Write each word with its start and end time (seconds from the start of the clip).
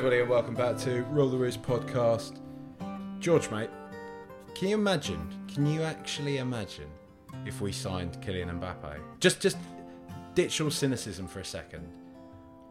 everybody, 0.00 0.22
and 0.22 0.30
welcome 0.30 0.54
back 0.54 0.78
to 0.78 1.02
Rule 1.10 1.28
the 1.28 1.36
Roost 1.36 1.60
podcast. 1.60 2.38
George, 3.18 3.50
mate, 3.50 3.68
can 4.54 4.68
you 4.68 4.74
imagine? 4.74 5.28
Can 5.46 5.66
you 5.66 5.82
actually 5.82 6.38
imagine 6.38 6.88
if 7.44 7.60
we 7.60 7.70
signed 7.70 8.18
Kylian 8.22 8.58
Mbappe? 8.58 8.98
Just, 9.18 9.42
just 9.42 9.58
ditch 10.34 10.58
all 10.62 10.70
cynicism 10.70 11.28
for 11.28 11.40
a 11.40 11.44
second. 11.44 11.86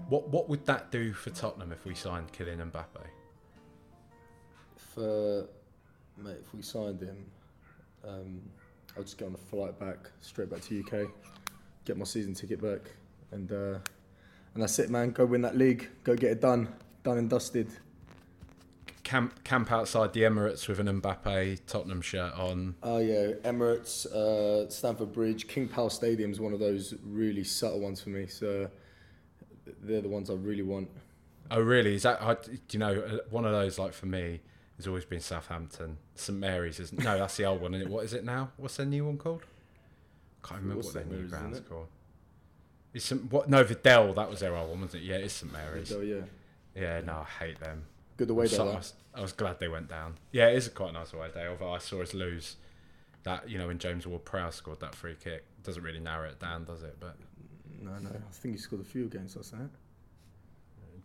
What, 0.08 0.28
what 0.30 0.50
would 0.50 0.66
that 0.66 0.90
do 0.90 1.14
for 1.14 1.30
Tottenham 1.30 1.72
if 1.72 1.86
we 1.86 1.94
signed 1.94 2.34
Kylian 2.34 2.72
Mbappe? 2.72 3.06
Uh, 4.98 5.46
mate, 6.18 6.38
if 6.42 6.52
we 6.56 6.64
signed 6.64 7.00
him, 7.00 7.28
um, 8.08 8.42
I'll 8.98 9.04
just 9.04 9.20
get 9.20 9.28
on 9.28 9.36
a 9.36 9.38
flight 9.38 9.80
back, 9.80 10.10
straight 10.22 10.50
back 10.50 10.62
to 10.62 10.80
UK, 10.80 11.12
get 11.86 11.96
my 11.96 12.06
season 12.06 12.34
ticket 12.34 12.60
back, 12.60 12.90
and 13.32 13.52
uh, 13.52 13.78
and 14.56 14.64
that's 14.64 14.80
it, 14.80 14.90
man. 14.90 15.12
Go 15.12 15.28
win 15.28 15.44
that 15.44 15.56
league. 15.56 15.90
Go 16.04 16.16
get 16.16 16.32
it 16.32 16.42
done, 16.42 16.70
done 17.04 17.18
and 17.18 17.30
dusted. 17.30 17.70
Camp, 19.04 19.44
camp 19.44 19.72
outside 19.72 20.14
the 20.14 20.22
Emirates 20.22 20.68
with 20.68 20.80
an 20.80 21.02
Mbappe 21.02 21.66
Tottenham 21.66 22.02
shirt 22.02 22.34
on. 22.34 22.76
Oh 22.84 23.00
yeah, 23.00 23.32
Emirates, 23.44 24.06
uh, 24.06 24.70
Stamford 24.70 25.12
Bridge, 25.14 25.48
King 25.48 25.68
Power 25.68 25.90
Stadium 25.90 26.32
is 26.32 26.40
one 26.40 26.54
of 26.54 26.60
those 26.60 26.94
really 27.04 27.44
subtle 27.44 27.80
ones 27.80 28.02
for 28.02 28.10
me. 28.10 28.28
So 28.28 28.70
they're 29.82 30.02
the 30.02 30.10
ones 30.10 30.30
I 30.30 30.34
really 30.34 30.62
want. 30.62 30.90
Oh, 31.52 31.62
really? 31.62 31.96
Is 31.96 32.04
that? 32.04 32.22
I, 32.22 32.36
do 32.36 32.60
you 32.70 32.80
know, 32.80 32.94
uh, 33.00 33.18
one 33.32 33.46
of 33.46 33.52
those 33.52 33.80
like 33.80 33.94
for 33.94 34.06
me 34.06 34.42
has 34.78 34.86
always 34.86 35.06
been 35.06 35.20
Southampton, 35.20 35.98
St 36.14 36.38
Mary's. 36.38 36.80
Isn't? 36.80 37.04
No, 37.04 37.18
that's 37.18 37.36
the 37.38 37.46
old 37.46 37.62
one. 37.62 37.74
Isn't 37.74 37.88
it? 37.88 37.92
What 37.92 38.06
is 38.06 38.14
it 38.14 38.24
now? 38.24 38.52
What's 38.58 38.78
their 38.78 38.86
new 38.86 39.06
one 39.06 39.18
called? 39.18 39.42
Can't 40.44 40.62
remember 40.62 40.84
What's 40.84 40.94
what 40.94 40.94
their 40.94 41.06
new 41.06 41.12
Mary's, 41.12 41.26
isn't 41.28 41.40
ground's 41.40 41.58
it? 41.58 41.70
called. 41.70 41.88
It's 42.94 43.06
St, 43.06 43.32
what? 43.32 43.50
No, 43.50 43.64
the 43.64 43.74
Dell. 43.76 44.14
That 44.14 44.30
was 44.30 44.42
their 44.42 44.56
old 44.56 44.70
one, 44.70 44.82
wasn't 44.82 45.04
it? 45.04 45.08
Yeah, 45.08 45.16
it's 45.16 45.34
St 45.34 45.52
Mary's. 45.52 45.90
So 45.90 46.02
yeah, 46.02 46.22
Yeah, 46.80 47.02
no, 47.02 47.14
I 47.26 47.44
hate 47.46 47.60
them. 47.60 47.84
good 48.18 48.30
away 48.30 48.48
So- 48.48 48.66
day. 48.66 48.72
I, 48.72 48.76
was, 48.76 48.94
I 49.16 49.22
was 49.22 49.32
glad 49.34 49.60
they 49.60 49.68
went 49.68 49.88
down. 49.90 50.16
Yeah, 50.32 50.48
it 50.50 50.56
is 50.58 50.68
a 50.68 50.70
quite 50.72 50.90
a 50.90 50.94
nice 50.94 51.14
away 51.14 51.30
day. 51.34 51.48
Although 51.48 51.74
I 51.74 51.78
saw 51.80 52.02
us 52.02 52.14
lose 52.14 52.56
that, 53.24 53.50
you 53.50 53.58
know, 53.58 53.68
when 53.68 53.78
James 53.80 54.06
Ward-Prowse 54.08 54.56
scored 54.56 54.80
that 54.82 54.96
free 54.96 55.16
kick. 55.22 55.44
Doesn't 55.64 55.84
really 55.84 56.00
narrow 56.00 56.30
it 56.30 56.40
down, 56.40 56.64
does 56.66 56.84
it? 56.84 56.96
But 57.00 57.16
No, 57.82 57.92
no, 58.00 58.10
I 58.10 58.32
think 58.32 58.56
he 58.56 58.60
scored 58.60 58.82
a 58.82 58.86
few 58.86 59.06
against 59.06 59.36
us. 59.38 59.50
That. 59.52 59.70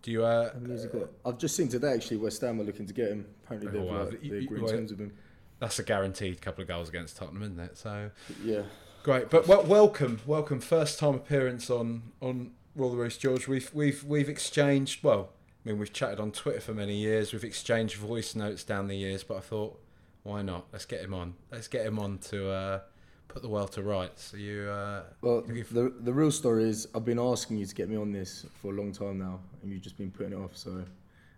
do 0.03 0.11
you? 0.11 0.25
Uh, 0.25 0.51
I 0.55 0.59
mean, 0.59 0.71
he's 0.71 0.87
got- 0.87 1.09
I've 1.25 1.39
just 1.39 1.57
seen 1.57 1.69
today 1.69 1.93
actually 1.95 2.19
West 2.19 2.41
Ham 2.43 2.61
are 2.61 2.65
looking 2.65 2.87
to 2.87 2.93
get 2.93 3.09
him. 3.11 3.27
Apparently 3.45 3.71
they've 3.73 3.91
Oh, 3.91 4.05
like, 4.05 4.23
You- 4.23 4.31
they're 4.31 4.39
you- 4.41 4.47
agreeing 4.47 4.65
well, 4.65 4.73
terms 4.73 4.91
with 4.91 5.01
him. 5.01 5.13
that's 5.61 5.79
a 5.79 5.83
guaranteed 5.83 6.41
couple 6.43 6.63
of 6.63 6.69
goals 6.69 6.89
against 6.89 7.17
Tottenham, 7.17 7.43
isn't 7.43 7.59
it? 7.61 7.79
So 7.79 8.11
Yeah. 8.45 8.63
Great, 9.03 9.29
but 9.31 9.47
well, 9.47 9.63
welcome, 9.65 10.21
welcome. 10.27 10.61
First 10.61 10.99
time 10.99 11.15
appearance 11.15 11.69
on 11.71 12.13
on 12.21 12.53
Rule 12.75 12.91
the 12.91 12.97
Roost, 12.97 13.21
George. 13.21 13.47
We've 13.49 13.73
we've 13.75 14.03
we've 14.05 14.29
exchanged. 14.29 15.03
Well, 15.05 15.31
I 15.65 15.71
mean, 15.71 15.79
we've 15.79 15.93
chatted 15.93 16.21
on 16.21 16.31
Twitter 16.31 16.61
for 16.61 16.75
many 16.75 16.95
years. 16.97 17.33
We've 17.33 17.45
exchanged 17.45 17.97
voice 17.97 18.35
notes 18.35 18.65
down 18.65 18.87
the 18.89 18.97
years, 18.97 19.25
but 19.25 19.37
I 19.39 19.41
thought, 19.41 19.81
why 20.23 20.43
not? 20.43 20.67
Let's 20.73 20.85
get 20.85 21.01
him 21.01 21.15
on. 21.15 21.35
Let's 21.51 21.69
get 21.69 21.87
him 21.87 21.99
on 21.99 22.19
to 22.31 22.51
uh, 22.51 22.81
put 23.29 23.43
the 23.43 23.49
world 23.49 23.73
to 23.73 23.83
rights. 23.83 24.25
So 24.31 24.37
you, 24.37 24.69
uh, 24.69 25.05
Well, 25.23 25.43
you- 25.47 25.65
the 25.65 25.93
the 26.01 26.13
real 26.13 26.31
story 26.31 26.65
is 26.69 26.87
I've 26.95 27.05
been 27.05 27.19
asking 27.19 27.59
you 27.59 27.67
to 27.67 27.75
get 27.75 27.89
me 27.89 27.97
on 27.97 28.13
this 28.13 28.45
for 28.61 28.73
a 28.73 28.77
long 28.77 28.93
time 28.93 29.19
now, 29.19 29.41
and 29.63 29.73
you've 29.73 29.83
just 29.83 29.97
been 29.97 30.11
putting 30.11 30.33
it 30.33 30.37
off. 30.37 30.55
So 30.57 30.85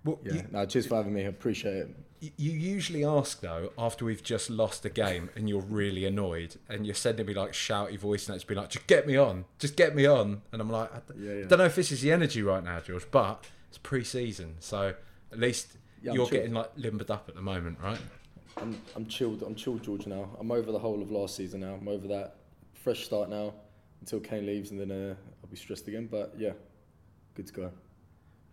well, 0.04 0.18
yeah, 0.24 0.34
you, 0.34 0.44
no, 0.50 0.66
cheers 0.66 0.86
for 0.86 0.96
having 0.96 1.14
me. 1.14 1.22
I 1.24 1.28
appreciate 1.28 1.76
it. 1.76 2.32
you 2.36 2.50
usually 2.52 3.04
ask 3.04 3.40
though 3.40 3.72
after 3.78 4.04
we've 4.04 4.22
just 4.22 4.50
lost 4.50 4.84
a 4.84 4.88
game 4.88 5.28
and 5.36 5.48
you're 5.48 5.60
really 5.60 6.04
annoyed 6.06 6.56
and 6.68 6.84
you're 6.86 6.94
sending 6.94 7.26
me 7.26 7.34
like 7.34 7.52
shouty 7.52 7.98
voice 7.98 8.28
notes, 8.28 8.42
be 8.44 8.54
like, 8.56 8.70
just 8.70 8.86
get 8.88 9.06
me 9.06 9.16
on, 9.16 9.44
just 9.58 9.76
get 9.76 9.94
me 9.94 10.06
on, 10.06 10.42
and 10.52 10.60
I'm 10.62 10.70
like, 10.70 10.92
I 10.94 10.98
d- 10.98 11.14
Yeah, 11.20 11.32
yeah. 11.34 11.44
don't 11.46 11.58
know 11.58 11.64
if 11.66 11.74
this 11.76 11.92
is 11.92 12.00
the 12.02 12.10
energy 12.12 12.42
right 12.42 12.62
now, 12.64 12.80
George, 12.80 13.06
but 13.10 13.44
it's 13.68 13.78
pre-season, 13.78 14.56
so 14.60 14.94
at 15.32 15.38
least 15.38 15.76
Yeah, 16.02 16.12
you're 16.12 16.28
getting 16.28 16.52
like 16.52 16.70
limbered 16.76 17.10
up 17.10 17.28
at 17.28 17.34
the 17.34 17.42
moment, 17.42 17.78
right? 17.82 17.98
I'm 18.56 18.80
I'm 18.94 19.06
chilled. 19.06 19.42
I'm 19.42 19.54
chilled, 19.54 19.82
George. 19.82 20.06
Now 20.06 20.30
I'm 20.40 20.50
over 20.50 20.72
the 20.72 20.78
whole 20.78 21.02
of 21.02 21.10
last 21.10 21.36
season. 21.36 21.60
Now 21.60 21.74
I'm 21.74 21.88
over 21.88 22.08
that 22.08 22.36
fresh 22.72 23.04
start 23.04 23.28
now 23.28 23.52
until 24.00 24.20
Kane 24.20 24.46
leaves, 24.46 24.70
and 24.70 24.80
then 24.80 24.90
uh, 24.90 25.14
I'll 25.42 25.50
be 25.50 25.56
stressed 25.56 25.88
again. 25.88 26.08
But 26.10 26.34
yeah, 26.38 26.52
good 27.34 27.46
to 27.48 27.52
go. 27.52 27.70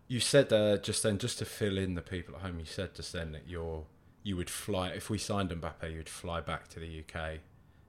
You 0.07 0.19
said 0.19 0.51
uh, 0.51 0.78
just 0.78 1.03
then, 1.03 1.18
just 1.18 1.40
to 1.40 1.45
fill 1.45 1.78
in 1.78 1.95
the 1.95 2.01
people 2.01 2.35
at 2.35 2.41
home, 2.41 2.59
you 2.59 2.66
said 2.66 2.94
just 2.95 3.13
then 3.13 3.31
that 3.31 3.47
you're 3.47 3.85
you 4.24 4.38
would 4.38 4.50
fly 4.50 4.90
if 4.90 5.09
we 5.09 5.18
signed 5.18 5.50
Mbappe, 5.50 5.91
you'd 5.91 6.09
fly 6.09 6.41
back 6.41 6.68
to 6.69 6.80
the 6.80 7.00
UK 7.00 7.40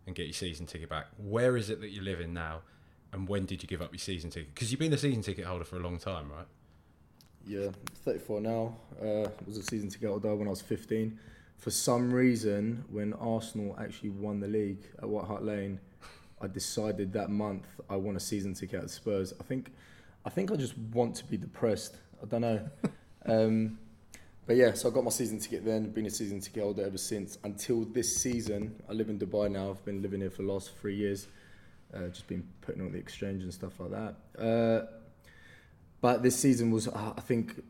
and 0.07 0.15
get 0.15 0.27
your 0.27 0.33
season 0.33 0.67
ticket 0.67 0.89
back. 0.89 1.07
Where 1.17 1.57
is 1.57 1.71
it 1.71 1.81
that 1.81 1.91
you 1.91 2.03
live 2.03 2.21
in 2.21 2.33
now, 2.33 2.63
and 3.13 3.29
when 3.29 3.47
did 3.47 3.63
you 3.63 3.69
give 3.69 3.83
up 3.83 3.93
your 3.93 3.99
season 3.99 4.31
ticket? 4.31 4.55
Because 4.55 4.71
you've 4.71 4.81
been 4.81 4.93
a 4.93 4.99
season 4.99 5.23
ticket 5.23 5.47
holder 5.47 5.65
for 5.65 5.77
a 5.77 5.81
long 5.81 5.99
time, 5.99 6.31
right? 6.31 6.47
Yeah, 7.47 7.69
34 8.05 8.41
now. 8.41 8.77
Uh, 9.01 9.29
was 9.47 9.59
a 9.59 9.63
season 9.63 9.91
ticket 9.91 10.09
holder 10.09 10.35
when 10.35 10.47
I 10.47 10.51
was 10.51 10.63
15. 10.63 11.19
For 11.59 11.71
some 11.71 12.13
reason, 12.13 12.85
when 12.91 13.13
Arsenal 13.15 13.77
actually 13.79 14.11
won 14.11 14.41
the 14.41 14.49
league 14.49 14.83
at 14.99 15.09
White 15.09 15.27
Hart 15.27 15.45
Lane, 15.45 15.79
I 16.41 16.47
decided 16.47 17.13
that 17.13 17.31
month 17.31 17.67
I 17.89 17.97
want 17.97 18.17
a 18.17 18.21
season 18.21 18.55
ticket 18.55 18.83
at 18.83 18.91
Spurs. 18.91 19.35
I 19.39 19.45
think, 19.45 19.73
I 20.25 20.31
think 20.31 20.53
I 20.53 20.57
just 20.57 20.77
want 20.79 21.17
to 21.17 21.25
be 21.25 21.37
depressed. 21.37 21.97
I 22.23 22.27
don't 22.27 22.41
know. 22.41 22.69
um, 23.27 23.79
but 24.47 24.57
yeah, 24.57 24.73
so 24.75 24.91
I 24.91 24.93
got 24.93 25.05
my 25.05 25.11
season 25.11 25.39
ticket 25.39 25.65
then. 25.65 25.91
Been 25.91 26.07
a 26.07 26.11
season 26.11 26.41
ticket 26.41 26.63
holder 26.63 26.85
ever 26.85 26.99
since 26.99 27.39
until 27.45 27.85
this 27.85 28.15
season. 28.17 28.75
I 28.89 28.93
live 28.93 29.09
in 29.09 29.19
Dubai 29.19 29.51
now. 29.51 29.71
I've 29.71 29.85
been 29.85 30.03
living 30.03 30.21
here 30.21 30.31
for 30.31 30.43
the 30.43 30.53
last 30.53 30.77
three 30.79 30.97
years. 30.97 31.29
Uh, 31.95 32.09
just 32.09 32.27
been 32.27 32.47
putting 32.61 32.83
on 32.83 32.93
the 32.93 32.99
exchange 32.99 33.43
and 33.43 33.53
stuff 33.55 33.79
like 33.81 33.91
that. 33.91 34.15
Uh, 34.39 34.87
but 36.05 36.23
this 36.23 36.37
season 36.39 36.71
was, 36.71 36.87
uh, 36.87 37.15
I 37.17 37.21
think, 37.23 37.63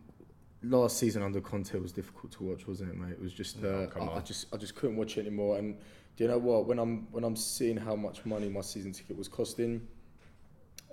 last 0.64 0.96
season 0.96 1.22
under 1.22 1.40
Conte 1.40 1.78
was 1.78 1.92
difficult 1.92 2.32
to 2.32 2.42
watch, 2.42 2.66
wasn't 2.66 2.90
it, 2.90 2.96
mate? 2.96 3.12
It 3.12 3.22
was 3.22 3.32
just, 3.32 3.62
uh, 3.62 3.86
Oh, 3.94 4.00
I, 4.00 4.16
I 4.16 4.20
just, 4.22 4.52
I 4.52 4.56
just 4.56 4.74
couldn't 4.74 4.96
watch 4.96 5.16
it 5.16 5.20
anymore. 5.20 5.56
And 5.56 5.76
do 6.16 6.24
you 6.24 6.28
know 6.28 6.38
what? 6.38 6.66
When 6.66 6.80
I'm, 6.80 7.06
when 7.12 7.22
I'm 7.22 7.36
seeing 7.36 7.76
how 7.76 7.94
much 7.94 8.26
money 8.26 8.48
my 8.48 8.60
season 8.60 8.90
ticket 8.90 9.16
was 9.16 9.28
costing, 9.28 9.86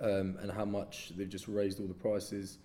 um, 0.00 0.36
and 0.40 0.52
how 0.52 0.64
much 0.64 1.10
they've 1.16 1.28
just 1.28 1.48
raised 1.48 1.80
all 1.80 1.88
the 1.88 1.94
prices, 1.94 2.58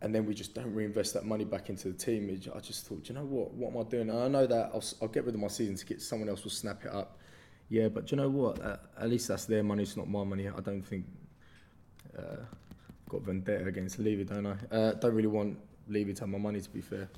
and 0.00 0.14
then 0.14 0.24
we 0.24 0.32
just 0.32 0.54
don't 0.54 0.72
reinvest 0.74 1.12
that 1.12 1.26
money 1.26 1.44
back 1.44 1.68
into 1.68 1.88
the 1.88 1.98
team. 1.98 2.30
it- 2.30 2.48
I 2.56 2.60
just 2.60 2.86
thought, 2.86 3.04
do 3.04 3.12
you 3.12 3.18
know 3.18 3.26
what? 3.26 3.52
What 3.52 3.72
am 3.74 3.86
I 3.86 3.90
doing? 3.90 4.08
And 4.08 4.18
I 4.18 4.28
know 4.28 4.46
that 4.46 4.70
I'll, 4.72 4.84
I'll 5.02 5.08
get 5.08 5.26
rid 5.26 5.34
of 5.34 5.40
my 5.42 5.48
season 5.48 5.74
ticket. 5.76 6.00
Someone 6.00 6.30
else 6.30 6.44
will 6.44 6.50
snap 6.50 6.86
it 6.86 6.92
up. 6.94 7.18
Yeah, 7.68 7.88
but 7.88 8.06
do 8.06 8.16
you 8.16 8.22
know 8.22 8.30
what? 8.30 8.58
Uh, 8.58 8.78
at 8.98 9.10
least 9.10 9.28
that's 9.28 9.44
their 9.44 9.62
money. 9.62 9.82
It's 9.82 9.98
not 9.98 10.08
my 10.08 10.24
money. 10.24 10.48
I 10.48 10.60
don't 10.60 10.80
think. 10.80 11.04
Uh, 12.18 12.36
got 13.08 13.22
vendetta 13.22 13.66
against 13.66 13.98
Levy, 13.98 14.24
don't 14.24 14.46
I? 14.46 14.56
Uh, 14.70 14.92
don't 14.94 15.14
really 15.14 15.28
want 15.28 15.58
Levy 15.88 16.14
to 16.14 16.20
have 16.20 16.28
my 16.28 16.38
money. 16.38 16.60
To 16.60 16.70
be 16.70 16.80
fair, 16.80 17.08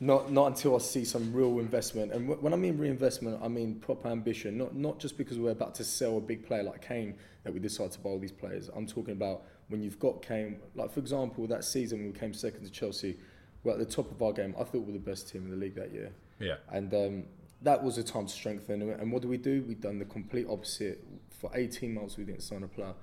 not 0.00 0.32
not 0.32 0.48
until 0.48 0.74
I 0.74 0.78
see 0.78 1.04
some 1.04 1.32
real 1.32 1.58
investment. 1.58 2.12
And 2.12 2.28
wh- 2.28 2.42
when 2.42 2.52
I 2.52 2.56
mean 2.56 2.78
reinvestment, 2.78 3.40
I 3.42 3.48
mean 3.48 3.76
proper 3.76 4.08
ambition. 4.08 4.58
Not 4.58 4.74
not 4.74 4.98
just 4.98 5.16
because 5.18 5.38
we're 5.38 5.50
about 5.50 5.74
to 5.76 5.84
sell 5.84 6.18
a 6.18 6.20
big 6.20 6.46
player 6.46 6.62
like 6.62 6.86
Kane 6.86 7.14
that 7.44 7.52
we 7.52 7.60
decide 7.60 7.92
to 7.92 8.00
buy 8.00 8.10
all 8.10 8.18
these 8.18 8.32
players. 8.32 8.70
I'm 8.74 8.86
talking 8.86 9.12
about 9.12 9.42
when 9.68 9.82
you've 9.82 9.98
got 9.98 10.22
Kane. 10.22 10.60
Like 10.74 10.92
for 10.92 11.00
example, 11.00 11.46
that 11.48 11.64
season 11.64 11.98
when 11.98 12.12
we 12.12 12.18
came 12.18 12.34
second 12.34 12.64
to 12.64 12.70
Chelsea, 12.70 13.16
we're 13.64 13.72
at 13.72 13.78
the 13.78 13.84
top 13.84 14.10
of 14.10 14.22
our 14.22 14.32
game. 14.32 14.54
I 14.58 14.64
thought 14.64 14.74
we 14.74 14.92
were 14.92 14.92
the 14.92 14.98
best 14.98 15.28
team 15.28 15.44
in 15.44 15.50
the 15.50 15.56
league 15.56 15.74
that 15.76 15.92
year. 15.92 16.12
Yeah. 16.38 16.56
And 16.70 16.92
um, 16.94 17.24
that 17.62 17.82
was 17.82 17.98
a 17.98 18.02
time 18.02 18.26
to 18.26 18.32
strengthen. 18.32 18.82
And 18.82 19.12
what 19.12 19.22
do 19.22 19.28
we 19.28 19.36
do? 19.36 19.64
We've 19.66 19.80
done 19.80 19.98
the 19.98 20.04
complete 20.04 20.46
opposite. 20.48 21.02
For 21.30 21.50
18 21.54 21.94
months, 21.94 22.16
we 22.16 22.24
didn't 22.24 22.42
sign 22.42 22.62
a 22.62 22.68
player. 22.68 22.94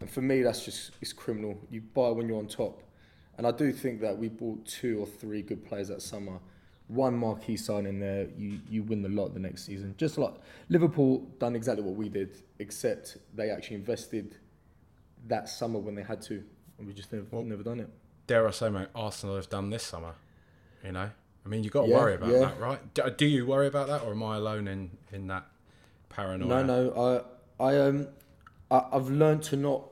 And 0.00 0.10
for 0.10 0.20
me, 0.20 0.42
that's 0.42 0.64
just 0.64 0.92
it's 1.00 1.12
criminal. 1.12 1.58
You 1.70 1.80
buy 1.80 2.10
when 2.10 2.28
you're 2.28 2.38
on 2.38 2.46
top. 2.48 2.82
And 3.38 3.46
I 3.46 3.50
do 3.50 3.72
think 3.72 4.00
that 4.00 4.16
we 4.16 4.28
bought 4.28 4.64
two 4.66 4.98
or 5.00 5.06
three 5.06 5.42
good 5.42 5.64
players 5.64 5.88
that 5.88 6.02
summer. 6.02 6.38
One 6.88 7.16
marquee 7.18 7.56
signing 7.56 7.98
there, 7.98 8.28
you, 8.38 8.60
you 8.70 8.82
win 8.82 9.02
the 9.02 9.08
lot 9.08 9.34
the 9.34 9.40
next 9.40 9.64
season. 9.64 9.94
Just 9.98 10.18
like 10.18 10.32
Liverpool 10.68 11.18
done 11.38 11.56
exactly 11.56 11.82
what 11.84 11.96
we 11.96 12.08
did, 12.08 12.42
except 12.58 13.16
they 13.34 13.50
actually 13.50 13.76
invested 13.76 14.36
that 15.26 15.48
summer 15.48 15.78
when 15.78 15.94
they 15.94 16.02
had 16.02 16.22
to. 16.22 16.42
and 16.78 16.86
we 16.86 16.92
just 16.94 17.12
never, 17.12 17.26
Well- 17.30 17.42
never 17.42 17.62
done 17.62 17.80
it. 17.80 17.88
Dare 18.26 18.46
I 18.46 18.50
say, 18.50 18.70
mate, 18.70 18.88
Arsenal 18.94 19.36
have 19.36 19.48
done 19.48 19.70
this 19.70 19.82
summer. 19.84 20.14
You 20.84 20.92
know, 20.92 21.10
I 21.44 21.48
mean, 21.48 21.62
you 21.64 21.70
got 21.70 21.82
to 21.82 21.88
Yeah, 21.88 21.96
worry 21.96 22.14
about 22.14 22.30
yeah. 22.30 22.38
that, 22.40 22.60
right? 22.60 22.94
Do, 22.94 23.08
do 23.10 23.26
you 23.26 23.46
worry 23.46 23.66
about 23.66 23.86
that, 23.88 24.02
or 24.02 24.12
am 24.12 24.22
I 24.22 24.36
alone 24.36 24.66
in 24.68 24.90
in 25.12 25.26
that 25.28 25.46
paranoia? 26.08 26.48
No, 26.48 26.62
no. 26.64 27.24
I, 27.58 27.64
I, 27.64 27.78
um, 27.80 28.08
I, 28.70 28.84
I've 28.92 29.10
learned 29.10 29.42
to 29.44 29.56
not 29.56 29.82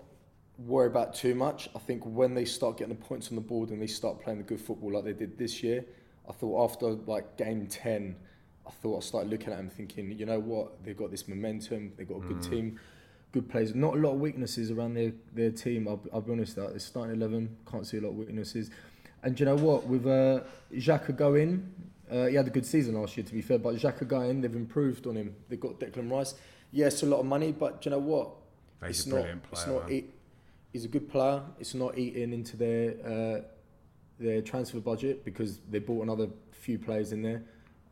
worry 0.59 0.87
about 0.87 1.15
too 1.15 1.35
much. 1.35 1.69
I 1.75 1.79
think 1.79 2.03
when 2.05 2.35
they 2.35 2.45
start 2.45 2.79
getting 2.79 2.95
the 2.95 3.05
points 3.05 3.29
on 3.31 3.35
the 3.35 3.41
board 3.41 3.71
and 3.71 3.83
they 3.83 3.87
start 3.87 4.23
playing 4.23 4.39
the 4.39 4.45
good 4.45 4.61
football 4.61 4.93
like 4.93 5.05
they 5.05 5.13
did 5.13 5.37
this 5.37 5.63
year, 5.63 5.85
I 6.29 6.33
thought 6.33 6.71
after 6.71 6.91
like 6.91 7.37
game 7.37 7.67
ten, 7.67 8.17
I 8.67 8.71
thought 8.71 8.99
I 8.99 9.01
started 9.01 9.31
looking 9.31 9.53
at 9.53 9.59
them 9.59 9.69
thinking, 9.69 10.17
you 10.19 10.27
know 10.27 10.41
what, 10.41 10.83
they've 10.85 10.97
got 10.97 11.11
this 11.11 11.29
momentum, 11.29 11.93
they've 11.97 12.09
got 12.09 12.19
a 12.19 12.21
good 12.21 12.43
team, 12.43 12.81
good 13.33 13.49
players. 13.49 13.75
Not 13.75 13.95
a 13.95 13.99
lot 13.99 14.13
of 14.13 14.21
weaknesses 14.21 14.71
around 14.71 14.95
their 14.95 15.13
their 15.35 15.51
team. 15.51 15.89
I'll, 15.89 16.01
I'll 16.13 16.21
be 16.23 16.33
honest. 16.33 16.57
That 16.57 16.71
it's 16.75 16.85
starting 16.85 17.17
eleven, 17.17 17.57
can't 17.71 17.87
see 17.87 17.99
a 17.99 18.01
lot 18.01 18.11
of 18.11 18.17
weaknesses. 18.17 18.71
And 19.23 19.39
you 19.39 19.47
know 19.47 19.57
what? 19.57 19.87
With 19.87 20.07
uh, 20.07 20.41
Xhaka 20.73 21.17
going, 21.17 21.71
uh, 22.11 22.27
he 22.27 22.37
had 22.37 22.47
a 22.47 22.51
good 22.51 22.65
season 22.65 22.95
last 22.95 23.17
year, 23.17 23.27
to 23.27 23.33
be 23.33 23.43
fair. 23.43 23.59
But 23.59 23.75
Xhaka 23.75 24.07
going, 24.07 24.41
they've 24.41 24.55
improved 24.55 25.07
on 25.07 25.17
him. 25.17 25.35
They've 25.49 25.61
got 25.61 25.81
Declan 25.81 26.11
Rice. 26.11 26.35
Yes, 26.73 27.03
a 27.03 27.07
lot 27.07 27.21
of 27.21 27.27
money, 27.27 27.53
but 27.53 27.85
you 27.85 27.91
know 27.91 27.99
what? 27.99 28.31
He's 28.87 28.99
it's 28.99 29.07
a 29.07 29.11
not. 29.11 29.15
brilliant 29.17 29.45
It's 29.53 29.67
not. 29.67 29.91
Eat, 29.91 30.15
he's 30.73 30.85
a 30.85 30.89
good 30.89 31.09
player. 31.09 31.43
It's 31.59 31.75
not 31.75 31.99
eating 31.99 32.33
into 32.33 32.57
their 32.57 32.95
uh, 33.05 33.41
their 34.19 34.43
transfer 34.43 34.81
budget 34.81 35.25
because 35.25 35.61
they 35.71 35.79
bought 35.79 36.03
another 36.03 36.29
few 36.53 36.79
players 36.79 37.13
in 37.13 37.23
there. 37.23 37.43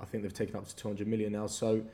I 0.01 0.05
think 0.05 0.23
they've 0.23 0.35
taken 0.35 0.57
up 0.57 0.67
to 0.67 0.77
200 0.77 1.07
million 1.07 1.33
now. 1.33 1.47
So, 1.47 1.85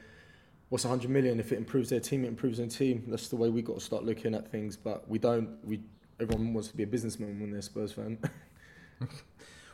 what's 0.70 0.84
100 0.84 1.10
million? 1.10 1.38
If 1.40 1.52
it 1.52 1.56
improves 1.56 1.90
their 1.90 2.00
team, 2.00 2.24
it 2.24 2.28
improves 2.28 2.58
their 2.58 2.66
team. 2.66 3.04
That's 3.08 3.28
the 3.28 3.36
way 3.36 3.50
we 3.50 3.60
have 3.60 3.66
got 3.66 3.78
to 3.78 3.84
start 3.84 4.04
looking 4.04 4.34
at 4.34 4.50
things. 4.50 4.76
But 4.76 5.08
we 5.08 5.18
don't. 5.18 5.58
We 5.64 5.80
everyone 6.20 6.52
wants 6.54 6.68
to 6.68 6.76
be 6.76 6.82
a 6.82 6.86
businessman 6.86 7.38
when 7.40 7.50
they're 7.50 7.60
a 7.60 7.62
Spurs 7.62 7.92
fan. 7.92 8.18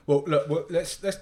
Well, 0.06 0.24
look, 0.26 0.48
well, 0.48 0.66
let's 0.68 1.02
let's 1.02 1.18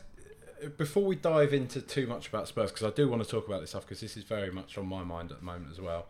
before 0.76 1.04
we 1.04 1.16
dive 1.16 1.52
into 1.52 1.80
too 1.80 2.06
much 2.06 2.28
about 2.28 2.48
Spurs 2.48 2.70
because 2.70 2.86
I 2.86 2.94
do 2.94 3.08
want 3.08 3.22
to 3.22 3.28
talk 3.28 3.46
about 3.46 3.60
this 3.60 3.70
stuff 3.70 3.84
because 3.84 4.00
this 4.00 4.16
is 4.16 4.24
very 4.24 4.50
much 4.50 4.78
on 4.78 4.86
my 4.86 5.02
mind 5.04 5.30
at 5.30 5.38
the 5.38 5.44
moment 5.44 5.70
as 5.70 5.80
well. 5.80 6.06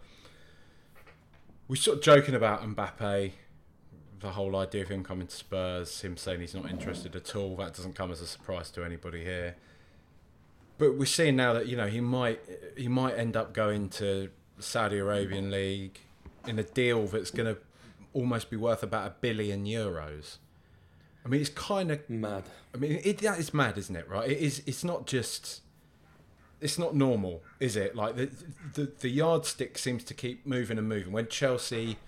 We're 1.73 1.77
sort 1.77 1.97
of 1.97 2.05
joking 2.05 2.35
about 2.35 2.61
Mbappe, 2.61 3.33
the 4.21 4.31
whole 4.33 4.57
idea 4.57 4.83
of 4.83 4.91
him 4.91 5.03
coming 5.03 5.27
to 5.27 5.35
Spurs, 5.35 6.03
him 6.03 6.19
saying 6.19 6.41
he's 6.41 6.55
not 6.55 6.69
interested 6.69 7.17
at 7.17 7.35
all. 7.35 7.57
That 7.57 7.73
doesn't 7.73 7.95
come 7.95 8.13
as 8.13 8.21
a 8.21 8.27
surprise 8.27 8.71
to 8.73 8.85
anybody 8.85 9.25
here. 9.25 9.57
But 10.77 10.99
we're 10.99 11.07
seeing 11.07 11.35
now 11.35 11.55
that 11.55 11.69
you 11.69 11.79
know 11.79 11.87
he 11.87 12.03
might 12.03 12.41
he 12.77 12.89
might 12.89 13.15
end 13.15 13.39
up 13.39 13.55
going 13.55 13.89
to 13.89 14.29
Saudi 14.59 14.99
Arabian 14.99 15.51
League 15.51 15.99
in 16.47 16.59
a 16.59 16.63
deal 16.63 17.07
that's 17.07 17.31
going 17.31 17.55
to 17.55 17.59
almost 18.13 18.51
be 18.51 18.59
worth 18.59 18.83
about 18.83 19.07
a 19.07 19.15
billion 19.23 19.65
euros. 19.65 20.37
I 21.25 21.29
mean, 21.31 21.41
it's 21.41 21.49
kind 21.49 21.91
of 21.91 22.11
Mad. 22.11 22.45
I 22.75 22.77
mean, 22.77 23.01
it, 23.03 23.17
that 23.21 23.39
is 23.39 23.55
mad, 23.55 23.79
isn't 23.79 23.97
it? 23.97 24.07
Right? 24.11 24.31
It 24.31 24.37
is. 24.41 24.63
It's 24.67 24.85
not 24.85 25.07
just. 25.07 25.63
It's 26.63 26.79
not 26.79 26.95
normal, 26.95 27.43
is 27.61 27.77
it? 27.77 27.95
Like 27.97 28.17
the 28.17 28.31
the 28.75 28.93
the 29.01 29.09
yardstick 29.09 29.77
seems 29.79 30.05
to 30.05 30.15
keep 30.15 30.47
moving 30.47 30.79
and 30.79 30.89
moving. 30.89 31.13
When 31.13 31.29
Chelsea, 31.29 31.99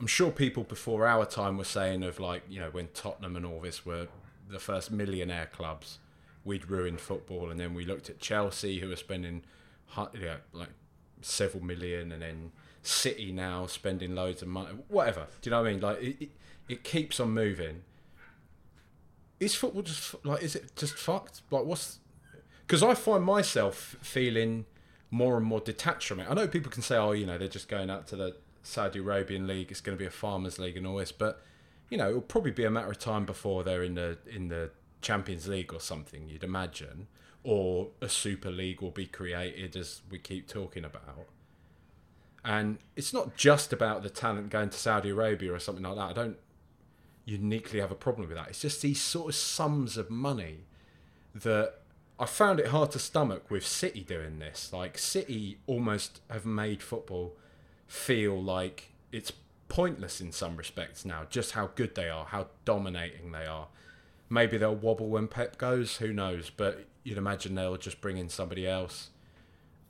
I'm 0.00 0.06
sure 0.06 0.30
people 0.30 0.64
before 0.64 1.06
our 1.06 1.24
time 1.24 1.56
were 1.56 1.64
saying 1.64 2.02
of 2.02 2.20
like 2.20 2.42
you 2.48 2.60
know 2.60 2.70
when 2.70 2.88
Tottenham 2.94 3.36
and 3.36 3.46
all 3.46 3.60
this 3.60 3.86
were 3.86 4.08
the 4.48 4.58
first 4.58 4.90
millionaire 4.90 5.46
clubs, 5.46 5.98
we'd 6.44 6.70
ruined 6.70 7.00
football, 7.00 7.50
and 7.50 7.58
then 7.58 7.74
we 7.74 7.84
looked 7.84 8.08
at 8.10 8.20
Chelsea 8.20 8.78
who 8.80 8.92
are 8.92 8.96
spending, 8.96 9.42
you 10.12 10.20
know, 10.20 10.36
like 10.52 10.70
several 11.22 11.64
million, 11.64 12.12
and 12.12 12.22
then 12.22 12.52
City 12.82 13.32
now 13.32 13.66
spending 13.66 14.14
loads 14.14 14.42
of 14.42 14.48
money. 14.48 14.76
Whatever. 14.88 15.26
Do 15.40 15.48
you 15.48 15.50
know 15.50 15.62
what 15.62 15.68
I 15.68 15.72
mean? 15.72 15.80
Like 15.80 16.02
it, 16.02 16.16
it, 16.20 16.30
it 16.68 16.84
keeps 16.84 17.18
on 17.18 17.30
moving 17.30 17.82
is 19.38 19.54
football 19.54 19.82
just 19.82 20.14
like 20.24 20.42
is 20.42 20.56
it 20.56 20.74
just 20.76 20.94
fucked? 20.94 21.42
Like 21.50 21.64
what's 21.64 21.98
because 22.66 22.82
I 22.82 22.94
find 22.94 23.24
myself 23.24 23.96
feeling 24.00 24.66
more 25.10 25.36
and 25.36 25.46
more 25.46 25.60
detached 25.60 26.08
from 26.08 26.20
it. 26.20 26.26
I 26.28 26.34
know 26.34 26.48
people 26.48 26.70
can 26.70 26.82
say, 26.82 26.96
oh, 26.96 27.12
you 27.12 27.26
know, 27.26 27.38
they're 27.38 27.48
just 27.48 27.68
going 27.68 27.90
out 27.90 28.06
to 28.08 28.16
the 28.16 28.36
Saudi 28.62 28.98
Arabian 28.98 29.46
league. 29.46 29.70
It's 29.70 29.80
going 29.80 29.96
to 29.96 30.00
be 30.00 30.06
a 30.06 30.10
farmers 30.10 30.58
league 30.58 30.76
and 30.76 30.86
all 30.86 30.96
this, 30.96 31.12
but 31.12 31.42
you 31.90 31.96
know, 31.96 32.08
it'll 32.08 32.20
probably 32.20 32.50
be 32.50 32.64
a 32.64 32.70
matter 32.70 32.90
of 32.90 32.98
time 32.98 33.24
before 33.24 33.62
they're 33.62 33.84
in 33.84 33.94
the 33.94 34.18
in 34.26 34.48
the 34.48 34.70
Champions 35.00 35.46
League 35.46 35.72
or 35.72 35.80
something. 35.80 36.28
You'd 36.28 36.42
imagine, 36.42 37.06
or 37.44 37.90
a 38.00 38.08
Super 38.08 38.50
League 38.50 38.82
will 38.82 38.90
be 38.90 39.06
created, 39.06 39.76
as 39.76 40.02
we 40.10 40.18
keep 40.18 40.48
talking 40.48 40.84
about. 40.84 41.28
And 42.44 42.78
it's 42.96 43.12
not 43.12 43.36
just 43.36 43.72
about 43.72 44.02
the 44.02 44.10
talent 44.10 44.50
going 44.50 44.70
to 44.70 44.78
Saudi 44.78 45.10
Arabia 45.10 45.52
or 45.52 45.58
something 45.58 45.84
like 45.84 45.96
that. 45.96 46.10
I 46.10 46.12
don't 46.12 46.36
uniquely 47.24 47.80
have 47.80 47.90
a 47.90 47.96
problem 47.96 48.28
with 48.28 48.36
that. 48.36 48.48
It's 48.48 48.60
just 48.60 48.82
these 48.82 49.00
sort 49.00 49.28
of 49.28 49.34
sums 49.34 49.96
of 49.96 50.10
money 50.10 50.64
that 51.34 51.74
I 52.18 52.24
found 52.24 52.60
it 52.60 52.68
hard 52.68 52.92
to 52.92 52.98
stomach 52.98 53.50
with 53.50 53.66
City 53.66 54.00
doing 54.00 54.38
this. 54.38 54.72
Like 54.72 54.96
City 54.96 55.58
almost 55.66 56.20
have 56.30 56.46
made 56.46 56.82
football 56.82 57.36
feel 57.86 58.42
like 58.42 58.92
it's 59.12 59.32
pointless 59.68 60.20
in 60.20 60.32
some 60.32 60.56
respects 60.56 61.04
now. 61.04 61.24
Just 61.28 61.52
how 61.52 61.70
good 61.74 61.94
they 61.94 62.08
are, 62.08 62.24
how 62.26 62.48
dominating 62.64 63.32
they 63.32 63.44
are. 63.44 63.68
Maybe 64.30 64.56
they'll 64.56 64.74
wobble 64.74 65.08
when 65.08 65.28
Pep 65.28 65.58
goes. 65.58 65.98
Who 65.98 66.12
knows? 66.12 66.50
But 66.50 66.86
you'd 67.04 67.18
imagine 67.18 67.54
they'll 67.54 67.76
just 67.76 68.00
bring 68.00 68.16
in 68.16 68.28
somebody 68.28 68.66
else 68.66 69.10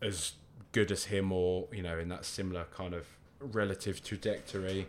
as 0.03 0.33
good 0.73 0.91
as 0.91 1.05
him, 1.05 1.33
or 1.33 1.69
you 1.73 1.83
know, 1.83 1.99
in 1.99 2.09
that 2.09 2.25
similar 2.25 2.67
kind 2.75 2.93
of 2.93 3.07
relative 3.41 4.05
trajectory. 4.05 4.89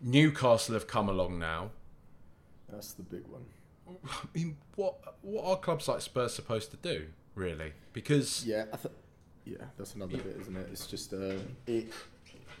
Newcastle 0.00 0.74
have 0.74 0.86
come 0.86 1.08
along 1.08 1.38
now. 1.38 1.70
That's 2.68 2.92
the 2.92 3.02
big 3.02 3.26
one. 3.28 3.44
I 3.88 3.92
mean, 4.34 4.56
what 4.76 4.96
what 5.22 5.44
are 5.44 5.56
clubs 5.56 5.88
like 5.88 6.00
Spurs 6.00 6.34
supposed 6.34 6.70
to 6.70 6.76
do, 6.76 7.06
really? 7.34 7.72
Because 7.92 8.44
Yeah, 8.46 8.64
I 8.72 8.76
th- 8.76 8.94
yeah, 9.44 9.64
that's 9.76 9.94
another 9.94 10.16
bit, 10.16 10.36
isn't 10.40 10.56
it? 10.56 10.68
It's 10.72 10.86
just 10.86 11.12
uh, 11.12 11.34
it. 11.66 11.92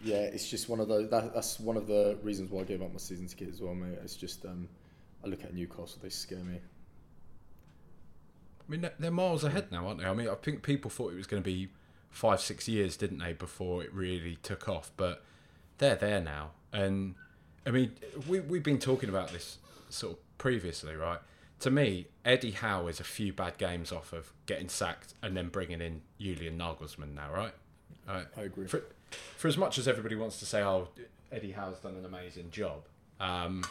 Yeah, 0.02 0.16
it's 0.16 0.48
just 0.50 0.68
one 0.68 0.80
of 0.80 0.88
those. 0.88 1.08
That, 1.08 1.32
that's 1.34 1.58
one 1.58 1.76
of 1.78 1.86
the 1.86 2.18
reasons 2.22 2.50
why 2.50 2.60
I 2.60 2.64
gave 2.64 2.82
up 2.82 2.92
my 2.92 2.98
season 2.98 3.26
ticket 3.26 3.48
as 3.54 3.60
well, 3.62 3.74
mate. 3.74 3.98
It's 4.02 4.16
just 4.16 4.44
um, 4.44 4.68
I 5.24 5.28
look 5.28 5.42
at 5.44 5.54
Newcastle, 5.54 5.98
they 6.02 6.10
scare 6.10 6.40
me. 6.40 6.60
I 8.66 8.70
mean, 8.70 8.80
they're- 8.82 8.94
they're 8.98 9.10
miles 9.10 9.44
ahead 9.44 9.70
now, 9.72 9.86
aren't 9.86 10.00
they? 10.00 10.06
I 10.06 10.14
mean, 10.14 10.28
I 10.28 10.34
think 10.34 10.62
people 10.62 10.90
thought 10.90 11.12
it 11.12 11.16
was 11.16 11.26
going 11.26 11.42
to 11.42 11.44
be 11.46 11.68
five, 12.10 12.40
six 12.40 12.68
years, 12.68 12.96
didn't 12.96 13.18
they, 13.18 13.32
before 13.32 13.82
it 13.82 13.92
really 13.92 14.36
took 14.42 14.68
off? 14.68 14.90
But 14.96 15.22
they're 15.78 15.96
there 15.96 16.20
now, 16.20 16.52
and 16.72 17.14
I 17.66 17.70
mean, 17.70 17.92
we 18.28 18.40
we've 18.40 18.62
been 18.62 18.78
talking 18.78 19.08
about 19.08 19.30
this 19.32 19.58
sort 19.88 20.14
of 20.18 20.18
previously, 20.38 20.94
right? 20.94 21.20
To 21.60 21.70
me, 21.70 22.06
Eddie 22.24 22.50
Howe 22.50 22.86
is 22.88 23.00
a 23.00 23.04
few 23.04 23.32
bad 23.32 23.58
games 23.58 23.92
off 23.92 24.12
of 24.12 24.32
getting 24.46 24.68
sacked 24.68 25.14
and 25.22 25.36
then 25.36 25.48
bringing 25.48 25.80
in 25.80 26.02
Julian 26.20 26.58
Nagelsmann 26.58 27.14
now, 27.14 27.32
right? 27.32 27.54
Right. 28.06 28.26
I 28.36 28.42
agree. 28.42 28.66
For, 28.66 28.82
for 29.36 29.48
as 29.48 29.56
much 29.56 29.78
as 29.78 29.88
everybody 29.88 30.14
wants 30.14 30.38
to 30.40 30.46
say, 30.46 30.62
"Oh, 30.62 30.88
Eddie 31.32 31.52
Howe's 31.52 31.78
done 31.78 31.94
an 31.96 32.04
amazing 32.04 32.50
job," 32.50 32.82
um, 33.20 33.64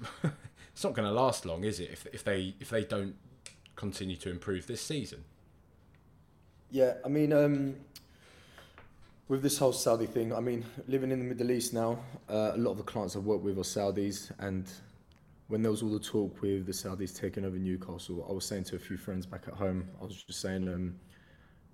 it's 0.22 0.84
not 0.84 0.94
going 0.94 1.08
to 1.08 1.12
last 1.12 1.44
long, 1.44 1.64
is 1.64 1.80
it? 1.80 1.90
If 1.90 2.06
if 2.12 2.22
they 2.22 2.54
if 2.60 2.70
they 2.70 2.84
don't 2.84 3.16
continue 3.76 4.16
to 4.16 4.30
improve 4.30 4.66
this 4.66 4.80
season. 4.80 5.24
Yeah, 6.70 6.94
I 7.04 7.08
mean, 7.08 7.32
um, 7.32 7.76
with 9.28 9.42
this 9.42 9.58
whole 9.58 9.72
Saudi 9.72 10.06
thing, 10.06 10.32
I 10.32 10.40
mean, 10.40 10.64
living 10.88 11.10
in 11.10 11.18
the 11.18 11.24
Middle 11.24 11.50
East 11.50 11.72
now, 11.72 11.98
uh, 12.28 12.52
a 12.54 12.56
lot 12.56 12.72
of 12.72 12.78
the 12.78 12.82
clients 12.82 13.16
I've 13.16 13.24
worked 13.24 13.44
with 13.44 13.58
are 13.58 13.62
Saudis, 13.62 14.30
and 14.38 14.70
when 15.54 15.62
there 15.62 15.70
was 15.70 15.84
all 15.84 15.90
the 15.90 16.00
talk 16.00 16.42
with 16.42 16.66
the 16.66 16.72
Saudis 16.72 17.16
taking 17.16 17.44
over 17.44 17.56
Newcastle, 17.56 18.26
I 18.28 18.32
was 18.32 18.44
saying 18.44 18.64
to 18.64 18.74
a 18.74 18.78
few 18.80 18.96
friends 18.96 19.24
back 19.24 19.44
at 19.46 19.54
home, 19.54 19.88
I 20.00 20.04
was 20.04 20.20
just 20.20 20.40
saying, 20.40 20.66
um, 20.66 20.96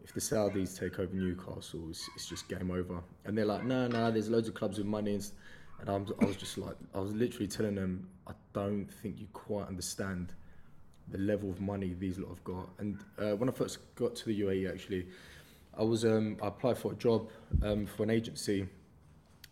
if 0.05 0.13
the 0.13 0.21
Saudis 0.21 0.79
take 0.79 0.99
over 0.99 1.15
Newcastle, 1.15 1.87
it's, 1.89 2.07
it's 2.15 2.29
just 2.29 2.47
game 2.47 2.71
over. 2.71 3.03
And 3.25 3.39
they're 3.39 3.47
like, 3.47 3.65
no, 3.65 3.89
no, 3.89 4.11
there's 4.11 4.29
loads 4.29 4.49
of 4.49 4.55
clubs 4.55 4.77
with 4.77 4.87
money. 4.87 5.15
And, 5.15 5.31
and 5.81 5.89
I'm, 5.89 6.07
I 6.21 6.27
was 6.27 6.37
just 6.37 6.59
like, 6.59 6.75
I 6.95 7.01
was 7.01 7.15
literally 7.15 7.47
telling 7.47 7.75
them, 7.75 8.07
I 8.27 8.33
don't 8.53 8.85
think 8.85 9.19
you 9.19 9.29
quite 9.33 9.67
understand 9.67 10.35
the 11.09 11.17
level 11.17 11.49
of 11.49 11.63
money 11.63 11.97
these 11.99 12.19
lot 12.19 12.29
have 12.29 12.45
got. 12.45 12.69
And 12.81 13.03
uh, 13.19 13.35
when 13.37 13.49
I 13.49 13.53
first 13.53 13.79
got 13.95 14.15
to 14.15 14.27
the 14.27 14.43
UAE, 14.43 14.71
actually, 14.71 15.07
I 15.73 15.85
was 15.85 16.05
um, 16.05 16.37
I 16.43 16.49
applied 16.49 16.77
for 16.77 16.93
a 16.93 16.97
job 16.97 17.31
um, 17.63 17.87
for 17.87 18.03
an 18.03 18.11
agency. 18.11 18.67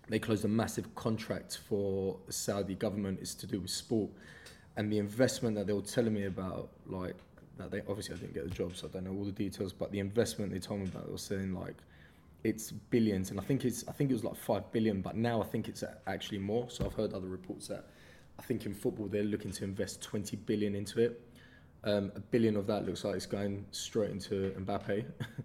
They 0.09 0.19
closed 0.19 0.45
a 0.45 0.49
massive 0.49 0.95
contract 0.95 1.59
for 1.69 2.19
the 2.27 2.33
Saudi 2.33 2.75
government. 2.75 3.19
It's 3.21 3.35
to 3.37 3.47
do 3.47 3.61
with 3.61 3.71
sport, 3.71 4.11
and 4.77 4.91
the 4.93 4.99
investment 4.99 5.57
that 5.57 5.67
they 5.67 5.73
were 5.73 5.83
telling 5.83 6.15
me 6.15 6.25
about, 6.25 6.71
like 6.87 7.15
that 7.59 7.71
they 7.71 7.81
obviously 7.89 8.15
I 8.15 8.19
didn't 8.19 8.35
get 8.35 8.45
the 8.45 8.55
job, 8.55 8.77
so 8.77 8.87
I 8.89 8.91
don't 8.91 9.05
know 9.05 9.13
all 9.13 9.25
the 9.25 9.33
details. 9.33 9.73
But 9.73 9.93
the 9.93 9.99
investment 9.99 10.53
they 10.53 10.59
told 10.59 10.81
me 10.81 10.87
about, 10.87 11.07
they 11.07 11.13
were 11.13 11.19
saying 11.19 11.53
like 11.55 11.77
it's 12.45 12.71
billions, 12.71 13.31
and 13.31 13.39
I 13.39 13.43
think 13.43 13.65
it's 13.65 13.87
I 13.89 13.93
think 13.93 14.11
it 14.11 14.15
was 14.15 14.25
like 14.25 14.37
five 14.37 14.71
billion, 14.73 15.03
but 15.03 15.17
now 15.17 15.43
I 15.43 15.45
think 15.47 15.69
it's 15.69 15.85
actually 16.07 16.39
more. 16.39 16.71
So 16.71 16.87
I've 16.87 16.95
heard 16.95 17.13
other 17.13 17.29
reports 17.29 17.69
that 17.69 17.87
I 18.39 18.43
think 18.43 18.65
in 18.67 18.75
football 18.75 19.09
they're 19.09 19.25
looking 19.25 19.51
to 19.53 19.65
invest 19.65 20.01
20 20.03 20.37
billion 20.37 20.75
into 20.75 21.01
it. 21.01 21.21
Um, 21.85 22.13
a 22.17 22.21
billion 22.21 22.57
of 22.57 22.67
that 22.67 22.87
looks 22.87 23.05
like 23.05 23.17
it's 23.17 23.27
going 23.27 23.65
straight 23.71 24.11
into 24.11 24.53
Mbappe. 24.59 25.05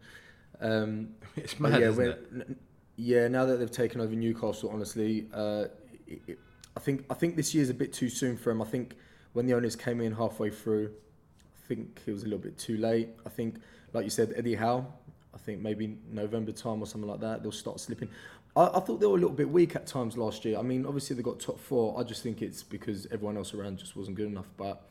um, 0.62 1.10
It's 1.36 1.60
mad, 1.60 1.82
yeah, 1.82 1.90
isn't 1.90 2.08
it? 2.08 2.28
n- 2.34 2.56
yeah, 2.96 3.28
now 3.28 3.46
that 3.46 3.58
they've 3.58 3.72
taken 3.72 4.02
over 4.02 4.14
Newcastle, 4.16 4.70
honestly, 4.72 5.28
uh, 5.34 5.66
it, 6.08 6.22
it, 6.28 6.40
I 6.76 6.80
think 6.80 7.06
I 7.10 7.14
think 7.14 7.36
this 7.36 7.54
year's 7.54 7.70
a 7.70 7.74
bit 7.74 7.94
too 7.94 8.10
soon 8.10 8.38
for 8.38 8.52
him. 8.52 8.62
I 8.62 8.66
think 8.66 8.96
when 9.34 9.46
the 9.46 9.54
owners 9.54 9.76
came 9.76 10.02
in 10.02 10.14
halfway 10.14 10.50
through, 10.50 10.92
I 11.42 11.68
think 11.68 12.02
it 12.06 12.12
was 12.12 12.24
a 12.24 12.26
little 12.26 12.40
bit 12.40 12.58
too 12.58 12.78
late. 12.78 13.10
I 13.26 13.30
think, 13.30 13.56
like 13.94 14.04
you 14.04 14.10
said, 14.10 14.34
Eddie 14.36 14.56
Howe. 14.56 14.86
I 15.34 15.38
think 15.40 15.62
maybe 15.62 15.98
November 16.12 16.52
time 16.52 16.82
or 16.82 16.86
something 16.86 17.10
like 17.10 17.20
that, 17.22 17.42
they'll 17.42 17.52
start 17.52 17.80
slipping. 17.80 18.10
I, 18.56 18.68
I 18.76 18.80
thought 18.80 19.00
they 19.00 19.08
were 19.08 19.18
a 19.18 19.20
little 19.20 19.36
bit 19.36 19.50
weak 19.50 19.76
at 19.76 19.88
times 19.88 20.16
last 20.16 20.46
year. 20.46 20.60
I 20.60 20.62
mean, 20.62 20.86
obviously 20.86 21.16
they 21.16 21.24
got 21.24 21.40
top 21.40 21.60
four. 21.60 22.00
I 22.00 22.04
just 22.04 22.22
think 22.22 22.42
it's 22.42 22.62
because 22.62 23.08
everyone 23.08 23.38
else 23.38 23.54
around 23.54 23.80
just 23.80 23.96
wasn't 23.96 24.18
good 24.18 24.28
enough. 24.28 24.50
But 24.58 24.84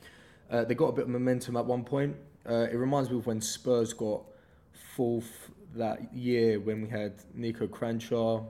uh, 0.51 0.65
they 0.65 0.75
got 0.75 0.87
a 0.87 0.93
bit 0.93 1.05
of 1.05 1.11
momentum 1.11 1.57
at 1.57 1.65
one 1.65 1.85
point. 1.85 2.17
Uh, 2.49 2.67
it 2.71 2.77
reminds 2.77 3.09
me 3.09 3.19
of 3.19 3.27
when 3.27 3.41
Spurs 3.41 3.93
got 3.93 4.23
fourth 4.73 5.51
that 5.77 6.13
year 6.15 6.61
when 6.61 6.83
we 6.83 6.89
had 6.89 7.15
Niko 7.37 7.69
Kranjcar, 7.69 8.45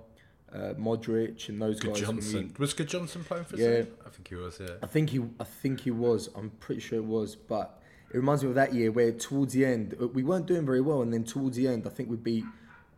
uh, 0.53 0.75
Modric, 0.79 1.49
and 1.49 1.61
those 1.63 1.81
Good 1.81 1.95
guys. 1.95 2.07
when 2.07 2.17
we- 2.17 2.23
Johnson. 2.23 2.55
Was 2.59 2.75
Good 2.75 2.89
Johnson 2.89 3.25
playing 3.25 3.45
for 3.45 3.57
Yeah. 3.57 3.85
I 4.05 4.11
think 4.11 4.29
he 4.29 4.35
was, 4.35 4.61
yeah. 4.61 4.75
I 4.83 4.87
think 4.87 5.11
he, 5.11 5.21
I 5.41 5.45
think 5.45 5.81
he 5.81 5.91
was. 5.91 6.29
I'm 6.35 6.51
pretty 6.51 6.81
sure 6.81 6.99
it 6.99 7.05
was, 7.05 7.37
but 7.37 7.81
it 8.11 8.17
reminds 8.17 8.43
me 8.43 8.51
of 8.51 8.55
that 8.57 8.75
year 8.75 8.91
where 8.93 9.13
towards 9.13 9.55
the 9.55 9.65
end 9.65 9.97
uh, 10.01 10.07
we 10.09 10.23
weren't 10.23 10.47
doing 10.47 10.67
very 10.67 10.81
well, 10.81 11.03
and 11.03 11.13
then 11.13 11.25
towards 11.25 11.57
the 11.57 11.67
end 11.69 11.87
I 11.87 11.91
think 11.91 12.11
we 12.11 12.17
beat 12.17 12.45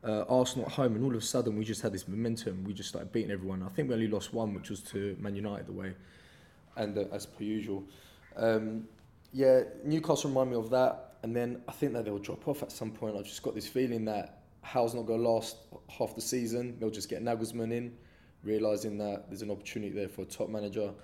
uh, 0.02 0.24
Arsenal 0.28 0.66
at 0.66 0.72
home, 0.72 0.94
and 0.96 1.04
all 1.04 1.10
of 1.10 1.16
a 1.16 1.20
sudden 1.20 1.56
we 1.56 1.64
just 1.64 1.80
had 1.82 1.92
this 1.92 2.06
momentum. 2.08 2.64
We 2.64 2.74
just 2.74 2.88
started 2.90 3.10
beating 3.12 3.30
everyone. 3.30 3.62
I 3.62 3.68
think 3.68 3.88
we 3.88 3.94
only 3.94 4.08
lost 4.08 4.34
one, 4.34 4.52
which 4.52 4.68
was 4.70 4.80
to 4.92 5.16
Man 5.20 5.34
United 5.36 5.68
away, 5.68 5.94
and 6.76 6.98
uh, 6.98 7.04
as 7.12 7.24
per 7.26 7.44
usual, 7.44 7.84
um, 8.36 8.88
yeah, 9.32 9.62
Newcastle 9.84 10.30
remind 10.30 10.50
me 10.50 10.56
of 10.56 10.68
that, 10.70 11.13
and 11.24 11.34
then 11.34 11.62
I 11.66 11.72
think 11.72 11.94
that 11.94 12.04
they'll 12.04 12.18
drop 12.18 12.46
off 12.46 12.62
at 12.62 12.70
some 12.70 12.92
point. 12.92 13.16
I've 13.16 13.24
just 13.24 13.42
got 13.42 13.56
this 13.56 13.66
feeling 13.66 14.04
that 14.04 14.44
Howe's 14.62 14.94
not 14.94 15.06
going 15.06 15.22
to 15.22 15.28
last 15.28 15.56
half 15.88 16.14
the 16.14 16.20
season. 16.20 16.76
They'll 16.78 16.90
just 16.90 17.08
get 17.08 17.22
Nagelsmann 17.22 17.72
in, 17.72 17.94
realizing 18.44 18.96
that 18.98 19.24
there's 19.28 19.42
an 19.42 19.50
opportunity 19.50 19.92
there 19.92 20.08
for 20.08 20.22
a 20.22 20.26
top 20.26 20.48
manager 20.48 20.94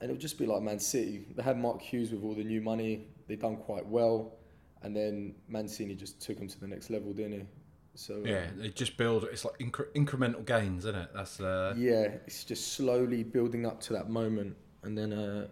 and 0.00 0.10
it'll 0.10 0.20
just 0.20 0.38
be 0.38 0.46
like 0.46 0.62
Man 0.62 0.78
City. 0.78 1.24
They 1.34 1.42
had 1.42 1.58
Mark 1.58 1.82
Hughes 1.82 2.10
with 2.10 2.22
all 2.22 2.34
the 2.34 2.44
new 2.44 2.60
money. 2.60 3.06
They've 3.26 3.38
done 3.38 3.56
quite 3.56 3.86
well, 3.86 4.36
and 4.82 4.94
then 4.94 5.34
Mancini 5.48 5.94
just 5.94 6.20
took 6.20 6.38
them 6.38 6.48
to 6.48 6.60
the 6.60 6.68
next 6.68 6.90
level, 6.90 7.12
didn't 7.12 7.32
he? 7.32 7.46
So 7.94 8.22
Yeah, 8.24 8.46
they 8.56 8.68
just 8.68 8.96
build. 8.96 9.24
It's 9.24 9.44
like 9.44 9.58
incre- 9.58 9.92
incremental 9.94 10.44
gains, 10.44 10.84
isn't 10.84 10.94
it? 10.94 11.10
That's 11.14 11.40
uh, 11.40 11.74
yeah, 11.76 12.08
it's 12.26 12.44
just 12.44 12.74
slowly 12.74 13.24
building 13.24 13.66
up 13.66 13.80
to 13.82 13.92
that 13.94 14.08
moment, 14.08 14.56
and 14.84 14.96
then 14.96 15.12
uh, 15.12 15.48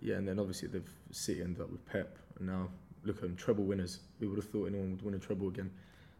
yeah, 0.00 0.16
and 0.16 0.26
then 0.26 0.38
obviously 0.38 0.68
the 0.68 0.82
City 1.10 1.42
ended 1.42 1.60
up 1.60 1.70
with 1.70 1.84
Pep, 1.84 2.16
and 2.38 2.48
now 2.48 2.68
look 3.04 3.16
at 3.16 3.22
them, 3.22 3.36
treble 3.36 3.64
winners. 3.64 4.00
Who 4.20 4.28
would 4.30 4.36
have 4.38 4.48
thought 4.48 4.66
anyone 4.66 4.92
would 4.92 5.02
win 5.02 5.14
a 5.14 5.18
treble 5.18 5.48
again 5.48 5.70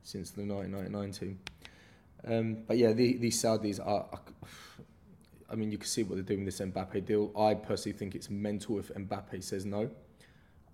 since 0.02 0.30
the 0.30 0.42
1999 0.42 1.12
team? 1.12 1.38
Um, 2.26 2.62
but 2.66 2.76
yeah, 2.78 2.92
the, 2.92 3.16
these 3.16 3.40
Saudis 3.40 3.80
are. 3.80 4.06
are 4.12 4.20
I 5.50 5.54
mean, 5.54 5.70
you 5.72 5.78
can 5.78 5.86
see 5.86 6.02
what 6.02 6.16
they're 6.16 6.22
doing 6.24 6.44
with 6.44 6.58
this 6.58 6.66
Mbappe 6.66 7.06
deal. 7.06 7.32
I 7.38 7.54
personally 7.54 7.96
think 7.96 8.14
it's 8.14 8.28
mental 8.28 8.78
if 8.78 8.88
Mbappe 8.88 9.42
says 9.42 9.64
no. 9.64 9.88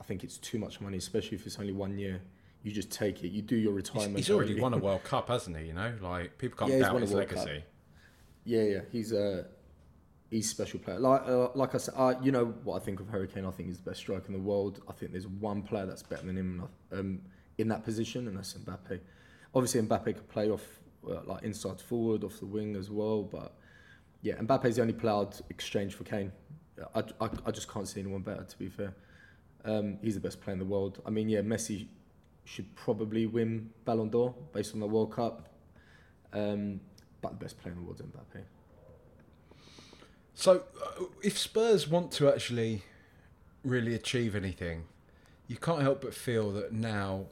I 0.00 0.04
think 0.04 0.24
it's 0.24 0.36
too 0.36 0.58
much 0.58 0.80
money, 0.80 0.96
especially 0.98 1.36
if 1.36 1.46
it's 1.46 1.60
only 1.60 1.72
one 1.72 1.96
year. 1.96 2.20
You 2.64 2.72
just 2.72 2.90
take 2.90 3.22
it. 3.22 3.28
You 3.28 3.40
do 3.40 3.54
your 3.54 3.72
retirement. 3.72 4.16
he's 4.16 4.30
already 4.30 4.58
won 4.58 4.74
a 4.74 4.78
World 4.86 5.04
Cup, 5.04 5.28
hasn't 5.28 5.56
he? 5.56 5.66
You 5.66 5.74
know, 5.74 5.92
like 6.00 6.38
people 6.38 6.58
can't 6.58 6.70
Yeah, 6.72 6.78
he's 6.78 6.86
doubt 6.86 7.00
his 7.02 7.12
World 7.12 7.28
Cup. 7.28 7.38
legacy. 7.38 7.64
Yeah, 8.44 8.62
yeah, 8.62 8.80
he's 8.90 9.12
a 9.12 9.46
he's 10.34 10.46
a 10.46 10.50
special 10.50 10.80
player. 10.80 10.98
Like 10.98 11.22
uh, 11.26 11.48
like 11.54 11.74
I 11.74 11.78
said, 11.78 11.94
uh, 11.96 12.14
you 12.20 12.32
know 12.32 12.46
what 12.64 12.82
I 12.82 12.84
think 12.84 13.00
of 13.00 13.08
Hurricane. 13.08 13.44
I 13.46 13.50
think 13.52 13.68
he's 13.68 13.78
the 13.78 13.90
best 13.90 14.00
striker 14.00 14.26
in 14.26 14.32
the 14.32 14.40
world. 14.40 14.82
I 14.88 14.92
think 14.92 15.12
there's 15.12 15.28
one 15.28 15.62
player 15.62 15.86
that's 15.86 16.02
better 16.02 16.26
than 16.26 16.36
him 16.36 16.68
um, 16.92 17.20
in 17.58 17.68
that 17.68 17.84
position, 17.84 18.26
and 18.26 18.36
that's 18.36 18.52
Mbappe. 18.54 18.98
Obviously, 19.54 19.80
Mbappe 19.82 20.04
could 20.04 20.28
play 20.28 20.50
off 20.50 20.66
uh, 21.08 21.20
like 21.24 21.44
inside 21.44 21.80
forward, 21.80 22.24
off 22.24 22.40
the 22.40 22.46
wing 22.46 22.74
as 22.74 22.90
well. 22.90 23.22
But 23.22 23.54
yeah, 24.22 24.34
Mbappe's 24.34 24.76
the 24.76 24.82
only 24.82 24.94
player 24.94 25.14
I'd 25.14 25.36
exchange 25.50 25.94
for 25.94 26.02
Kane. 26.04 26.32
I, 26.94 27.04
I, 27.20 27.28
I 27.46 27.50
just 27.52 27.72
can't 27.72 27.86
see 27.86 28.00
anyone 28.00 28.22
better. 28.22 28.42
To 28.42 28.58
be 28.58 28.68
fair, 28.68 28.92
um, 29.64 29.98
he's 30.02 30.14
the 30.14 30.20
best 30.20 30.40
player 30.40 30.54
in 30.54 30.58
the 30.58 30.64
world. 30.64 31.00
I 31.06 31.10
mean, 31.10 31.28
yeah, 31.28 31.42
Messi 31.42 31.86
should 32.44 32.74
probably 32.74 33.26
win 33.26 33.70
Ballon 33.84 34.10
d'Or 34.10 34.34
based 34.52 34.74
on 34.74 34.80
the 34.80 34.88
World 34.88 35.12
Cup. 35.12 35.48
Um, 36.32 36.80
but 37.22 37.38
the 37.38 37.44
best 37.44 37.58
player 37.60 37.72
in 37.72 37.78
the 37.78 37.86
world 37.86 38.00
is 38.00 38.06
Mbappe. 38.06 38.42
So, 40.34 40.64
uh, 40.82 41.04
if 41.22 41.38
Spurs 41.38 41.88
want 41.88 42.10
to 42.12 42.28
actually 42.28 42.82
really 43.62 43.94
achieve 43.94 44.34
anything, 44.34 44.84
you 45.46 45.56
can't 45.56 45.82
help 45.82 46.02
but 46.02 46.14
feel 46.14 46.50
that 46.52 46.72
now 46.72 47.26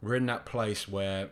we're 0.00 0.14
in 0.14 0.26
that 0.26 0.46
place 0.46 0.88
where 0.88 1.30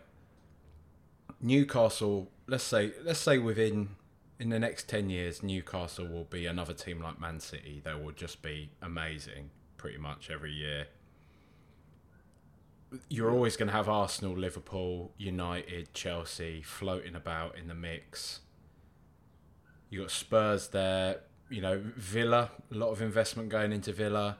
Newcastle, 1.40 2.30
let's 2.46 2.64
say, 2.64 2.92
let's 3.04 3.20
say 3.20 3.38
within 3.38 3.96
in 4.38 4.50
the 4.50 4.58
next 4.58 4.88
ten 4.88 5.08
years, 5.10 5.42
Newcastle 5.42 6.06
will 6.06 6.24
be 6.24 6.46
another 6.46 6.74
team 6.74 7.00
like 7.00 7.20
Man 7.20 7.40
City. 7.40 7.80
They 7.84 7.94
will 7.94 8.12
just 8.12 8.42
be 8.42 8.70
amazing, 8.82 9.50
pretty 9.76 9.98
much 9.98 10.28
every 10.30 10.52
year. 10.52 10.88
You're 13.08 13.30
always 13.30 13.56
going 13.56 13.68
to 13.68 13.74
have 13.74 13.88
Arsenal, 13.88 14.36
Liverpool, 14.36 15.12
United, 15.18 15.92
Chelsea 15.94 16.62
floating 16.62 17.14
about 17.16 17.56
in 17.58 17.66
the 17.68 17.74
mix. 17.74 18.40
You 19.90 20.00
got 20.00 20.10
Spurs 20.10 20.68
there, 20.68 21.20
you 21.50 21.60
know, 21.60 21.80
Villa, 21.96 22.50
a 22.70 22.74
lot 22.74 22.90
of 22.90 23.00
investment 23.02 23.48
going 23.48 23.72
into 23.72 23.92
Villa. 23.92 24.38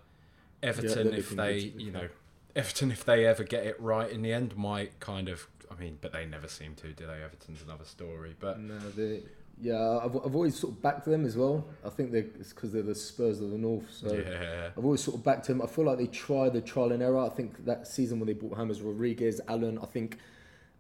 Everton, 0.63 1.11
they're 1.11 1.19
if 1.19 1.31
they, 1.31 1.61
good, 1.61 1.73
to 1.73 1.77
be 1.79 1.85
you 1.85 1.91
know, 1.91 2.09
Everton, 2.57 2.91
if 2.91 3.05
they 3.05 3.27
ever 3.27 3.45
get 3.45 3.67
it 3.67 3.81
right 3.81 4.11
in 4.11 4.23
the 4.23 4.33
end, 4.33 4.57
might 4.57 4.99
kind 5.01 5.29
of. 5.29 5.47
I 5.71 5.81
mean, 5.81 5.99
but 6.01 6.13
they 6.13 6.25
never 6.25 6.47
seem 6.47 6.75
to, 6.77 6.89
do 6.89 7.07
they? 7.07 7.23
Everton's 7.23 7.63
another 7.63 7.85
story, 7.85 8.37
but 8.39 8.61
No, 8.61 8.79
they, 8.91 9.23
yeah, 9.61 9.99
I've, 10.03 10.17
I've 10.17 10.35
always 10.35 10.59
sort 10.59 10.75
of 10.75 10.83
backed 10.83 11.05
them 11.05 11.25
as 11.25 11.37
well. 11.37 11.65
I 11.85 11.89
think 11.89 12.13
they 12.13 12.21
it's 12.21 12.53
because 12.53 12.73
they're 12.73 12.83
the 12.83 12.95
Spurs 12.95 13.41
of 13.41 13.51
the 13.51 13.59
North. 13.59 13.87
So 13.91 14.13
yeah, 14.13 14.71
I've 14.77 14.85
always 14.85 15.03
sort 15.03 15.17
of 15.17 15.25
backed 15.25 15.47
them. 15.47 15.63
I 15.63 15.67
feel 15.67 15.85
like 15.85 15.99
they 15.99 16.07
tried 16.07 16.53
the 16.53 16.61
trial 16.61 16.93
and 16.93 17.03
error. 17.03 17.19
I 17.19 17.29
think 17.29 17.65
that 17.65 17.87
season 17.87 18.19
when 18.19 18.27
they 18.27 18.35
bought 18.35 18.57
James 18.57 18.81
Rodriguez, 18.81 19.41
Allan, 19.49 19.79
I 19.83 19.87
think 19.87 20.19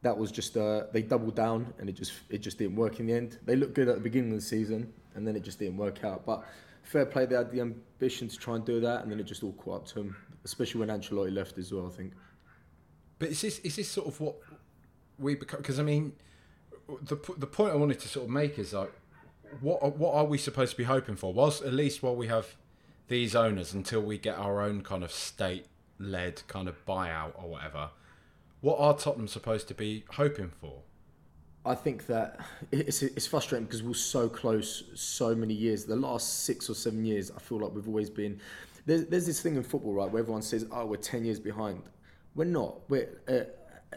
that 0.04 0.16
was 0.16 0.30
just 0.30 0.56
uh, 0.56 0.84
they 0.92 1.00
doubled 1.00 1.34
down 1.34 1.72
and 1.78 1.88
it 1.88 1.94
just 1.94 2.12
it 2.28 2.38
just 2.38 2.58
didn't 2.58 2.76
work 2.76 3.00
in 3.00 3.06
the 3.06 3.14
end. 3.14 3.38
They 3.46 3.56
looked 3.56 3.74
good 3.74 3.88
at 3.88 3.96
the 3.96 4.02
beginning 4.02 4.30
of 4.32 4.36
the 4.36 4.44
season 4.44 4.92
and 5.14 5.26
then 5.26 5.34
it 5.34 5.42
just 5.42 5.58
didn't 5.58 5.78
work 5.78 6.04
out. 6.04 6.26
But 6.26 6.44
fair 6.82 7.06
play, 7.06 7.24
they 7.24 7.34
had 7.34 7.50
the 7.50 7.62
ambition 7.62 8.28
to 8.28 8.36
try 8.36 8.54
and 8.56 8.64
do 8.64 8.80
that 8.80 9.02
and 9.02 9.10
then 9.10 9.18
it 9.18 9.24
just 9.24 9.42
all 9.42 9.54
caught 9.54 9.76
up 9.76 9.86
to 9.88 9.94
them. 9.94 10.16
Especially 10.44 10.80
when 10.80 10.90
Ancelotti 10.90 11.34
left 11.34 11.56
as 11.56 11.72
well. 11.72 11.86
I 11.86 11.90
think. 11.90 12.12
But 13.18 13.30
is 13.30 13.40
this 13.40 13.58
is 13.60 13.76
this 13.76 13.88
sort 13.88 14.06
of 14.06 14.20
what 14.20 14.36
we 15.18 15.34
become? 15.36 15.60
Because 15.60 15.80
I 15.80 15.82
mean, 15.82 16.12
the 17.02 17.16
the 17.38 17.46
point 17.46 17.72
I 17.72 17.76
wanted 17.76 17.98
to 18.00 18.08
sort 18.08 18.26
of 18.26 18.30
make 18.30 18.58
is 18.58 18.74
like, 18.74 18.92
what 19.62 19.96
what 19.96 20.14
are 20.14 20.26
we 20.26 20.36
supposed 20.36 20.72
to 20.72 20.76
be 20.76 20.84
hoping 20.84 21.16
for? 21.16 21.32
Whilst 21.32 21.62
at 21.62 21.72
least 21.72 22.02
while 22.02 22.14
we 22.14 22.26
have 22.26 22.56
these 23.08 23.34
owners 23.34 23.72
until 23.72 24.02
we 24.02 24.18
get 24.18 24.36
our 24.36 24.60
own 24.60 24.82
kind 24.82 25.02
of 25.02 25.12
state 25.12 25.64
led 25.98 26.42
kind 26.46 26.68
of 26.68 26.84
buyout 26.84 27.32
or 27.42 27.48
whatever, 27.48 27.88
what 28.64 28.80
are 28.80 28.96
Tottenham 28.96 29.28
supposed 29.28 29.68
to 29.68 29.74
be 29.74 30.04
hoping 30.12 30.48
for? 30.48 30.80
I 31.66 31.74
think 31.74 32.06
that 32.06 32.40
it's 32.72 33.02
it's 33.02 33.26
frustrating 33.26 33.66
because 33.66 33.82
we're 33.82 33.92
so 33.92 34.26
close 34.26 34.84
so 34.94 35.34
many 35.34 35.52
years. 35.52 35.84
The 35.84 35.96
last 35.96 36.44
six 36.44 36.70
or 36.70 36.74
seven 36.74 37.04
years, 37.04 37.30
I 37.30 37.40
feel 37.40 37.58
like 37.60 37.74
we've 37.74 37.86
always 37.86 38.08
been. 38.08 38.40
There's, 38.86 39.04
there's 39.06 39.26
this 39.26 39.42
thing 39.42 39.56
in 39.56 39.62
football, 39.62 39.92
right, 39.92 40.10
where 40.10 40.22
everyone 40.22 40.40
says, 40.40 40.66
"Oh, 40.72 40.86
we're 40.86 40.96
ten 40.96 41.26
years 41.26 41.38
behind." 41.38 41.82
We're 42.34 42.46
not. 42.46 42.88
We're 42.88 43.08
uh, 43.28 43.44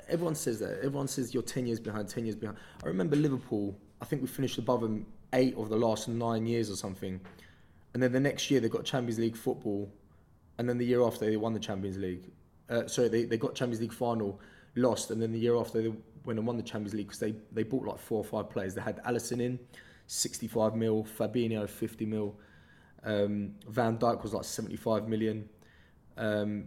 everyone 0.10 0.36
says 0.36 0.60
that. 0.60 0.80
Everyone 0.80 1.08
says 1.08 1.34
you're 1.34 1.44
ten 1.44 1.66
years 1.66 1.80
behind, 1.80 2.10
ten 2.10 2.26
years 2.26 2.36
behind. 2.36 2.58
I 2.84 2.88
remember 2.88 3.16
Liverpool. 3.16 3.74
I 4.02 4.06
think 4.06 4.22
we 4.22 4.28
finished 4.28 4.58
above 4.58 4.82
them 4.82 5.06
eight 5.32 5.56
of 5.56 5.70
the 5.70 5.78
last 5.78 6.10
nine 6.10 6.46
years 6.46 6.70
or 6.70 6.76
something, 6.76 7.22
and 7.94 8.04
then 8.04 8.12
the 8.12 8.20
next 8.20 8.52
year 8.52 8.60
they 8.60 8.68
got 8.68 8.84
Champions 8.84 9.18
League 9.18 9.38
football, 9.38 9.90
and 10.58 10.68
then 10.68 10.78
the 10.78 10.86
year 10.86 11.04
after 11.04 11.26
they 11.26 11.38
won 11.38 11.54
the 11.54 11.60
Champions 11.60 11.98
League. 11.98 12.32
Uh, 12.70 12.86
sorry, 12.86 13.08
they, 13.08 13.24
they 13.24 13.38
got 13.38 13.56
Champions 13.56 13.80
League 13.80 13.94
final, 13.94 14.42
lost, 14.77 15.12
and 15.12 15.22
then 15.22 15.31
the 15.31 15.39
year 15.39 15.55
after 15.55 15.81
they 15.81 15.89
went 16.24 16.39
and 16.39 16.46
won 16.48 16.57
the 16.57 16.63
Champions 16.63 16.93
League 16.93 17.07
because 17.07 17.19
they, 17.19 17.34
they 17.51 17.63
bought 17.63 17.86
like 17.86 18.00
four 18.00 18.19
or 18.19 18.24
five 18.24 18.50
players. 18.50 18.75
They 18.75 18.81
had 18.81 19.03
Alisson 19.03 19.41
in, 19.41 19.60
65 20.07 20.75
mil, 20.75 21.03
Fabinho 21.03 21.67
50 21.67 22.05
mil, 22.05 22.36
um, 23.03 23.53
Van 23.67 23.98
Dijk 23.98 24.22
was 24.22 24.34
like 24.34 24.43
75 24.43 25.07
million. 25.07 25.48
Um, 26.17 26.65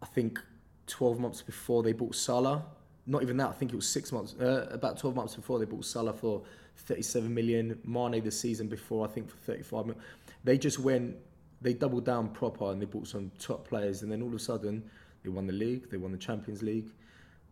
I 0.00 0.06
think 0.06 0.40
12 0.86 1.18
months 1.18 1.42
before 1.42 1.82
they 1.82 1.92
bought 1.92 2.14
Salah, 2.14 2.64
not 3.06 3.22
even 3.22 3.36
that, 3.38 3.48
I 3.48 3.52
think 3.52 3.72
it 3.72 3.76
was 3.76 3.88
six 3.88 4.12
months, 4.12 4.34
uh, 4.40 4.68
about 4.70 4.98
12 4.98 5.16
months 5.16 5.34
before 5.34 5.58
they 5.58 5.64
bought 5.64 5.84
Salah 5.84 6.12
for 6.12 6.42
37 6.76 7.32
million, 7.32 7.78
Mane 7.84 8.22
the 8.22 8.30
season 8.30 8.68
before, 8.68 9.06
I 9.06 9.10
think 9.10 9.28
for 9.28 9.36
35 9.36 9.86
million. 9.86 10.02
They 10.44 10.58
just 10.58 10.78
went, 10.78 11.16
they 11.60 11.74
doubled 11.74 12.04
down 12.04 12.28
proper 12.28 12.70
and 12.70 12.80
they 12.80 12.86
bought 12.86 13.08
some 13.08 13.30
top 13.38 13.66
players, 13.66 14.02
and 14.02 14.10
then 14.10 14.22
all 14.22 14.28
of 14.28 14.34
a 14.34 14.38
sudden 14.38 14.82
they 15.24 15.30
won 15.30 15.46
the 15.46 15.52
league, 15.52 15.90
they 15.90 15.96
won 15.96 16.12
the 16.12 16.18
Champions 16.18 16.62
League, 16.62 16.90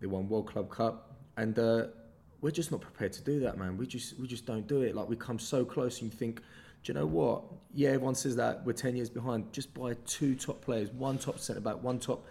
they 0.00 0.06
won 0.06 0.28
World 0.28 0.46
Club 0.46 0.70
Cup, 0.70 1.12
and 1.36 1.58
uh, 1.58 1.86
we're 2.40 2.50
just 2.50 2.70
not 2.70 2.80
prepared 2.80 3.12
to 3.12 3.22
do 3.22 3.40
that, 3.40 3.58
man. 3.58 3.76
We 3.76 3.86
just 3.86 4.18
we 4.18 4.26
just 4.26 4.46
don't 4.46 4.66
do 4.66 4.82
it. 4.82 4.94
Like 4.94 5.08
we 5.08 5.16
come 5.16 5.38
so 5.38 5.64
close, 5.64 6.00
and 6.00 6.10
you 6.10 6.18
think, 6.18 6.40
do 6.82 6.92
you 6.92 6.94
know 6.94 7.06
what? 7.06 7.42
Yeah, 7.74 7.90
everyone 7.90 8.14
says 8.14 8.36
that 8.36 8.64
we're 8.64 8.72
ten 8.72 8.96
years 8.96 9.10
behind. 9.10 9.52
Just 9.52 9.72
buy 9.74 9.94
two 10.06 10.34
top 10.34 10.62
players, 10.62 10.90
one 10.92 11.18
top 11.18 11.38
centre 11.38 11.60
back, 11.60 11.82
one 11.82 11.98
top 11.98 12.24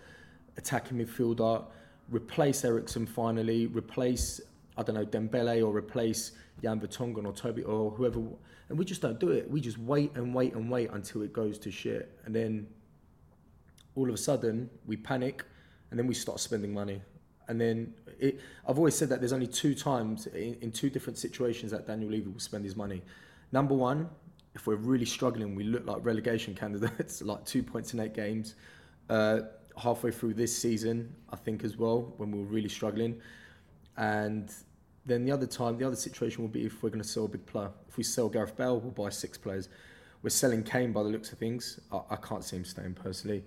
attacking 0.58 0.98
midfielder. 0.98 1.64
Replace 2.10 2.66
Eriksen 2.66 3.06
finally. 3.06 3.68
Replace. 3.68 4.42
I 4.78 4.84
don't 4.84 4.96
know 4.96 5.06
Dembele 5.06 5.66
or 5.66 5.76
replace 5.76 6.32
Jan 6.62 6.80
Vertonghen 6.80 7.26
or 7.26 7.34
Toby 7.34 7.64
or 7.64 7.92
whoever, 7.92 8.20
and 8.70 8.78
we 8.80 8.86
just 8.86 9.02
don't 9.02 9.20
do 9.20 9.30
it. 9.30 9.50
We 9.50 9.62
just 9.62 9.78
wait 9.78 10.12
and 10.16 10.34
wait 10.34 10.54
and 10.54 10.72
wait 10.72 10.90
until 10.92 11.22
it 11.22 11.34
goes 11.34 11.60
to 11.60 11.72
shit, 11.72 12.18
and 12.26 12.34
then 12.34 12.68
all 13.96 14.08
of 14.08 14.16
a 14.16 14.18
sudden 14.18 14.70
we 14.88 14.98
panic, 14.98 15.44
and 15.92 16.00
then 16.00 16.08
we 16.08 16.16
start 16.16 16.40
spending 16.40 16.74
money. 16.74 17.02
And 17.50 17.60
then 17.60 17.94
it, 18.20 18.40
I've 18.66 18.78
always 18.78 18.96
said 18.96 19.10
that 19.10 19.20
there's 19.20 19.34
only 19.34 19.48
two 19.48 19.76
times 19.76 20.28
in, 20.28 20.56
in 20.62 20.72
two 20.72 20.90
different 20.90 21.18
situations 21.18 21.72
that 21.72 21.88
Daniel 21.88 22.12
Levy 22.12 22.30
will 22.30 22.40
spend 22.40 22.64
his 22.64 22.76
money. 22.76 23.02
Number 23.52 23.74
one, 23.74 24.08
if 24.54 24.68
we're 24.68 24.76
really 24.76 25.06
struggling, 25.06 25.56
we 25.56 25.64
look 25.64 25.86
like 25.86 25.98
relegation 26.06 26.56
candidates, 26.64 27.22
like 27.22 27.44
two 27.46 27.64
points 27.64 27.94
in 27.94 28.00
eight 28.00 28.14
games. 28.14 28.56
Uh, 29.10 29.42
halfway 29.76 30.12
through 30.12 30.36
this 30.36 30.56
season, 30.56 31.14
I 31.32 31.36
think 31.36 31.64
as 31.64 31.76
well, 31.76 32.14
when 32.18 32.32
we 32.32 32.40
were 32.40 32.46
really 32.46 32.70
struggling. 32.70 33.20
And 33.98 34.52
then 35.06 35.26
the 35.26 35.32
other 35.32 35.48
time, 35.48 35.78
the 35.78 35.88
other 35.88 35.96
situation 35.96 36.44
will 36.44 36.50
be 36.50 36.66
if 36.66 36.84
we're 36.84 36.90
going 36.90 37.02
to 37.02 37.08
sell 37.08 37.26
a 37.26 37.28
big 37.28 37.46
player. 37.48 37.72
If 37.88 37.98
we 37.98 38.04
sell 38.04 38.30
Gareth 38.30 38.56
Bale, 38.56 38.80
we'll 38.80 38.92
buy 38.92 39.10
six 39.10 39.38
players. 39.38 39.70
We're 40.22 40.30
selling 40.30 40.64
Kane 40.64 40.92
by 40.92 41.02
the 41.02 41.10
looks 41.10 41.32
of 41.32 41.40
things. 41.40 41.80
I, 41.92 42.02
I 42.12 42.16
can't 42.18 42.44
see 42.44 42.58
him 42.58 42.66
staying 42.66 42.94
personally. 42.94 43.44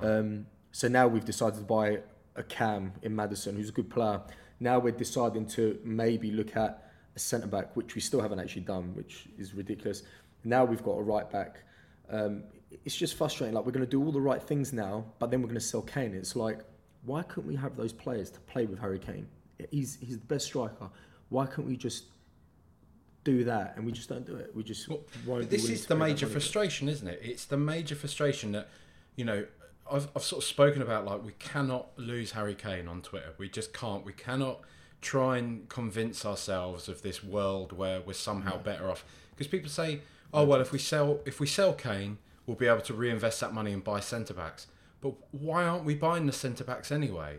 Um, 0.00 0.46
so 0.72 0.88
now 0.88 1.06
we've 1.06 1.24
decided 1.24 1.56
to 1.58 1.62
buy 1.62 2.00
a 2.36 2.42
Cam 2.42 2.92
in 3.02 3.14
Maddison, 3.14 3.56
who's 3.56 3.68
a 3.68 3.72
good 3.72 3.90
player. 3.90 4.20
Now 4.60 4.78
we're 4.78 4.92
deciding 4.92 5.46
to 5.48 5.78
maybe 5.84 6.30
look 6.30 6.56
at 6.56 6.90
a 7.14 7.18
centre 7.18 7.46
back, 7.46 7.76
which 7.76 7.94
we 7.94 8.00
still 8.00 8.20
haven't 8.20 8.40
actually 8.40 8.62
done, 8.62 8.94
which 8.94 9.26
is 9.38 9.54
ridiculous. 9.54 10.02
Now 10.44 10.64
we've 10.64 10.82
got 10.82 10.92
a 10.92 11.02
right 11.02 11.30
back. 11.30 11.62
Um, 12.10 12.44
it's 12.84 12.96
just 12.96 13.14
frustrating. 13.14 13.54
Like 13.54 13.64
we're 13.64 13.72
going 13.72 13.84
to 13.86 13.90
do 13.90 14.02
all 14.04 14.12
the 14.12 14.20
right 14.20 14.42
things 14.42 14.72
now, 14.72 15.04
but 15.18 15.30
then 15.30 15.40
we're 15.40 15.48
going 15.48 15.60
to 15.60 15.64
sell 15.64 15.82
Kane. 15.82 16.14
It's 16.14 16.34
like, 16.36 16.60
why 17.04 17.22
couldn't 17.22 17.48
we 17.48 17.56
have 17.56 17.76
those 17.76 17.92
players 17.92 18.30
to 18.30 18.40
play 18.40 18.66
with 18.66 18.78
Harry 18.80 18.98
Kane? 18.98 19.26
He's 19.70 19.96
he's 20.00 20.18
the 20.18 20.26
best 20.26 20.46
striker. 20.46 20.90
Why 21.28 21.46
can't 21.46 21.66
we 21.66 21.76
just 21.76 22.04
do 23.22 23.44
that? 23.44 23.74
And 23.76 23.86
we 23.86 23.92
just 23.92 24.08
don't 24.08 24.26
do 24.26 24.36
it. 24.36 24.50
We 24.54 24.62
just 24.62 24.88
Well, 24.88 25.00
won't. 25.26 25.42
but 25.42 25.50
be 25.50 25.56
this 25.56 25.68
is 25.68 25.86
the 25.86 25.94
major 25.94 26.26
frustration, 26.26 26.88
isn't 26.88 27.06
it? 27.06 27.20
It's 27.22 27.44
the 27.44 27.56
major 27.56 27.94
frustration 27.94 28.52
that, 28.52 28.68
you 29.16 29.24
know, 29.24 29.46
I've, 29.90 30.08
I've 30.16 30.22
sort 30.22 30.42
of 30.42 30.48
spoken 30.48 30.82
about 30.82 31.04
like 31.04 31.24
we 31.24 31.32
cannot 31.38 31.88
lose 31.98 32.32
Harry 32.32 32.54
Kane 32.54 32.88
on 32.88 33.02
Twitter. 33.02 33.34
We 33.38 33.48
just 33.48 33.72
can't. 33.72 34.04
We 34.04 34.12
cannot 34.12 34.60
try 35.00 35.36
and 35.38 35.68
convince 35.68 36.24
ourselves 36.24 36.88
of 36.88 37.02
this 37.02 37.22
world 37.22 37.72
where 37.72 38.00
we're 38.00 38.14
somehow 38.14 38.56
better 38.58 38.90
off. 38.90 39.04
Because 39.30 39.46
people 39.48 39.68
say, 39.68 40.00
oh 40.32 40.44
well, 40.44 40.60
if 40.60 40.72
we 40.72 40.78
sell 40.78 41.20
if 41.26 41.40
we 41.40 41.46
sell 41.46 41.72
Kane, 41.74 42.18
we'll 42.46 42.56
be 42.56 42.66
able 42.66 42.80
to 42.82 42.94
reinvest 42.94 43.40
that 43.40 43.52
money 43.52 43.72
and 43.72 43.84
buy 43.84 44.00
centre 44.00 44.34
backs. 44.34 44.66
But 45.00 45.14
why 45.32 45.64
aren't 45.64 45.84
we 45.84 45.94
buying 45.94 46.26
the 46.26 46.32
centre 46.32 46.64
backs 46.64 46.90
anyway? 46.90 47.38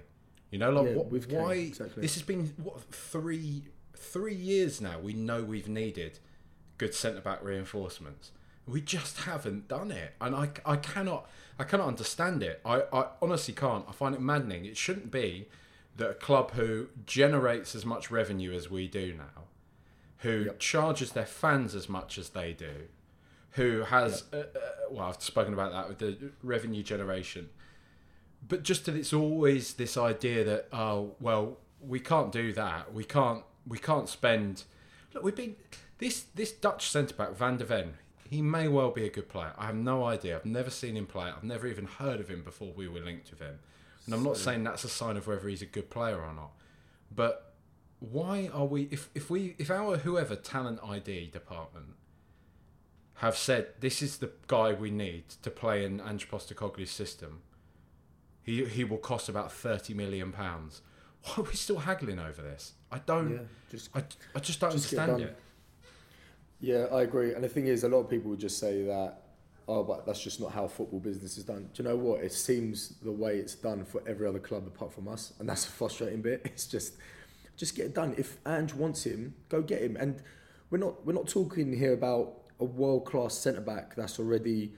You 0.51 0.59
know, 0.59 0.71
like 0.71 0.85
Yeah, 0.87 0.93
what, 0.93 1.27
Kane, 1.27 1.39
why? 1.41 1.53
exactly. 1.55 2.01
This 2.01 2.13
has 2.13 2.23
been 2.23 2.53
what 2.61 2.79
three 2.93 3.63
three 3.97 4.35
years 4.35 4.79
now. 4.81 4.99
We 4.99 5.13
know 5.13 5.43
we've 5.43 5.67
needed 5.67 6.19
good 6.77 6.93
centre 6.93 7.21
back 7.21 7.43
reinforcements. 7.43 8.31
We 8.67 8.81
just 8.81 9.21
haven't 9.21 9.67
done 9.67 9.91
it, 9.91 10.13
and 10.21 10.35
I, 10.35 10.49
I 10.65 10.75
cannot 10.77 11.29
I 11.57 11.63
cannot 11.63 11.87
understand 11.87 12.43
it. 12.43 12.61
I, 12.65 12.83
I 12.91 13.07
honestly 13.21 13.53
can't. 13.53 13.85
I 13.87 13.91
find 13.91 14.13
it 14.13 14.21
maddening. 14.21 14.65
It 14.65 14.77
shouldn't 14.77 15.11
be 15.11 15.47
that 15.97 16.09
a 16.09 16.13
club 16.13 16.51
who 16.51 16.87
generates 17.05 17.75
as 17.75 17.85
much 17.85 18.11
revenue 18.11 18.53
as 18.53 18.69
we 18.69 18.87
do 18.87 19.13
now, 19.13 19.43
who 20.19 20.49
charges 20.59 21.11
their 21.11 21.25
fans 21.25 21.73
as 21.73 21.87
much 21.87 22.17
as 22.17 22.29
they 22.29 22.51
do, 22.51 22.87
who 23.51 23.83
has 23.83 24.23
uh, 24.33 24.37
uh, 24.37 24.43
well 24.91 25.07
I've 25.07 25.21
spoken 25.21 25.53
about 25.53 25.71
that 25.71 25.87
with 25.87 25.99
the 25.99 26.31
revenue 26.43 26.83
generation, 26.83 27.49
but 28.47 28.63
just 28.63 28.85
that 28.85 28.95
it's 28.95 29.13
always 29.13 29.75
this 29.75 29.95
idea 29.95 30.43
that 30.43 30.67
oh 30.73 31.15
well 31.19 31.57
we 31.81 31.99
can't 31.99 32.31
do 32.31 32.51
that 32.53 32.93
we 32.93 33.03
can't 33.03 33.43
we 33.67 33.77
can't 33.77 34.09
spend 34.09 34.63
look 35.13 35.23
we've 35.23 35.35
been 35.35 35.55
this 35.99 36.25
this 36.35 36.51
Dutch 36.51 36.89
centre 36.89 37.13
back 37.13 37.35
Van 37.35 37.57
der 37.57 37.65
Ven 37.65 37.93
he 38.29 38.41
may 38.41 38.67
well 38.67 38.91
be 38.91 39.05
a 39.05 39.09
good 39.09 39.29
player 39.29 39.53
I 39.57 39.67
have 39.67 39.75
no 39.75 40.03
idea 40.03 40.35
I've 40.35 40.45
never 40.45 40.69
seen 40.69 40.97
him 40.97 41.05
play 41.05 41.25
I've 41.25 41.43
never 41.43 41.67
even 41.67 41.85
heard 41.85 42.19
of 42.19 42.29
him 42.29 42.43
before 42.43 42.71
we 42.75 42.87
were 42.87 42.99
linked 42.99 43.29
with 43.29 43.39
him 43.39 43.59
and 44.05 44.13
I'm 44.13 44.23
not 44.23 44.37
saying 44.37 44.63
that's 44.63 44.83
a 44.83 44.89
sign 44.89 45.17
of 45.17 45.27
whether 45.27 45.47
he's 45.47 45.61
a 45.61 45.67
good 45.67 45.89
player 45.89 46.21
or 46.21 46.33
not 46.33 46.51
but 47.13 47.53
why 47.99 48.49
are 48.53 48.65
we 48.65 48.83
if, 48.91 49.09
if 49.15 49.29
we 49.29 49.55
if 49.57 49.71
our 49.71 49.97
whoever 49.97 50.35
talent 50.35 50.79
ID 50.83 51.27
department 51.27 51.95
have 53.19 53.37
said 53.37 53.67
this 53.79 54.01
is 54.01 54.17
the 54.17 54.31
guy 54.47 54.73
we 54.73 54.91
need 54.91 55.29
to 55.41 55.49
play 55.49 55.85
in 55.85 56.01
Ange 56.01 56.29
Postecoglou's 56.29 56.91
system 56.91 57.41
he 58.45 58.63
he 58.65 58.83
will 58.83 58.99
cost 58.99 59.27
about 59.27 59.51
thirty 59.51 59.93
million 59.93 60.31
pounds. 60.31 60.81
Why 61.23 61.33
are 61.37 61.43
we 61.43 61.53
still 61.53 61.79
haggling 61.79 62.19
over 62.19 62.41
this? 62.43 62.73
I 62.91 62.99
don't. 62.99 63.31
Yeah, 63.31 63.37
just 63.71 63.89
I, 63.95 64.03
I 64.35 64.39
just 64.39 64.59
don't 64.59 64.71
just 64.71 64.93
understand 64.93 65.21
it. 65.21 65.37
Yeah, 66.59 66.85
I 66.91 67.01
agree. 67.01 67.33
And 67.33 67.43
the 67.43 67.49
thing 67.49 67.67
is, 67.67 67.83
a 67.83 67.89
lot 67.89 67.99
of 67.99 68.09
people 68.09 68.31
would 68.31 68.39
just 68.39 68.57
say 68.57 68.83
that, 68.83 69.21
oh, 69.67 69.83
but 69.83 70.05
that's 70.05 70.21
just 70.21 70.39
not 70.39 70.51
how 70.51 70.67
football 70.67 70.99
business 70.99 71.37
is 71.37 71.43
done. 71.43 71.69
Do 71.73 71.83
you 71.83 71.89
know 71.89 71.95
what? 71.95 72.23
It 72.23 72.31
seems 72.31 72.95
the 73.01 73.11
way 73.11 73.37
it's 73.37 73.55
done 73.55 73.83
for 73.83 74.01
every 74.07 74.27
other 74.27 74.39
club 74.39 74.65
apart 74.67 74.93
from 74.93 75.07
us, 75.07 75.33
and 75.39 75.49
that's 75.49 75.65
a 75.65 75.69
frustrating 75.71 76.21
bit. 76.21 76.41
It's 76.45 76.67
just, 76.67 76.95
just 77.57 77.75
get 77.75 77.87
it 77.87 77.93
done. 77.93 78.15
If 78.17 78.37
Ange 78.45 78.73
wants 78.73 79.05
him, 79.05 79.33
go 79.49 79.61
get 79.61 79.81
him. 79.81 79.97
And 79.97 80.21
we're 80.69 80.77
not 80.77 81.05
we're 81.05 81.13
not 81.13 81.27
talking 81.27 81.75
here 81.77 81.93
about 81.93 82.33
a 82.59 82.65
world 82.65 83.05
class 83.05 83.33
centre 83.35 83.61
back 83.61 83.95
that's 83.95 84.19
already 84.19 84.71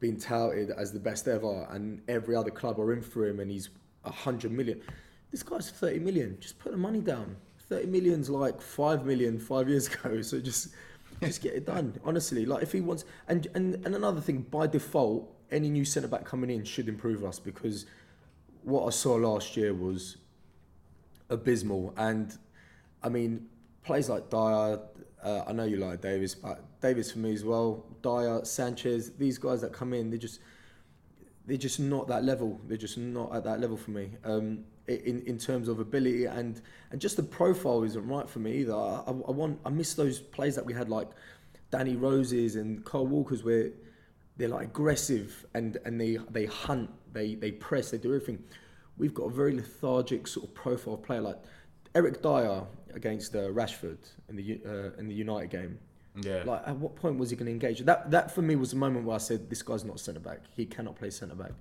been 0.00 0.18
touted 0.18 0.70
as 0.70 0.92
the 0.92 1.00
best 1.00 1.28
ever, 1.28 1.66
and 1.70 2.02
every 2.08 2.36
other 2.36 2.50
club 2.50 2.78
are 2.80 2.92
in 2.92 3.02
for 3.02 3.26
him, 3.26 3.40
and 3.40 3.50
he's 3.50 3.70
a 4.04 4.10
hundred 4.10 4.52
million. 4.52 4.80
This 5.30 5.42
guy's 5.42 5.70
thirty 5.70 5.98
million. 5.98 6.36
Just 6.40 6.58
put 6.58 6.72
the 6.72 6.78
money 6.78 7.00
down. 7.00 7.36
Thirty 7.68 7.86
million's 7.86 8.28
like 8.28 8.60
five 8.60 9.04
million 9.06 9.38
five 9.38 9.68
years 9.68 9.88
ago. 9.94 10.20
So 10.22 10.40
just 10.40 10.68
just 11.22 11.42
get 11.42 11.54
it 11.54 11.66
done. 11.66 11.98
Honestly, 12.04 12.46
like 12.46 12.62
if 12.62 12.72
he 12.72 12.80
wants, 12.80 13.04
and 13.28 13.46
and 13.54 13.74
and 13.86 13.94
another 13.94 14.20
thing, 14.20 14.42
by 14.42 14.66
default, 14.66 15.32
any 15.50 15.68
new 15.68 15.84
centre 15.84 16.08
back 16.08 16.24
coming 16.24 16.50
in 16.50 16.64
should 16.64 16.88
improve 16.88 17.24
us 17.24 17.38
because 17.38 17.86
what 18.62 18.86
I 18.86 18.90
saw 18.90 19.14
last 19.14 19.56
year 19.56 19.74
was 19.74 20.16
abysmal. 21.28 21.94
And 21.96 22.36
I 23.02 23.08
mean, 23.08 23.46
plays 23.82 24.08
like 24.08 24.30
Dier, 24.30 24.80
uh, 25.22 25.44
I 25.46 25.52
know 25.52 25.64
you 25.64 25.76
like 25.76 26.00
Davies, 26.00 26.34
but 26.34 26.80
Davies 26.80 27.12
for 27.12 27.18
me 27.18 27.32
as 27.32 27.44
well. 27.44 27.84
Dier, 28.02 28.44
Sanchez, 28.44 29.12
these 29.12 29.38
guys 29.38 29.60
that 29.60 29.72
come 29.72 29.92
in, 29.92 30.10
they 30.10 30.18
just 30.18 30.40
they're 31.46 31.56
just 31.56 31.80
not 31.80 32.08
that 32.08 32.24
level. 32.24 32.60
They're 32.66 32.76
just 32.76 32.98
not 32.98 33.34
at 33.34 33.44
that 33.44 33.60
level 33.60 33.76
for 33.76 33.90
me. 33.90 34.12
Um, 34.24 34.64
in 34.88 35.22
in 35.26 35.38
terms 35.38 35.68
of 35.68 35.78
ability 35.78 36.24
and 36.24 36.60
and 36.90 37.00
just 37.00 37.16
the 37.16 37.22
profile 37.22 37.82
isn't 37.82 38.06
right 38.06 38.28
for 38.28 38.40
me 38.40 38.58
either. 38.58 38.74
I, 38.74 39.02
I, 39.06 39.30
want 39.30 39.60
I 39.64 39.70
miss 39.70 39.94
those 39.94 40.20
plays 40.20 40.54
that 40.56 40.66
we 40.66 40.72
had 40.72 40.88
like 40.88 41.08
Danny 41.70 41.96
Roses 41.96 42.56
and 42.56 42.84
Kyle 42.84 43.06
Walkers 43.06 43.44
where 43.44 43.70
they're 44.36 44.48
like 44.48 44.66
aggressive 44.66 45.46
and 45.54 45.78
and 45.84 46.00
they 46.00 46.18
they 46.30 46.46
hunt, 46.46 46.90
they 47.12 47.34
they 47.34 47.52
press, 47.52 47.90
they 47.90 47.98
do 47.98 48.14
everything. 48.14 48.42
We've 48.98 49.14
got 49.14 49.24
a 49.24 49.30
very 49.30 49.54
lethargic 49.54 50.26
sort 50.26 50.48
of 50.48 50.54
profile 50.54 50.96
player 50.96 51.20
like 51.20 51.38
Eric 51.94 52.22
Dier 52.22 52.62
against 52.94 53.34
uh, 53.34 53.48
Rashford 53.48 53.98
in 54.28 54.36
the 54.36 54.60
uh, 54.66 54.98
in 54.98 55.08
the 55.08 55.14
United 55.14 55.50
game. 55.50 55.78
Yeah. 56.20 56.42
Like, 56.44 56.62
at 56.66 56.76
what 56.76 56.94
point 56.94 57.18
was 57.18 57.30
he 57.30 57.36
going 57.36 57.46
to 57.46 57.52
engage? 57.52 57.80
That 57.80 58.10
that 58.10 58.30
for 58.30 58.42
me 58.42 58.56
was 58.56 58.70
the 58.70 58.76
moment 58.76 59.06
where 59.06 59.14
I 59.14 59.18
said, 59.18 59.48
"This 59.48 59.62
guy's 59.62 59.84
not 59.84 59.98
centre 59.98 60.20
back. 60.20 60.40
He 60.54 60.66
cannot 60.66 60.96
play 60.96 61.10
centre 61.10 61.34
back." 61.34 61.52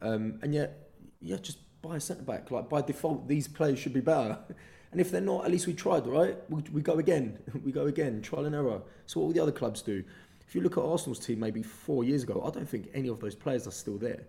Um, 0.00 0.38
and 0.42 0.54
yet, 0.54 0.90
yeah, 1.20 1.36
just 1.36 1.58
buy 1.82 1.96
a 1.96 2.00
centre 2.00 2.22
back. 2.22 2.50
Like 2.50 2.68
by 2.68 2.82
default, 2.82 3.28
these 3.28 3.48
players 3.48 3.78
should 3.78 3.94
be 3.94 4.00
better. 4.00 4.38
And 4.92 5.00
if 5.00 5.10
they're 5.10 5.20
not, 5.20 5.44
at 5.44 5.50
least 5.50 5.66
we 5.66 5.74
tried, 5.74 6.06
right? 6.06 6.38
We, 6.48 6.62
we 6.72 6.80
go 6.80 6.94
again. 6.94 7.38
we 7.64 7.72
go 7.72 7.86
again. 7.86 8.22
Trial 8.22 8.46
and 8.46 8.54
error. 8.54 8.80
So 9.04 9.20
what 9.20 9.26
all 9.26 9.32
the 9.32 9.40
other 9.40 9.52
clubs 9.52 9.82
do. 9.82 10.02
If 10.46 10.54
you 10.54 10.62
look 10.62 10.78
at 10.78 10.84
Arsenal's 10.84 11.18
team, 11.18 11.40
maybe 11.40 11.62
four 11.62 12.04
years 12.04 12.22
ago, 12.22 12.42
I 12.46 12.50
don't 12.50 12.68
think 12.68 12.88
any 12.94 13.08
of 13.08 13.20
those 13.20 13.34
players 13.34 13.66
are 13.66 13.72
still 13.72 13.98
there. 13.98 14.22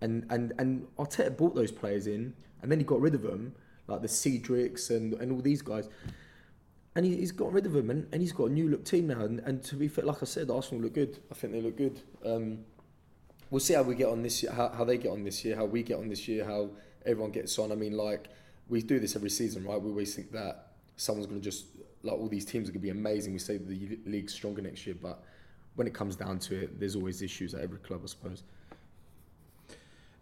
And 0.00 0.24
and 0.30 0.54
and 0.58 0.86
Arteta 0.96 1.36
brought 1.36 1.54
those 1.54 1.72
players 1.72 2.06
in, 2.06 2.32
and 2.62 2.70
then 2.70 2.78
he 2.78 2.84
got 2.84 3.00
rid 3.00 3.14
of 3.14 3.22
them, 3.22 3.56
like 3.88 4.00
the 4.00 4.08
Cedrics 4.08 4.90
and 4.90 5.12
and 5.14 5.32
all 5.32 5.40
these 5.40 5.60
guys 5.60 5.88
and 6.96 7.04
he, 7.04 7.16
he's 7.16 7.30
got 7.30 7.52
rid 7.52 7.66
of 7.66 7.72
them, 7.74 7.90
and, 7.90 8.08
and 8.10 8.22
he's 8.22 8.32
got 8.32 8.44
a 8.46 8.52
new 8.52 8.68
look 8.68 8.84
team 8.84 9.08
now. 9.08 9.20
And, 9.20 9.40
and 9.40 9.62
to 9.64 9.76
be 9.76 9.86
fair, 9.86 10.06
like 10.06 10.22
I 10.22 10.24
said, 10.24 10.50
Arsenal 10.50 10.82
look 10.82 10.94
good. 10.94 11.18
I 11.30 11.34
think 11.34 11.52
they 11.52 11.60
look 11.60 11.76
good. 11.76 12.00
Um, 12.24 12.60
we'll 13.50 13.60
see 13.60 13.74
how 13.74 13.82
we 13.82 13.94
get 13.94 14.08
on 14.08 14.22
this 14.22 14.42
year, 14.42 14.50
how, 14.50 14.70
how 14.70 14.84
they 14.84 14.96
get 14.96 15.12
on 15.12 15.22
this 15.22 15.44
year, 15.44 15.56
how 15.56 15.66
we 15.66 15.82
get 15.82 15.98
on 15.98 16.08
this 16.08 16.26
year, 16.26 16.46
how 16.46 16.70
everyone 17.06 17.30
gets 17.30 17.58
on. 17.58 17.72
I 17.72 17.74
mean, 17.74 17.96
like 17.96 18.28
we 18.68 18.82
do 18.82 18.98
this 18.98 19.16
every 19.16 19.30
season, 19.30 19.64
right? 19.64 19.80
We 19.80 19.90
always 19.90 20.14
think 20.14 20.32
that 20.32 20.72
someone's 20.96 21.26
going 21.26 21.40
to 21.40 21.44
just 21.44 21.66
like 22.02 22.14
all 22.14 22.28
these 22.28 22.44
teams 22.44 22.68
are 22.68 22.72
going 22.72 22.80
to 22.80 22.86
be 22.86 22.90
amazing. 22.90 23.32
We 23.32 23.38
say 23.38 23.58
the 23.58 23.98
league's 24.06 24.32
stronger 24.32 24.62
next 24.62 24.86
year, 24.86 24.96
but 25.00 25.22
when 25.74 25.86
it 25.86 25.94
comes 25.94 26.16
down 26.16 26.38
to 26.40 26.62
it, 26.62 26.80
there's 26.80 26.96
always 26.96 27.22
issues 27.22 27.54
at 27.54 27.60
every 27.60 27.78
club, 27.78 28.00
I 28.02 28.06
suppose. 28.06 28.42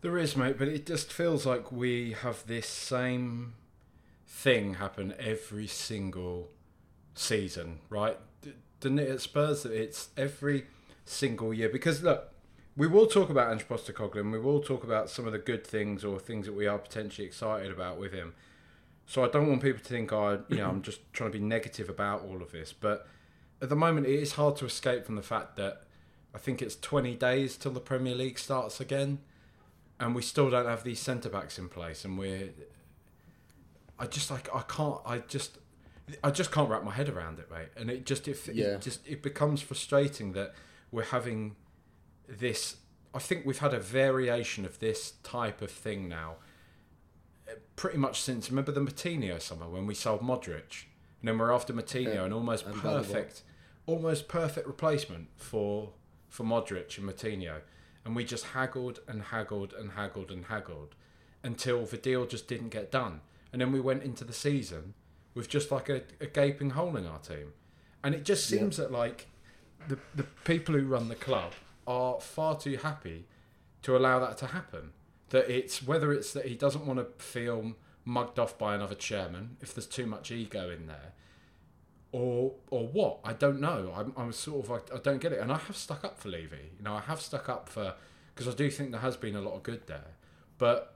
There 0.00 0.18
is, 0.18 0.36
mate, 0.36 0.58
but 0.58 0.68
it 0.68 0.84
just 0.84 1.12
feels 1.12 1.46
like 1.46 1.72
we 1.72 2.12
have 2.12 2.46
this 2.46 2.66
same 2.66 3.54
thing 4.26 4.74
happen 4.74 5.14
every 5.18 5.66
single 5.66 6.50
season, 7.14 7.78
right? 7.88 8.18
Doesn't 8.80 8.98
it 8.98 9.20
Spurs 9.20 9.64
it's 9.64 10.08
every 10.16 10.66
single 11.06 11.54
year? 11.54 11.70
Because 11.70 12.02
look, 12.02 12.33
we 12.76 12.86
will 12.86 13.06
talk 13.06 13.30
about 13.30 13.52
Ange 13.52 13.66
Postecoglou 13.68 14.30
we 14.32 14.38
will 14.38 14.60
talk 14.60 14.82
about 14.84 15.08
some 15.08 15.26
of 15.26 15.32
the 15.32 15.38
good 15.38 15.66
things 15.66 16.04
or 16.04 16.18
things 16.18 16.46
that 16.46 16.54
we 16.54 16.66
are 16.66 16.78
potentially 16.78 17.26
excited 17.26 17.70
about 17.70 17.98
with 17.98 18.12
him. 18.12 18.34
So 19.06 19.24
I 19.24 19.28
don't 19.28 19.48
want 19.48 19.62
people 19.62 19.80
to 19.82 19.88
think 19.88 20.12
I, 20.12 20.38
you 20.48 20.56
know, 20.56 20.68
I'm 20.68 20.82
just 20.82 21.00
trying 21.12 21.30
to 21.30 21.38
be 21.38 21.44
negative 21.44 21.88
about 21.88 22.22
all 22.22 22.42
of 22.42 22.52
this. 22.52 22.72
But 22.72 23.06
at 23.60 23.68
the 23.68 23.76
moment, 23.76 24.06
it 24.06 24.14
is 24.18 24.32
hard 24.32 24.56
to 24.56 24.64
escape 24.66 25.04
from 25.04 25.16
the 25.16 25.22
fact 25.22 25.56
that 25.56 25.82
I 26.34 26.38
think 26.38 26.62
it's 26.62 26.74
20 26.76 27.14
days 27.14 27.56
till 27.56 27.72
the 27.72 27.80
Premier 27.80 28.14
League 28.14 28.38
starts 28.38 28.80
again, 28.80 29.18
and 30.00 30.14
we 30.14 30.22
still 30.22 30.50
don't 30.50 30.66
have 30.66 30.82
these 30.84 30.98
centre 31.00 31.28
backs 31.28 31.58
in 31.58 31.68
place, 31.68 32.04
and 32.04 32.18
we're. 32.18 32.48
I 33.98 34.06
just 34.06 34.30
like 34.30 34.48
I 34.52 34.62
can't 34.62 35.00
I 35.06 35.18
just 35.18 35.58
I 36.24 36.30
just 36.30 36.50
can't 36.50 36.68
wrap 36.68 36.82
my 36.82 36.92
head 36.92 37.08
around 37.08 37.38
it, 37.38 37.48
mate. 37.50 37.68
And 37.76 37.88
it 37.90 38.04
just 38.04 38.26
it, 38.26 38.38
Yeah. 38.52 38.64
it 38.74 38.80
just 38.80 39.06
it 39.06 39.22
becomes 39.22 39.60
frustrating 39.62 40.32
that 40.32 40.54
we're 40.90 41.04
having 41.04 41.54
this. 42.28 42.76
I 43.14 43.18
think 43.18 43.46
we've 43.46 43.58
had 43.58 43.72
a 43.74 43.78
variation 43.80 44.64
of 44.64 44.78
this 44.80 45.12
type 45.22 45.62
of 45.62 45.70
thing 45.70 46.08
now, 46.08 46.36
uh, 47.48 47.52
pretty 47.76 47.98
much 47.98 48.20
since 48.20 48.50
remember 48.50 48.72
the 48.72 48.80
Moutinho 48.80 49.40
summer 49.40 49.68
when 49.68 49.86
we 49.86 49.94
sold 49.94 50.20
Modric, 50.20 50.84
and 51.20 51.28
then 51.28 51.38
we're 51.38 51.52
after 51.52 51.72
Moutinho, 51.72 52.14
Yeah. 52.14 52.24
an 52.24 52.32
almost 52.32 52.66
And 52.66 52.74
perfect, 52.80 53.42
almost 53.86 54.28
perfect 54.28 54.66
replacement 54.66 55.28
for 55.36 55.92
for 56.28 56.42
Modric 56.44 56.98
and 56.98 57.08
Moutinho, 57.08 57.60
and 58.04 58.16
we 58.16 58.24
just 58.24 58.46
haggled 58.46 58.98
and 59.06 59.22
haggled 59.22 59.72
and 59.72 59.92
haggled 59.92 60.32
and 60.32 60.46
haggled 60.46 60.96
until 61.44 61.84
the 61.86 61.96
deal 61.96 62.26
just 62.26 62.48
didn't 62.48 62.70
get 62.70 62.90
done, 62.90 63.20
and 63.52 63.60
then 63.60 63.70
we 63.70 63.78
went 63.80 64.02
into 64.02 64.24
the 64.24 64.32
season 64.32 64.94
with 65.34 65.48
just 65.48 65.70
like 65.70 65.88
a, 65.88 66.02
a 66.20 66.26
gaping 66.26 66.70
hole 66.70 66.96
in 66.96 67.06
our 67.06 67.20
team, 67.20 67.52
and 68.02 68.12
it 68.14 68.24
just 68.24 68.50
Yeah. 68.50 68.58
seems 68.58 68.76
that 68.78 68.90
like 68.90 69.28
the 69.86 69.98
the 70.16 70.24
people 70.44 70.74
who 70.74 70.84
run 70.84 71.08
the 71.08 71.14
club 71.14 71.52
are 71.86 72.20
far 72.20 72.56
too 72.56 72.76
happy 72.76 73.26
to 73.82 73.96
allow 73.96 74.18
that 74.20 74.38
to 74.38 74.46
happen. 74.48 74.92
That 75.30 75.50
it's 75.50 75.82
whether 75.82 76.12
it's 76.12 76.32
that 76.32 76.46
he 76.46 76.54
doesn't 76.54 76.86
want 76.86 76.98
to 76.98 77.24
feel 77.24 77.74
mugged 78.04 78.38
off 78.38 78.58
by 78.58 78.74
another 78.74 78.94
chairman 78.94 79.56
if 79.60 79.74
there's 79.74 79.86
too 79.86 80.06
much 80.06 80.30
ego 80.30 80.70
in 80.70 80.86
there, 80.86 81.12
or 82.12 82.52
or 82.70 82.86
what 82.86 83.18
I 83.24 83.32
don't 83.32 83.60
know. 83.60 83.92
I'm, 83.96 84.12
I'm 84.16 84.32
sort 84.32 84.64
of 84.64 84.70
like 84.70 84.94
I 84.94 84.98
don't 84.98 85.20
get 85.20 85.32
it, 85.32 85.40
and 85.40 85.50
I 85.50 85.58
have 85.58 85.76
stuck 85.76 86.04
up 86.04 86.18
for 86.18 86.28
Levy. 86.28 86.72
You 86.78 86.84
know, 86.84 86.94
I 86.94 87.00
have 87.00 87.20
stuck 87.20 87.48
up 87.48 87.68
for 87.68 87.94
because 88.34 88.52
I 88.52 88.56
do 88.56 88.70
think 88.70 88.90
there 88.90 89.00
has 89.00 89.16
been 89.16 89.36
a 89.36 89.40
lot 89.40 89.54
of 89.54 89.62
good 89.62 89.86
there, 89.86 90.16
but 90.58 90.94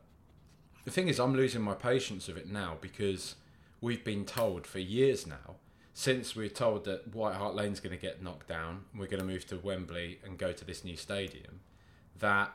the 0.85 0.90
thing 0.90 1.09
is, 1.09 1.20
I'm 1.20 1.35
losing 1.35 1.61
my 1.61 1.74
patience 1.74 2.31
of 2.31 2.38
it 2.38 2.51
now 2.51 2.79
because 2.81 3.35
we've 3.83 4.03
been 4.03 4.24
told 4.24 4.66
for 4.66 4.79
years 4.79 5.27
now, 5.27 5.57
since 5.98 6.37
we're 6.37 6.48
told 6.48 6.84
that 6.84 7.12
White 7.12 7.34
Hart 7.34 7.56
Lane's 7.56 7.80
going 7.80 7.90
to 7.90 8.00
get 8.00 8.22
knocked 8.22 8.46
down, 8.46 8.84
we're 8.94 9.08
going 9.08 9.18
to 9.18 9.26
move 9.26 9.44
to 9.48 9.56
Wembley 9.56 10.20
and 10.24 10.38
go 10.38 10.52
to 10.52 10.64
this 10.64 10.84
new 10.84 10.94
stadium, 10.96 11.58
that 12.20 12.54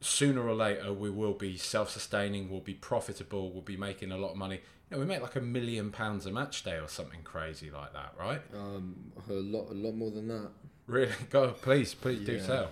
sooner 0.00 0.40
or 0.40 0.54
later 0.54 0.90
we 0.94 1.10
will 1.10 1.34
be 1.34 1.58
self-sustaining, 1.58 2.48
we'll 2.48 2.60
be 2.60 2.72
profitable, 2.72 3.52
we'll 3.52 3.60
be 3.60 3.76
making 3.76 4.10
a 4.10 4.16
lot 4.16 4.30
of 4.30 4.38
money. 4.38 4.62
You 4.88 4.96
know, 4.96 5.00
we 5.00 5.04
make 5.04 5.20
like 5.20 5.36
a 5.36 5.40
million 5.42 5.90
pounds 5.90 6.24
a 6.24 6.32
match 6.32 6.62
day 6.62 6.78
or 6.78 6.88
something 6.88 7.20
crazy 7.24 7.70
like 7.70 7.92
that, 7.92 8.14
right? 8.18 8.40
Um, 8.54 9.12
a 9.28 9.32
lot, 9.34 9.70
a 9.70 9.74
lot 9.74 9.92
more 9.92 10.10
than 10.10 10.28
that. 10.28 10.48
Really? 10.86 11.12
Go, 11.28 11.50
please, 11.50 11.92
please 11.92 12.24
do 12.24 12.36
Yeah. 12.36 12.46
tell. 12.46 12.70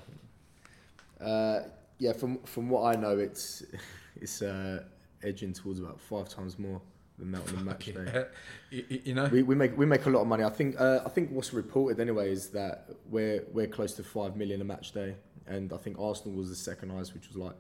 Uh, 1.21 1.61
yeah, 1.99 2.15
from 2.15 2.39
from 2.45 2.71
what 2.71 2.97
I 2.97 2.99
know, 2.99 3.19
it's 3.19 3.63
it's 4.17 4.41
uh, 4.41 4.85
edging 5.23 5.53
towards 5.53 5.79
about 5.79 6.01
five 6.01 6.31
times 6.31 6.59
more 6.59 6.81
than 7.23 7.33
that 7.33 7.53
on 7.57 7.65
match 7.65 7.87
day. 7.87 7.93
Yeah. 8.07 8.25
You, 8.71 8.85
you- 8.89 9.01
you 9.05 9.15
know, 9.15 9.27
We, 9.33 9.43
we 9.43 9.55
make 9.55 9.77
we 9.77 9.87
make 9.87 10.07
a 10.07 10.11
lot 10.11 10.21
of 10.23 10.27
money. 10.29 10.45
I 10.45 10.51
think 10.51 10.81
uh, 10.81 11.01
I 11.05 11.09
think 11.09 11.31
what's 11.31 11.53
reported 11.53 12.01
anyway 12.01 12.31
is 12.33 12.49
that 12.51 12.89
we're 13.09 13.45
we're 13.53 13.67
close 13.69 13.93
to 13.95 14.03
five 14.03 14.37
million 14.37 14.61
a 14.61 14.65
match 14.65 14.93
day, 14.93 15.15
and 15.47 15.73
I 15.73 15.77
think 15.79 15.99
Arsenal 15.99 16.37
was 16.37 16.49
the 16.49 16.57
second 16.71 16.91
highest, 16.91 17.15
which 17.15 17.29
was 17.29 17.37
like 17.37 17.55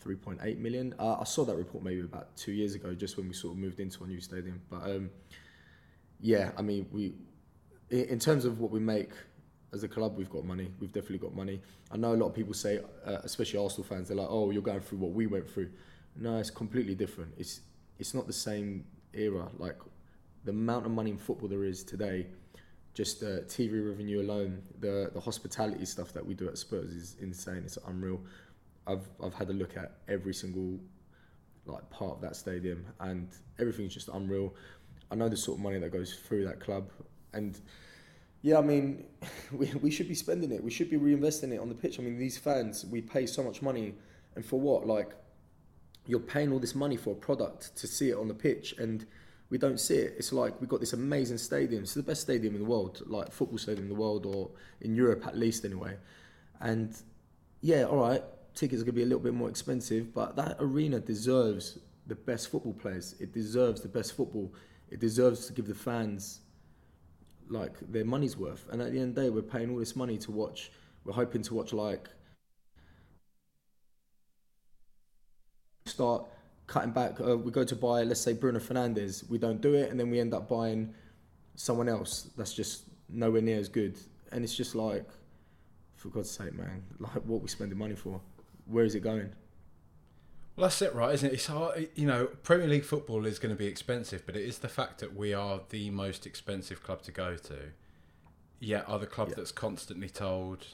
three 0.00 0.16
point 0.16 0.38
eight 0.42 0.58
million. 0.58 0.94
Uh, 0.98 1.16
I 1.20 1.24
saw 1.24 1.44
that 1.44 1.56
report 1.56 1.82
maybe 1.84 2.00
about 2.00 2.36
two 2.36 2.52
years 2.52 2.74
ago, 2.74 2.94
just 2.94 3.16
when 3.16 3.26
we 3.28 3.34
sort 3.34 3.52
of 3.54 3.58
moved 3.58 3.80
into 3.80 4.04
a 4.04 4.06
new 4.06 4.20
stadium. 4.20 4.60
But 4.70 4.82
um, 4.90 5.10
yeah, 6.20 6.50
I 6.56 6.62
mean 6.62 6.86
we 6.92 7.14
in 7.90 8.04
in 8.14 8.18
terms 8.18 8.44
of 8.44 8.60
what 8.60 8.70
we 8.70 8.80
make 8.80 9.10
as 9.72 9.84
a 9.84 9.88
club, 9.88 10.16
we've 10.18 10.30
got 10.30 10.44
money. 10.44 10.68
We've 10.80 10.92
definitely 10.92 11.18
got 11.18 11.34
money. 11.34 11.60
I 11.92 11.96
know 11.96 12.12
a 12.12 12.16
lot 12.22 12.26
of 12.26 12.34
people 12.34 12.54
say, 12.54 12.80
uh, 13.06 13.18
especially 13.22 13.60
Arsenal 13.62 13.84
fans, 13.84 14.08
they're 14.08 14.16
like, 14.16 14.26
"Oh, 14.28 14.50
you're 14.50 14.62
going 14.62 14.80
through 14.80 14.98
what 14.98 15.12
we 15.12 15.26
went 15.28 15.48
through." 15.48 15.70
No, 16.16 16.38
it's 16.38 16.50
completely 16.50 16.96
different. 16.96 17.32
It's 17.38 17.60
it's 18.00 18.14
not 18.14 18.26
the 18.26 18.32
same 18.32 18.84
era. 19.12 19.48
Like 19.58 19.76
the 20.44 20.50
amount 20.50 20.86
of 20.86 20.92
money 20.92 21.10
in 21.10 21.18
football 21.18 21.48
there 21.48 21.64
is 21.64 21.84
today, 21.84 22.26
just 22.94 23.22
uh, 23.22 23.42
TV 23.46 23.86
revenue 23.86 24.22
alone, 24.22 24.62
the 24.80 25.10
the 25.12 25.20
hospitality 25.20 25.84
stuff 25.84 26.12
that 26.14 26.24
we 26.26 26.34
do 26.34 26.48
at 26.48 26.58
Spurs 26.58 26.92
is 26.92 27.16
insane. 27.20 27.62
It's 27.64 27.78
unreal. 27.86 28.20
I've 28.86 29.06
I've 29.22 29.34
had 29.34 29.50
a 29.50 29.52
look 29.52 29.76
at 29.76 29.92
every 30.08 30.34
single 30.34 30.80
like 31.66 31.88
part 31.90 32.12
of 32.16 32.20
that 32.22 32.34
stadium, 32.34 32.86
and 33.00 33.28
everything's 33.58 33.94
just 33.94 34.08
unreal. 34.08 34.54
I 35.12 35.14
know 35.14 35.28
the 35.28 35.36
sort 35.36 35.58
of 35.58 35.62
money 35.62 35.78
that 35.78 35.92
goes 35.92 36.14
through 36.14 36.46
that 36.46 36.58
club, 36.58 36.90
and 37.34 37.60
yeah, 38.42 38.58
I 38.58 38.62
mean, 38.62 39.04
we, 39.52 39.70
we 39.82 39.90
should 39.90 40.08
be 40.08 40.14
spending 40.14 40.52
it. 40.52 40.64
We 40.64 40.70
should 40.70 40.90
be 40.90 40.96
reinvesting 40.96 41.52
it 41.52 41.60
on 41.60 41.68
the 41.68 41.74
pitch. 41.74 42.00
I 42.00 42.02
mean, 42.02 42.18
these 42.18 42.38
fans, 42.38 42.86
we 42.86 43.02
pay 43.02 43.26
so 43.26 43.42
much 43.42 43.60
money, 43.60 43.94
and 44.34 44.44
for 44.44 44.58
what? 44.58 44.86
Like, 44.86 45.10
you're 46.06 46.20
paying 46.20 46.52
all 46.52 46.58
this 46.58 46.74
money 46.74 46.96
for 46.96 47.12
a 47.12 47.16
product 47.16 47.76
to 47.76 47.86
see 47.86 48.10
it 48.10 48.16
on 48.16 48.28
the 48.28 48.34
pitch, 48.34 48.74
and 48.78 49.06
we 49.50 49.58
don't 49.58 49.80
see 49.80 49.96
it. 49.96 50.14
It's 50.16 50.32
like 50.32 50.60
we've 50.60 50.68
got 50.70 50.80
this 50.80 50.92
amazing 50.92 51.38
stadium. 51.38 51.82
It's 51.82 51.94
the 51.94 52.02
best 52.02 52.22
stadium 52.22 52.54
in 52.54 52.62
the 52.62 52.68
world, 52.68 53.02
like 53.06 53.32
football 53.32 53.58
stadium 53.58 53.84
in 53.84 53.88
the 53.88 54.00
world, 54.00 54.26
or 54.26 54.50
in 54.80 54.94
Europe 54.94 55.26
at 55.26 55.36
least, 55.36 55.64
anyway. 55.64 55.96
And 56.60 56.96
yeah, 57.60 57.84
all 57.84 57.98
right, 57.98 58.22
tickets 58.54 58.80
are 58.82 58.84
going 58.84 58.94
to 58.94 59.00
be 59.00 59.02
a 59.02 59.06
little 59.06 59.22
bit 59.22 59.34
more 59.34 59.48
expensive, 59.48 60.14
but 60.14 60.36
that 60.36 60.56
arena 60.60 61.00
deserves 61.00 61.78
the 62.06 62.14
best 62.14 62.50
football 62.50 62.74
players. 62.74 63.14
It 63.20 63.32
deserves 63.32 63.80
the 63.80 63.88
best 63.88 64.16
football. 64.16 64.52
It 64.90 65.00
deserves 65.00 65.46
to 65.46 65.52
give 65.52 65.66
the 65.66 65.74
fans 65.74 66.40
like 67.48 67.74
their 67.90 68.04
money's 68.04 68.36
worth. 68.36 68.66
And 68.70 68.80
at 68.80 68.92
the 68.92 69.00
end 69.00 69.10
of 69.10 69.14
the 69.16 69.22
day, 69.22 69.30
we're 69.30 69.42
paying 69.42 69.70
all 69.70 69.78
this 69.78 69.96
money 69.96 70.18
to 70.18 70.30
watch. 70.30 70.70
We're 71.04 71.12
hoping 71.12 71.42
to 71.42 71.54
watch 71.54 71.72
like 71.72 72.08
start 75.86 76.24
cutting 76.66 76.92
back. 76.92 77.20
Uh, 77.20 77.36
we 77.36 77.50
go 77.50 77.64
to 77.64 77.76
buy, 77.76 78.02
let's 78.02 78.20
say 78.20 78.32
Bruno 78.32 78.58
Fernandes. 78.58 79.28
We 79.28 79.38
don't 79.38 79.60
do 79.60 79.74
it, 79.74 79.90
and 79.90 79.98
then 79.98 80.10
we 80.10 80.20
end 80.20 80.34
up 80.34 80.48
buying 80.48 80.94
someone 81.56 81.88
else 81.88 82.30
that's 82.36 82.54
just 82.54 82.84
nowhere 83.08 83.42
near 83.42 83.58
as 83.58 83.68
good. 83.68 83.98
And 84.32 84.44
it's 84.44 84.54
just 84.54 84.74
like, 84.74 85.08
for 85.96 86.08
God's 86.08 86.30
sake, 86.30 86.54
man, 86.54 86.82
like 86.98 87.22
what 87.26 87.42
we 87.42 87.48
spending 87.48 87.78
money 87.78 87.94
for? 87.96 88.20
Where 88.66 88.84
is 88.84 88.94
it 88.94 89.00
going? 89.00 89.30
Well, 90.56 90.66
that's 90.68 90.82
it, 90.82 90.94
right? 90.94 91.14
Isn't 91.14 91.30
it? 91.30 91.34
It's 91.34 91.46
hard, 91.46 91.88
you 91.94 92.06
know, 92.06 92.26
Premier 92.42 92.68
League 92.68 92.84
football 92.84 93.24
is 93.26 93.38
going 93.38 93.54
to 93.54 93.58
be 93.58 93.66
expensive, 93.66 94.24
but 94.26 94.36
it 94.36 94.44
is 94.44 94.58
the 94.58 94.68
fact 94.68 94.98
that 95.00 95.16
we 95.16 95.32
are 95.32 95.60
the 95.70 95.90
most 95.90 96.26
expensive 96.26 96.82
club 96.82 97.02
to 97.02 97.12
go 97.12 97.36
to. 97.36 97.56
Yet, 98.58 98.86
are 98.86 98.98
the 98.98 99.06
club 99.06 99.28
Yeah. 99.30 99.34
that's 99.36 99.52
constantly 99.52 100.10
told, 100.10 100.66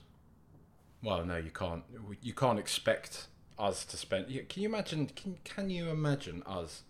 "Well, 1.04 1.24
no, 1.24 1.36
you 1.36 1.52
can't. 1.52 1.84
You 2.20 2.34
can't 2.34 2.58
expect 2.58 3.28
us 3.58 3.84
to 3.86 3.96
spend." 3.96 4.26
Can 4.48 4.62
you 4.62 4.68
imagine? 4.68 5.06
Can 5.06 5.38
Can 5.44 5.70
you 5.70 5.88
imagine 5.90 6.42
us 6.44 6.82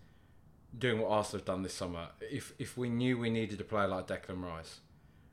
doing 0.78 1.00
what 1.00 1.10
Arsenal 1.10 1.38
have 1.40 1.46
done 1.46 1.62
this 1.62 1.74
summer? 1.74 2.08
If 2.20 2.52
if 2.58 2.76
we 2.76 2.88
knew 2.90 3.18
we 3.18 3.30
needed 3.30 3.60
a 3.60 3.64
player 3.64 3.88
like 3.88 4.06
Declan 4.08 4.42
Rice 4.42 4.80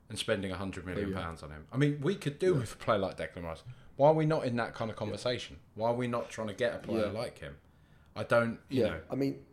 and 0.08 0.18
spending 0.18 0.50
a 0.52 0.56
hundred 0.56 0.86
million 0.86 1.10
Yeah. 1.10 1.20
pounds 1.20 1.42
on 1.42 1.50
him, 1.50 1.66
I 1.72 1.76
mean, 1.76 2.00
we 2.00 2.14
could 2.14 2.38
do 2.38 2.54
with 2.54 2.74
a 2.74 2.76
player 2.76 2.98
like 2.98 3.16
Declan 3.16 3.42
Rice. 3.44 3.62
Why 3.96 4.08
are 4.08 4.14
we 4.14 4.26
not 4.26 4.44
in 4.44 4.56
that 4.56 4.74
kind 4.74 4.90
of 4.90 4.96
conversation? 4.96 5.56
Why 5.74 5.88
are 5.90 5.94
we 5.94 6.08
not 6.08 6.28
trying 6.28 6.48
to 6.48 6.54
get 6.54 6.74
a 6.74 6.78
player 6.78 7.06
Yeah. 7.06 7.18
like 7.20 7.38
him? 7.38 7.56
I 8.16 8.24
don't, 8.24 8.58
you 8.68 8.82
yeah, 8.82 8.88
know. 8.90 9.00
I 9.10 9.14
mean, 9.14 9.44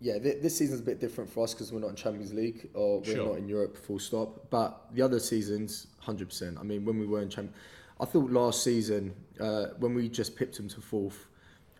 yeah, 0.00 0.18
th- 0.18 0.42
this 0.42 0.56
season's 0.56 0.80
a 0.80 0.84
bit 0.84 0.98
different 1.00 1.30
for 1.30 1.44
us 1.44 1.54
because 1.54 1.72
we're 1.72 1.80
not 1.80 1.90
in 1.90 1.96
Champions 1.96 2.32
League 2.34 2.70
or 2.74 2.98
we're 3.00 3.04
Sure. 3.14 3.26
not 3.28 3.38
in 3.38 3.48
Europe, 3.48 3.76
full 3.76 3.98
stop. 4.00 4.50
But 4.50 4.92
the 4.92 5.02
other 5.02 5.20
seasons, 5.20 5.86
hundred 6.00 6.28
percent. 6.28 6.58
I 6.58 6.64
mean, 6.64 6.84
when 6.84 6.98
we 6.98 7.06
were 7.06 7.22
in 7.22 7.28
Champions, 7.28 7.56
I 8.02 8.04
thought 8.04 8.32
last 8.32 8.64
season 8.64 9.14
uh, 9.40 9.66
when 9.78 9.94
we 9.94 10.08
just 10.08 10.34
pipped 10.34 10.56
them 10.56 10.68
to 10.70 10.80
fourth, 10.80 11.28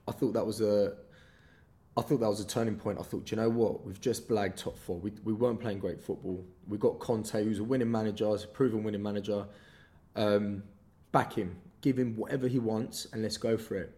I 0.06 0.12
thought 0.12 0.34
that 0.34 0.46
was 0.46 0.60
a, 0.60 0.94
I 1.96 2.02
thought 2.02 2.20
that 2.20 2.28
was 2.28 2.38
a 2.38 2.46
turning 2.46 2.76
point. 2.76 3.00
I 3.00 3.02
thought, 3.02 3.32
you 3.32 3.36
know 3.36 3.48
what? 3.48 3.84
We've 3.84 4.00
just 4.00 4.28
blagged 4.28 4.56
top 4.56 4.78
four. 4.78 4.98
We 5.00 5.12
we 5.24 5.32
weren't 5.32 5.60
playing 5.60 5.80
great 5.80 6.00
football. 6.00 6.46
We 6.68 6.78
got 6.78 7.00
Conte, 7.00 7.42
who's 7.42 7.58
a 7.58 7.64
winning 7.64 7.90
manager, 7.90 8.32
a 8.32 8.38
proven 8.46 8.84
winning 8.84 9.02
manager. 9.02 9.46
Um, 10.14 10.62
back 11.10 11.32
him, 11.32 11.56
give 11.80 11.98
him 11.98 12.16
whatever 12.16 12.46
he 12.46 12.60
wants, 12.60 13.08
and 13.12 13.22
let's 13.22 13.36
go 13.36 13.58
for 13.58 13.74
it. 13.74 13.92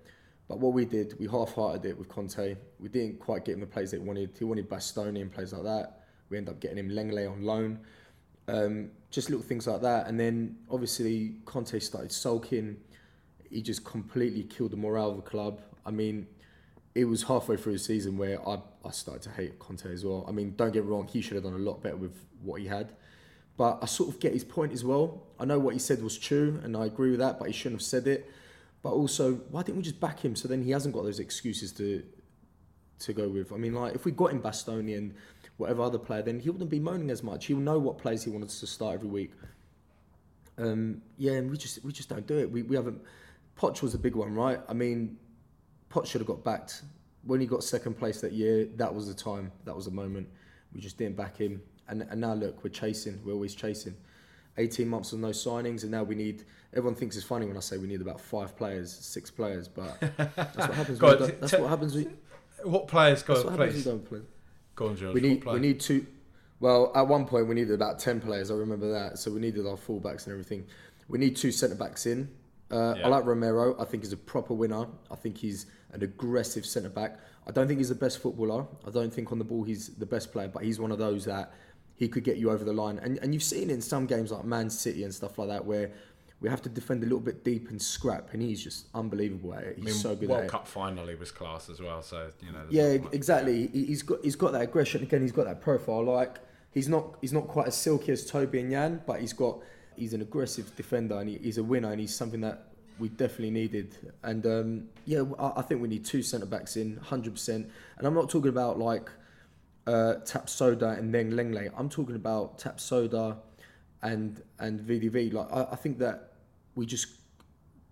But 0.49 0.61
what 0.61 0.73
we 0.73 0.85
did, 0.85 1.15
we 1.19 1.27
half-hearted 1.27 1.85
it 1.85 1.99
with 1.99 2.09
Conte. 2.09 2.57
We 2.79 2.89
didn't 2.89 3.19
quite 3.19 3.45
get 3.45 3.55
him 3.55 3.61
the 3.61 3.67
players 3.67 3.91
that 3.91 4.01
he 4.01 4.03
wanted. 4.07 4.31
He 4.39 4.45
wanted 4.45 4.69
Bastoni 4.69 5.21
and 5.21 5.33
players 5.33 5.53
like 5.53 5.65
that. 5.65 6.05
We 6.29 6.39
ended 6.39 6.55
up 6.55 6.61
getting 6.61 6.79
him 6.79 6.91
Lenglet 6.91 7.31
on 7.31 7.43
loan. 7.43 7.81
Um, 8.49 8.91
just 9.15 9.31
little 9.31 9.45
things 9.45 9.67
like 9.67 9.83
that. 9.83 10.07
And 10.07 10.19
then 10.19 10.57
obviously 10.71 11.37
Conte 11.45 11.79
started 11.79 12.13
sulking. 12.13 12.77
He 13.49 13.63
just 13.63 13.85
completely 13.85 14.43
killed 14.43 14.73
the 14.73 14.77
morale 14.77 15.11
of 15.11 15.17
the 15.17 15.23
club. 15.23 15.61
I 15.87 15.91
mean, 15.91 16.27
it 16.95 17.05
was 17.05 17.23
halfway 17.23 17.57
through 17.57 17.75
the 17.75 17.79
season 17.79 18.19
where 18.19 18.47
I, 18.47 18.59
I 18.85 18.91
started 18.91 19.23
to 19.23 19.31
hate 19.31 19.59
Conte 19.59 19.87
as 19.87 20.05
well. 20.05 20.25
I 20.29 20.33
mean, 20.33 20.55
don't 20.57 20.73
get 20.73 20.85
me 20.85 20.91
wrong, 20.91 21.07
he 21.07 21.21
should 21.21 21.35
have 21.35 21.45
done 21.45 21.55
a 21.55 21.59
lot 21.59 21.83
better 21.83 21.97
with 21.97 22.17
what 22.43 22.61
he 22.61 22.67
had. 22.67 22.93
But 23.57 23.79
I 23.83 23.87
sort 23.87 24.09
of 24.09 24.19
get 24.19 24.33
his 24.33 24.45
point 24.45 24.73
as 24.73 24.85
well. 24.85 25.23
I 25.39 25.45
know 25.45 25.59
what 25.61 25.75
he 25.75 25.79
said 25.79 26.03
was 26.03 26.19
true, 26.19 26.61
and 26.65 26.77
I 26.77 26.87
agree 26.87 27.11
with 27.11 27.21
that, 27.21 27.39
but 27.39 27.47
he 27.47 27.53
shouldn't 27.53 27.81
have 27.81 27.87
said 27.87 28.09
it. 28.09 28.29
But 28.83 28.91
also, 28.91 29.35
why 29.51 29.63
didn't 29.63 29.77
we 29.77 29.83
just 29.83 30.01
back 30.01 30.25
him 30.25 30.35
so 30.35 30.49
then 30.49 30.63
he 30.63 30.73
hasn't 30.73 30.95
got 30.95 31.05
those 31.05 31.21
excuses 31.21 31.73
to 31.75 32.03
to 33.01 33.13
go 33.13 33.29
with. 33.29 33.53
I 33.53 33.57
mean, 33.57 33.75
like 33.75 33.95
if 33.95 34.05
we 34.05 34.13
got 34.13 34.31
in 34.31 34.41
Bastoni 34.41 34.97
and 34.97 35.15
whatever 35.57 35.83
other 35.83 35.99
player, 35.99 36.23
then 36.23 36.41
he 36.41 36.51
wouldn't 36.51 36.71
be 36.71 36.81
moaning 36.81 37.11
as 37.11 37.23
much. 37.23 37.47
He'll 37.47 37.59
know 37.59 37.79
what 37.79 37.99
players 37.99 38.25
he 38.25 38.31
wanted 38.31 38.51
to 38.51 38.67
start 38.67 38.95
every 38.95 39.09
week. 39.09 39.33
Um, 40.59 41.03
yeah, 41.19 41.33
and 41.33 41.51
we 41.51 41.57
just 41.57 41.85
we 41.85 41.93
just 41.93 42.09
don't 42.09 42.27
do 42.27 42.39
it. 42.39 42.51
We 42.51 42.63
we 42.63 42.77
haven't. 42.77 43.01
Poch 43.59 43.83
was 43.83 43.95
a 43.95 43.99
big 43.99 44.17
one, 44.17 44.35
right? 44.35 44.61
I 44.69 44.73
mean, 44.73 45.17
Poch 45.91 46.07
should 46.07 46.21
have 46.21 46.29
got 46.29 46.45
backed 46.45 46.83
when 47.25 47.41
he 47.41 47.47
got 47.47 47.65
second 47.65 47.95
place 47.95 48.21
that 48.21 48.33
year. 48.33 48.67
That 48.77 48.95
was 48.95 49.09
the 49.09 49.15
time. 49.15 49.51
That 49.65 49.75
was 49.75 49.85
the 49.87 49.91
moment. 49.91 50.29
We 50.73 50.81
just 50.81 50.99
didn't 50.99 51.17
back 51.17 51.37
him, 51.37 51.63
and 51.89 52.03
and 52.03 52.21
now 52.21 52.35
look, 52.35 52.63
we're 52.63 52.71
chasing. 52.71 53.21
We're 53.25 53.33
always 53.35 53.55
chasing. 53.55 53.95
18 54.57 54.87
months 54.87 55.13
of 55.13 55.19
no 55.19 55.31
signings, 55.31 55.83
and 55.83 55.91
now 55.91 56.05
we 56.05 56.15
need. 56.15 56.45
Everyone 56.73 56.95
thinks 56.95 57.17
it's 57.17 57.25
funny 57.25 57.47
when 57.47 57.57
I 57.57 57.61
say 57.61 57.77
we 57.77 57.89
need 57.89 58.01
about 58.01 58.21
five 58.21 58.57
players, 58.57 58.93
six 58.93 59.31
players, 59.31 59.67
but 59.67 59.99
that's 60.17 60.57
what 60.57 60.75
happens. 60.75 60.99
Go 60.99 61.19
when 61.19 61.37
that's 61.41 61.53
t- 61.53 61.59
what 61.61 61.71
happens. 61.71 61.95
When, 61.95 62.17
What 62.63 62.87
players 62.87 63.25
that's 63.25 63.43
go 63.43 63.51
what 63.51 63.59
happens 63.59 63.85
when 63.85 63.97
we 63.97 64.01
don't 64.01 64.09
play. 64.09 64.21
Go 64.77 64.89
on, 64.89 64.97
George. 64.97 65.15
We 65.15 65.21
need 65.21 65.45
we 65.45 65.59
need 65.61 65.81
two. 65.81 66.07
Well, 66.61 66.93
at 66.95 67.07
one 67.07 67.27
point 67.27 67.47
we 67.49 67.55
needed 67.55 67.75
about 67.75 67.99
ten 67.99 68.21
players. 68.21 68.51
I 68.51 68.55
remember 68.55 68.91
that. 68.93 69.19
So 69.19 69.31
we 69.31 69.41
needed 69.41 69.67
our 69.67 69.77
fullbacks 69.77 70.25
and 70.27 70.33
everything. 70.33 70.67
We 71.09 71.19
need 71.19 71.37
two 71.37 71.53
centre 71.53 71.75
backs 71.75 72.07
in. 72.07 72.29
Uh, 72.71 72.95
Yeah. 72.97 73.07
I 73.07 73.09
like 73.09 73.25
Romero. 73.27 73.77
I 73.81 73.85
think 73.85 74.03
he's 74.03 74.13
a 74.13 74.17
proper 74.17 74.55
winner. 74.55 74.87
I 75.11 75.17
think 75.17 75.37
he's 75.37 75.67
an 75.93 76.03
aggressive 76.03 76.65
centre 76.65 76.89
back. 76.89 77.19
I 77.47 77.51
don't 77.51 77.69
think 77.69 77.79
he's 77.79 77.91
the 77.91 77.95
best 77.95 78.19
footballer. 78.21 78.67
I 78.87 78.91
don't 78.91 79.13
think 79.13 79.31
on 79.31 79.39
the 79.39 79.45
ball 79.45 79.65
he's 79.65 79.89
the 79.97 80.07
best 80.07 80.33
player, 80.33 80.49
but 80.49 80.63
he's 80.65 80.81
one 80.81 80.91
of 80.91 80.99
those 80.99 81.27
that 81.27 81.53
he 81.95 82.09
could 82.09 82.25
get 82.25 82.39
you 82.39 82.51
over 82.51 82.65
the 82.65 82.73
line. 82.73 82.99
And 82.99 83.19
and 83.19 83.35
you've 83.35 83.43
seen 83.43 83.69
in 83.71 83.81
some 83.83 84.07
games 84.07 84.33
like 84.33 84.45
Man 84.45 84.71
City 84.71 85.05
and 85.05 85.15
stuff 85.15 85.39
like 85.39 85.49
that 85.49 85.65
where 85.67 85.93
we 86.45 86.51
have 86.51 86.61
to 86.61 86.69
defend 86.69 87.03
a 87.03 87.07
little 87.07 87.21
bit 87.31 87.43
deep 87.43 87.71
and 87.71 87.81
scrap, 87.81 88.35
and 88.35 88.43
he's 88.43 88.63
just 88.63 88.87
unbelievable 88.95 89.55
at 89.55 89.63
it. 89.65 89.77
He's 89.79 89.85
I 89.85 89.87
mean, 89.87 89.95
so 89.95 90.15
good 90.15 90.29
World 90.29 90.41
at 90.41 90.45
it. 90.47 90.51
Cup 90.51 90.69
final 90.69 91.07
he 91.07 91.15
was 91.15 91.31
class 91.33 91.71
as 91.71 91.81
well. 91.81 92.03
So 92.03 92.31
you 92.45 92.53
know. 92.53 92.65
Yeah, 92.69 92.99
exactly. 93.13 93.69
He- 93.69 93.87
He's 93.87 94.03
got 94.03 94.19
he's 94.23 94.37
got 94.37 94.53
that 94.53 94.61
aggression 94.61 95.03
again. 95.03 95.23
He's 95.23 95.33
got 95.33 95.47
that 95.47 95.63
profile. 95.63 96.05
Like 96.05 96.37
he's 96.71 96.87
not 96.87 97.17
he's 97.23 97.33
not 97.33 97.49
quite 97.49 97.69
as 97.69 97.75
silky 97.77 98.13
as 98.13 98.27
Toby 98.27 98.61
and 98.61 98.71
Yan, 98.71 99.01
but 99.07 99.21
he's 99.23 99.33
got 99.33 99.59
he's 99.97 100.13
an 100.13 100.21
aggressive 100.21 100.77
defender 100.77 101.19
and 101.19 101.31
he, 101.31 101.39
he's 101.39 101.57
a 101.57 101.65
winner 101.65 101.91
and 101.93 101.99
he's 102.01 102.15
something 102.15 102.43
that 102.43 102.69
we 102.99 103.09
definitely 103.09 103.51
needed. 103.51 103.97
And 104.23 104.45
um, 104.45 104.89
yeah, 105.07 105.23
I, 105.39 105.61
I 105.61 105.63
think 105.63 105.81
we 105.81 105.89
need 105.89 106.05
two 106.05 106.23
centre 106.23 106.45
backs 106.47 106.77
in, 106.77 106.99
hundred 106.99 107.33
percent. 107.33 107.71
And 107.97 108.07
I'm 108.07 108.13
not 108.15 108.29
talking 108.29 108.51
about 108.51 108.79
like 108.79 109.09
uh, 109.87 110.17
Tapsoba 110.27 110.99
and 110.99 111.15
then 111.15 111.33
Lenglet. 111.33 111.73
I'm 111.75 111.89
talking 111.89 112.17
about 112.17 112.59
Tapsoba 112.59 113.39
and 114.03 114.43
and 114.59 114.79
VDV. 114.81 115.33
Like 115.33 115.49
I, 115.51 115.69
I 115.73 115.77
think 115.77 115.99
that 116.01 116.34
we 116.75 116.87
just 116.87 117.07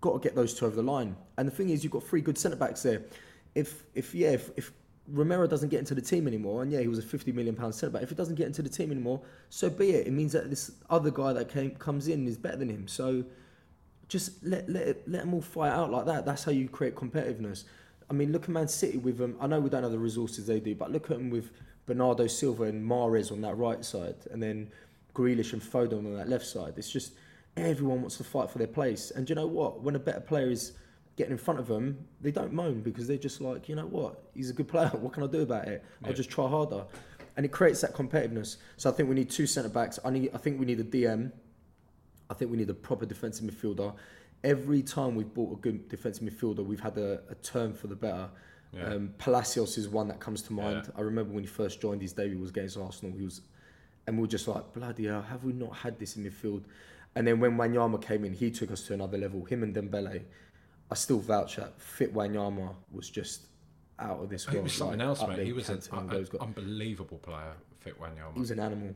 got 0.01 0.13
to 0.13 0.19
get 0.19 0.35
those 0.35 0.53
two 0.53 0.65
over 0.65 0.75
the 0.75 0.83
line. 0.83 1.15
And 1.37 1.47
the 1.47 1.51
thing 1.51 1.69
is, 1.69 1.83
you've 1.83 1.93
got 1.93 2.03
three 2.03 2.21
good 2.21 2.37
centre 2.37 2.57
backs 2.57 2.83
there. 2.83 3.03
If 3.55 3.83
if 3.93 4.13
yeah, 4.13 4.31
if, 4.31 4.49
if 4.57 4.71
Romero 5.07 5.47
doesn't 5.47 5.69
get 5.69 5.79
into 5.79 5.95
the 5.95 6.01
team 6.01 6.27
anymore, 6.27 6.63
and 6.63 6.71
yeah, 6.71 6.79
he 6.79 6.87
was 6.87 6.99
a 6.99 7.03
fifty 7.03 7.31
million 7.31 7.55
pound 7.55 7.75
centre 7.75 7.93
back. 7.93 8.03
If 8.03 8.09
he 8.09 8.15
doesn't 8.15 8.35
get 8.35 8.47
into 8.47 8.61
the 8.61 8.69
team 8.69 8.91
anymore, 8.91 9.21
so 9.49 9.69
be 9.69 9.91
it. 9.91 10.07
It 10.07 10.11
means 10.11 10.31
that 10.33 10.49
this 10.49 10.71
other 10.89 11.11
guy 11.11 11.33
that 11.33 11.49
came 11.49 11.71
comes 11.71 12.07
in 12.07 12.27
is 12.27 12.37
better 12.37 12.57
than 12.57 12.69
him. 12.69 12.87
So 12.87 13.23
just 14.07 14.43
let 14.43 14.69
let 14.69 15.07
let 15.07 15.21
them 15.21 15.33
all 15.33 15.41
fight 15.41 15.71
out 15.71 15.91
like 15.91 16.05
that. 16.05 16.25
That's 16.25 16.43
how 16.43 16.51
you 16.51 16.67
create 16.67 16.95
competitiveness. 16.95 17.63
I 18.09 18.13
mean, 18.13 18.31
look 18.31 18.43
at 18.43 18.49
Man 18.49 18.67
City 18.67 18.97
with 18.97 19.17
them. 19.17 19.37
I 19.39 19.47
know 19.47 19.59
we 19.59 19.69
don't 19.69 19.83
have 19.83 19.91
the 19.91 19.99
resources 19.99 20.45
they 20.45 20.59
do, 20.59 20.75
but 20.75 20.91
look 20.91 21.09
at 21.09 21.17
them 21.17 21.29
with 21.29 21.51
Bernardo 21.85 22.27
Silva 22.27 22.63
and 22.63 22.87
Mahrez 22.89 23.31
on 23.31 23.41
that 23.41 23.57
right 23.57 23.83
side, 23.83 24.15
and 24.31 24.41
then 24.41 24.71
Grealish 25.15 25.53
and 25.53 25.61
Foden 25.61 25.99
on 25.99 26.15
that 26.15 26.29
left 26.29 26.45
side. 26.45 26.73
It's 26.77 26.91
just 26.91 27.13
everyone 27.57 28.01
wants 28.01 28.17
to 28.17 28.23
fight 28.23 28.49
for 28.49 28.57
their 28.57 28.67
place. 28.67 29.11
And 29.11 29.25
do 29.25 29.31
you 29.31 29.35
know 29.35 29.47
what? 29.47 29.81
When 29.81 29.95
a 29.95 29.99
better 29.99 30.19
player 30.19 30.49
is 30.49 30.73
getting 31.15 31.33
in 31.33 31.37
front 31.37 31.59
of 31.59 31.67
them, 31.67 32.05
they 32.21 32.31
don't 32.31 32.53
moan 32.53 32.81
because 32.81 33.07
they're 33.07 33.17
just 33.17 33.41
like, 33.41 33.69
you 33.69 33.75
know 33.75 33.85
what? 33.85 34.23
He's 34.33 34.49
a 34.49 34.53
good 34.53 34.67
player. 34.67 34.89
What 34.93 35.13
can 35.13 35.23
I 35.23 35.27
do 35.27 35.41
about 35.41 35.67
it? 35.67 35.83
I'll 36.03 36.13
just 36.13 36.29
try 36.29 36.47
harder. 36.47 36.85
And 37.35 37.45
it 37.45 37.51
creates 37.51 37.81
that 37.81 37.93
competitiveness. 37.93 38.57
So 38.77 38.89
I 38.89 38.93
think 38.93 39.09
we 39.09 39.15
need 39.15 39.29
two 39.29 39.47
centre 39.47 39.69
backs. 39.69 39.99
I 40.05 40.11
need. 40.11 40.29
I 40.33 40.37
think 40.37 40.59
we 40.59 40.65
need 40.65 40.79
a 40.79 40.83
DM. 40.83 41.31
I 42.29 42.33
think 42.35 42.51
we 42.51 42.57
need 42.57 42.69
a 42.69 42.75
proper 42.75 43.05
defensive 43.05 43.45
midfielder. 43.45 43.93
Every 44.43 44.81
time 44.81 45.15
we've 45.15 45.33
bought 45.33 45.57
a 45.57 45.61
good 45.61 45.89
defensive 45.89 46.27
midfielder, 46.27 46.65
we've 46.65 46.79
had 46.79 46.97
a, 46.97 47.21
a 47.29 47.35
turn 47.35 47.73
for 47.73 47.87
the 47.87 47.95
better. 47.95 48.29
Yeah. 48.71 48.85
Um, 48.85 49.13
Palacios 49.17 49.77
is 49.77 49.87
one 49.87 50.07
that 50.07 50.19
comes 50.19 50.41
to 50.43 50.53
mind. 50.53 50.83
Yeah. 50.85 50.91
I 50.97 51.01
remember 51.01 51.33
when 51.33 51.43
he 51.43 51.47
first 51.47 51.79
joined, 51.79 52.01
his 52.01 52.13
debut 52.13 52.39
was 52.39 52.49
against 52.49 52.77
Arsenal. 52.77 53.15
He 53.15 53.23
was, 53.23 53.41
and 54.07 54.17
we 54.17 54.21
were 54.21 54.27
just 54.27 54.47
like, 54.47 54.73
bloody 54.73 55.05
hell, 55.05 55.21
have 55.21 55.43
we 55.43 55.53
not 55.53 55.75
had 55.75 55.99
this 55.99 56.17
in 56.17 56.23
midfield? 56.23 56.63
And 57.15 57.27
then 57.27 57.39
when 57.39 57.57
Wanyama 57.57 58.01
came 58.01 58.25
in, 58.25 58.33
he 58.33 58.49
took 58.49 58.71
us 58.71 58.81
to 58.87 58.93
another 58.93 59.17
level. 59.17 59.45
Him 59.45 59.63
and 59.63 59.75
Dembele, 59.75 60.23
I 60.89 60.95
still 60.95 61.19
vouch 61.19 61.57
that 61.57 61.79
fit 61.79 62.13
Wanyama 62.13 62.73
was 62.91 63.09
just 63.09 63.47
out 63.99 64.19
of 64.19 64.29
this 64.29 64.47
world. 64.47 64.57
He 64.57 64.63
was 64.63 64.73
something 64.73 64.99
like, 64.99 65.07
else, 65.07 65.27
mate. 65.27 65.45
He 65.45 65.53
was 65.53 65.69
an 65.69 65.81
unbelievable 66.39 67.17
player, 67.19 67.53
Fit 67.79 67.99
Wanyama. 67.99 68.33
He 68.33 68.39
was 68.39 68.51
an 68.51 68.59
animal, 68.59 68.95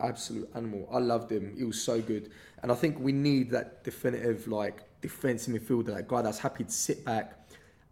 absolute 0.00 0.48
animal. 0.54 0.88
I 0.90 0.98
loved 0.98 1.30
him. 1.30 1.54
He 1.56 1.64
was 1.64 1.82
so 1.82 2.00
good, 2.00 2.30
and 2.62 2.72
I 2.72 2.74
think 2.74 2.98
we 2.98 3.12
need 3.12 3.50
that 3.50 3.84
definitive 3.84 4.48
like 4.48 4.84
defensive 5.00 5.54
midfielder, 5.54 5.94
that 5.94 6.08
guy 6.08 6.22
that's 6.22 6.38
happy 6.38 6.64
to 6.64 6.70
sit 6.70 7.04
back 7.04 7.38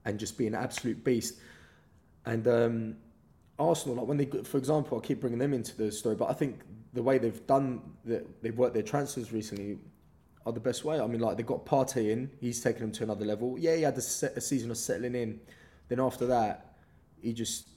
and 0.05 0.18
just 0.18 0.38
be 0.38 0.46
an 0.46 0.55
absolute 0.55 1.05
beast. 1.05 1.35
And 2.25 2.46
um, 2.49 2.96
Arsenal, 3.59 3.96
like 3.96 4.07
when 4.07 4.16
they, 4.16 4.27
for 4.44 4.59
example, 4.59 4.99
I 4.99 5.07
keep 5.07 5.20
bringing 5.20 5.38
them 5.38 5.53
into 5.53 5.77
the 5.77 5.92
story, 5.92 6.14
but 6.14 6.31
I 6.31 6.33
think 6.33 6.61
the 6.92 7.03
way 7.03 7.18
they've 7.18 7.46
done, 7.46 7.81
the, 8.05 8.24
they've 8.42 8.57
worked 8.57 8.74
their 8.74 8.83
transfers 8.83 9.33
recently, 9.33 9.79
are 10.46 10.53
the 10.53 10.61
best 10.61 10.85
way. 10.85 10.98
I 10.98 11.07
mean, 11.07 11.20
like 11.20 11.37
they 11.37 11.42
got 11.42 11.66
Partey 11.66 12.11
in, 12.11 12.31
he's 12.40 12.61
taken 12.61 12.81
them 12.81 12.92
to 12.92 13.05
another 13.05 13.24
level. 13.24 13.59
Yeah, 13.59 13.76
he 13.76 13.83
had 13.83 13.96
a, 13.96 14.00
se- 14.00 14.33
a 14.37 14.40
season 14.40 14.70
of 14.70 14.79
settling 14.79 15.14
in. 15.14 15.40
Then 15.88 16.00
after 16.00 16.26
that, 16.26 16.76
he 17.20 17.33
just 17.33 17.68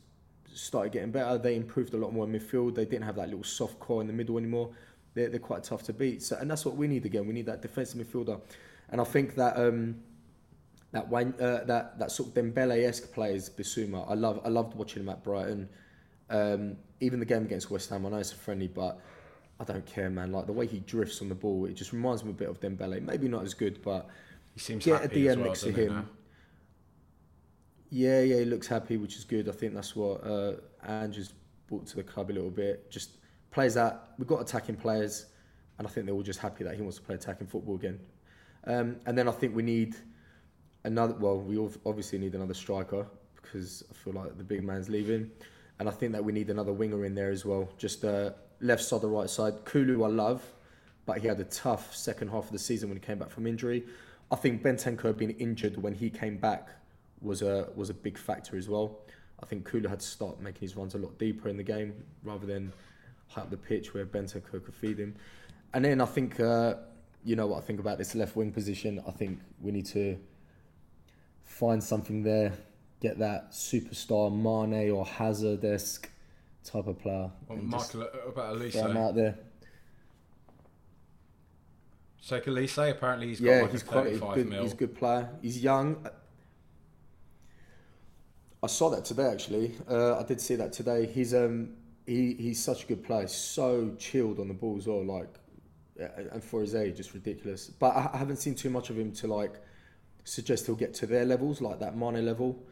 started 0.53 0.91
getting 0.93 1.11
better. 1.11 1.37
They 1.37 1.55
improved 1.55 1.93
a 1.93 1.97
lot 1.97 2.13
more 2.13 2.25
in 2.25 2.31
midfield. 2.31 2.75
They 2.75 2.85
didn't 2.85 3.03
have 3.03 3.15
that 3.17 3.27
little 3.27 3.43
soft 3.43 3.79
core 3.79 4.01
in 4.01 4.07
the 4.07 4.13
middle 4.13 4.37
anymore. 4.37 4.69
They're, 5.13 5.29
they're 5.29 5.39
quite 5.39 5.63
tough 5.63 5.83
to 5.83 5.93
beat. 5.93 6.23
So, 6.23 6.37
and 6.37 6.49
that's 6.49 6.65
what 6.65 6.75
we 6.75 6.87
need 6.87 7.05
again. 7.05 7.27
We 7.27 7.33
need 7.33 7.47
that 7.47 7.61
defensive 7.61 8.05
midfielder. 8.05 8.39
And 8.89 9.01
I 9.01 9.03
think 9.03 9.35
that 9.35 9.57
um, 9.57 9.97
that 10.91 11.07
Wan- 11.07 11.35
uh, 11.39 11.63
that 11.65 11.99
that 11.99 12.11
sort 12.11 12.29
of 12.29 12.35
Dembele-esque 12.35 13.11
plays 13.11 13.49
Bissouma. 13.49 14.09
I 14.09 14.13
love 14.13 14.41
I 14.45 14.49
loved 14.49 14.75
watching 14.75 15.03
him 15.03 15.09
at 15.09 15.23
Brighton. 15.23 15.67
Um, 16.29 16.77
even 17.03 17.19
the 17.19 17.25
game 17.25 17.43
against 17.43 17.69
West 17.69 17.89
Ham, 17.89 18.05
I 18.05 18.09
know 18.09 18.17
it's 18.17 18.31
a 18.31 18.35
friendly, 18.35 18.67
but 18.67 18.99
I 19.59 19.63
don't 19.65 19.85
care, 19.85 20.09
man. 20.09 20.31
Like 20.31 20.45
the 20.45 20.53
way 20.53 20.65
he 20.65 20.79
drifts 20.79 21.21
on 21.21 21.29
the 21.29 21.35
ball, 21.35 21.65
it 21.65 21.73
just 21.73 21.91
reminds 21.91 22.23
me 22.23 22.31
a 22.31 22.33
bit 22.33 22.49
of 22.49 22.59
Dembele. 22.59 23.01
Maybe 23.01 23.27
not 23.27 23.43
as 23.43 23.53
good, 23.53 23.81
but 23.83 24.09
He 24.53 24.59
seems 24.59 24.85
get 24.85 24.93
happy 24.93 25.05
at 25.05 25.11
the 25.11 25.29
end 25.29 25.41
well, 25.41 25.49
next 25.49 25.61
to 25.63 25.71
him. 25.71 26.09
Yeah, 27.89 28.21
yeah, 28.21 28.39
he 28.39 28.45
looks 28.45 28.67
happy, 28.67 28.97
which 28.97 29.17
is 29.17 29.23
good. 29.23 29.47
I 29.47 29.51
think 29.51 29.75
that's 29.75 29.95
what 29.95 30.25
uh, 30.25 30.53
Andrew's 30.83 31.33
brought 31.67 31.85
to 31.87 31.95
the 31.97 32.03
club 32.03 32.31
a 32.31 32.33
little 32.33 32.49
bit. 32.49 32.89
Just 32.89 33.11
plays 33.51 33.75
that 33.75 34.13
we've 34.17 34.27
got 34.27 34.41
attacking 34.41 34.77
players, 34.77 35.27
and 35.77 35.85
I 35.85 35.89
think 35.89 36.07
they're 36.07 36.15
all 36.15 36.23
just 36.23 36.39
happy 36.39 36.63
that 36.63 36.75
he 36.75 36.81
wants 36.81 36.97
to 36.97 37.03
play 37.03 37.15
attacking 37.15 37.47
football 37.47 37.75
again. 37.75 37.99
Um, 38.65 38.95
and 39.05 39.17
then 39.17 39.27
I 39.27 39.31
think 39.31 39.55
we 39.55 39.61
need 39.61 39.95
another. 40.85 41.13
Well, 41.13 41.37
we 41.39 41.57
ob- 41.59 41.77
obviously 41.85 42.17
need 42.17 42.33
another 42.33 42.53
striker 42.55 43.05
because 43.35 43.83
I 43.91 43.93
feel 43.93 44.13
like 44.13 44.37
the 44.37 44.43
big 44.43 44.63
man's 44.63 44.89
leaving, 44.89 45.29
and 45.79 45.89
I 45.89 45.91
think 45.91 46.11
that 46.13 46.23
we 46.23 46.31
need 46.31 46.49
another 46.49 46.73
winger 46.73 47.05
in 47.05 47.15
there 47.15 47.31
as 47.31 47.45
well. 47.45 47.69
Just 47.77 48.05
uh, 48.05 48.31
left 48.61 48.83
side, 48.83 49.03
or 49.03 49.09
right 49.09 49.29
side. 49.29 49.65
Kulu, 49.65 50.03
I 50.03 50.07
love, 50.07 50.43
but 51.05 51.19
he 51.19 51.27
had 51.27 51.39
a 51.39 51.45
tough 51.45 51.95
second 51.95 52.29
half 52.29 52.45
of 52.45 52.51
the 52.51 52.59
season 52.59 52.89
when 52.89 52.97
he 52.97 53.05
came 53.05 53.17
back 53.17 53.29
from 53.29 53.47
injury. 53.47 53.83
I 54.31 54.35
think 54.35 54.63
Bentancur 54.63 55.17
being 55.17 55.31
injured 55.31 55.77
when 55.77 55.93
he 55.93 56.09
came 56.09 56.37
back 56.37 56.69
was 57.21 57.41
a 57.41 57.69
was 57.75 57.89
a 57.89 57.93
big 57.93 58.17
factor 58.17 58.57
as 58.57 58.69
well. 58.69 58.99
I 59.41 59.45
think 59.45 59.65
Kulu 59.65 59.89
had 59.89 59.99
to 59.99 60.05
start 60.05 60.39
making 60.39 60.61
his 60.61 60.75
runs 60.75 60.95
a 60.95 60.97
lot 60.97 61.17
deeper 61.17 61.49
in 61.49 61.57
the 61.57 61.63
game 61.63 61.93
rather 62.23 62.45
than 62.45 62.71
high 63.27 63.41
up 63.41 63.49
the 63.49 63.57
pitch 63.57 63.93
where 63.93 64.05
Bentancur 64.05 64.63
could 64.63 64.73
feed 64.73 64.99
him. 64.99 65.15
And 65.73 65.83
then 65.83 66.01
I 66.01 66.05
think 66.05 66.39
uh, 66.39 66.75
you 67.23 67.35
know 67.35 67.47
what 67.47 67.57
I 67.57 67.61
think 67.61 67.79
about 67.79 67.97
this 67.97 68.15
left 68.15 68.35
wing 68.35 68.51
position. 68.51 69.01
I 69.07 69.11
think 69.11 69.39
we 69.61 69.71
need 69.71 69.85
to 69.87 70.17
find 71.43 71.83
something 71.83 72.23
there, 72.23 72.53
get 73.03 73.19
that 73.19 73.51
superstar 73.51 74.31
Mane 74.31 74.89
or 74.89 75.05
Hazard 75.05 75.63
esque 75.65 76.09
type 76.63 76.87
of 76.87 76.97
player. 76.99 77.29
And 77.49 77.63
Mark, 77.67 77.93
about 77.93 78.55
Olise. 78.55 78.73
him 78.73 78.97
out 78.97 79.13
there. 79.13 79.37
Sheikh 82.21 82.45
Olise, 82.45 82.91
apparently 82.91 83.27
he's 83.27 83.41
got 83.41 83.49
yeah, 83.49 83.61
like 83.63 83.71
he's 83.71 83.81
a 83.81 83.85
quite 83.85 84.03
35 84.05 84.35
good. 84.35 84.49
mil. 84.49 84.63
He's 84.63 84.71
a 84.71 84.77
good 84.77 84.95
player. 84.95 85.29
He's 85.41 85.61
young. 85.61 86.07
I 88.63 88.67
saw 88.67 88.89
that 88.91 89.03
today 89.03 89.27
actually. 89.27 89.75
Uh, 89.89 90.19
I 90.19 90.23
did 90.23 90.39
see 90.39 90.55
that 90.55 90.71
today. 90.71 91.05
He's 91.05 91.33
um 91.33 91.73
he 92.05 92.35
he's 92.35 92.63
such 92.63 92.85
a 92.85 92.87
good 92.87 93.03
player. 93.03 93.27
So 93.27 93.93
chilled 93.99 94.39
on 94.39 94.47
the 94.47 94.53
ball 94.53 94.77
as 94.77 94.87
well. 94.87 95.03
Like, 95.03 95.37
uh, 96.01 96.07
and 96.31 96.41
for 96.41 96.61
his 96.61 96.73
age, 96.73 97.01
it's 97.01 97.13
ridiculous. 97.13 97.67
But 97.67 97.97
I 97.97 98.11
I 98.13 98.17
haven't 98.17 98.37
seen 98.37 98.55
too 98.55 98.69
much 98.69 98.89
of 98.89 98.97
him 98.97 99.11
to 99.15 99.27
like 99.27 99.55
suggest 100.23 100.67
he'll 100.67 100.75
get 100.75 100.93
to 100.93 101.05
their 101.05 101.25
levels, 101.25 101.59
like 101.59 101.79
that 101.81 101.97
Mane 101.97 102.25
level. 102.25 102.63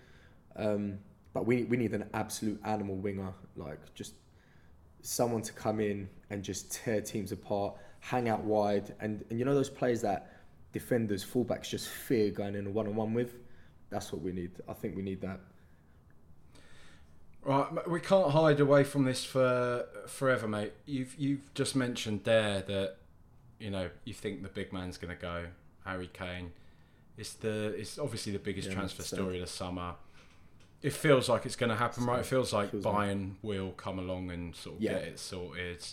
Um, 0.56 1.00
but 1.34 1.46
we 1.46 1.64
we 1.64 1.78
need 1.78 1.94
an 1.94 2.10
absolute 2.14 2.60
animal 2.66 2.96
winger, 2.96 3.34
like 3.56 3.80
just 3.94 4.14
someone 5.02 5.42
to 5.42 5.54
come 5.54 5.80
in 5.80 6.10
and 6.30 6.44
just 6.44 6.72
tear 6.72 7.02
teams 7.02 7.32
apart, 7.32 7.76
hang 8.00 8.30
out 8.30 8.44
wide, 8.44 8.94
and 9.00 9.24
and 9.30 9.40
you 9.40 9.46
know 9.46 9.56
those 9.56 9.70
players 9.70 10.02
that 10.02 10.32
defenders, 10.74 11.26
fullbacks 11.26 11.70
just 11.70 11.88
fear 11.90 12.32
going 12.32 12.56
in 12.56 12.68
a 12.68 12.70
one 12.70 12.88
on 12.88 12.96
one 12.96 13.14
with. 13.14 13.36
That's 13.90 14.12
what 14.12 14.22
we 14.22 14.32
need. 14.32 14.52
I 14.70 14.74
think 14.74 14.96
we 14.96 15.02
need 15.02 15.22
that. 15.22 15.40
Right, 17.44 17.90
we 17.90 18.00
can't 18.00 18.32
hide 18.32 18.60
away 18.60 18.84
from 18.84 19.04
this 19.04 19.26
for 19.26 19.86
forever, 20.08 20.48
mate. 20.48 20.74
You've 20.86 21.16
you've 21.18 21.54
just 21.54 21.76
mentioned 21.76 22.24
there 22.24 22.62
that 22.62 22.98
you 23.60 23.72
know 23.72 23.90
you 24.06 24.14
think 24.14 24.44
the 24.44 24.50
big 24.50 24.72
man's 24.72 24.98
going 24.98 25.16
to 25.16 25.22
go, 25.22 25.46
Harry 25.86 26.10
Kane. 26.14 26.52
It's 27.18 27.34
the 27.34 27.74
it's 27.78 27.98
obviously 27.98 28.32
the 28.32 28.40
biggest 28.40 28.68
Yeah, 28.68 28.76
transfer 28.76 29.04
story 29.04 29.40
of 29.42 29.48
the 29.48 29.52
summer. 29.52 29.96
It 30.82 30.94
feels 30.94 31.30
like 31.30 31.46
it's 31.46 31.56
going 31.56 31.70
to 31.70 31.76
happen, 31.76 32.06
right? 32.06 32.20
It 32.22 32.26
feels 32.26 32.52
like 32.54 32.72
Feels 32.72 32.86
like- 32.86 33.10
Bayern 33.10 33.36
will 33.42 33.72
come 33.72 34.00
along 34.00 34.32
and 34.32 34.56
sort 34.56 34.78
of 34.78 34.82
Yeah. 34.82 34.94
get 34.94 35.04
it 35.04 35.20
sorted. 35.20 35.86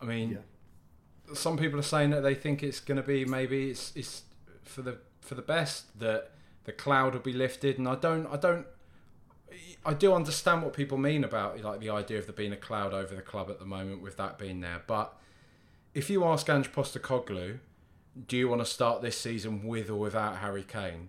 I 0.00 0.04
mean, 0.04 0.30
Yeah. 0.32 1.34
some 1.34 1.56
people 1.56 1.78
are 1.78 1.82
saying 1.82 2.10
that 2.10 2.22
they 2.22 2.34
think 2.34 2.62
it's 2.62 2.80
going 2.80 2.96
to 2.96 3.02
be 3.02 3.24
maybe 3.24 3.70
it's 3.70 3.92
it's 3.96 4.22
for 4.64 4.82
the 4.82 4.98
for 5.20 5.34
the 5.34 5.42
best 5.42 5.98
that 6.00 6.32
the 6.64 6.72
cloud 6.72 7.14
will 7.14 7.20
be 7.20 7.32
lifted, 7.32 7.78
and 7.78 7.88
I 7.88 7.94
don't 7.94 8.26
I 8.26 8.36
don't 8.36 8.66
I 9.84 9.94
do 9.94 10.12
understand 10.14 10.62
what 10.62 10.72
people 10.74 10.98
mean 10.98 11.24
about 11.24 11.60
like 11.60 11.80
the 11.80 11.90
idea 11.90 12.18
of 12.18 12.26
there 12.26 12.34
being 12.34 12.52
a 12.52 12.56
cloud 12.56 12.92
over 12.94 13.14
the 13.14 13.22
club 13.22 13.50
at 13.50 13.58
the 13.58 13.64
moment 13.66 14.00
with 14.02 14.16
that 14.18 14.38
being 14.38 14.60
there, 14.60 14.82
but 14.86 15.18
if 15.94 16.08
you 16.10 16.24
ask 16.24 16.48
Ange 16.48 16.70
Postecoglou, 16.72 17.58
do 18.28 18.36
you 18.36 18.48
want 18.48 18.60
to 18.60 18.66
start 18.66 19.02
this 19.02 19.18
season 19.18 19.64
with 19.66 19.90
or 19.90 19.96
without 19.96 20.36
Harry 20.38 20.62
Kane? 20.62 21.08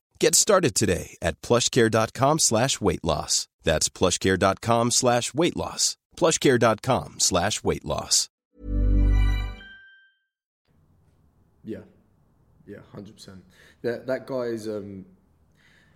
Get 0.21 0.35
started 0.35 0.75
today 0.75 1.17
at 1.19 1.41
plushcare.com 1.41 2.37
slash 2.37 2.79
weight 2.79 3.03
loss. 3.03 3.47
That's 3.63 3.89
plushcare.com 3.89 4.91
slash 4.91 5.33
weight 5.33 5.57
loss. 5.57 5.97
plushcare.com 6.15 7.15
slash 7.19 7.63
weight 7.63 7.83
loss. 7.83 8.29
Yeah, 11.63 11.79
yeah, 12.67 12.81
hundred 12.91 13.15
percent. 13.15 13.43
That 13.81 14.05
that 14.05 14.27
guy 14.27 14.53
is. 14.53 14.67
Um, 14.67 15.05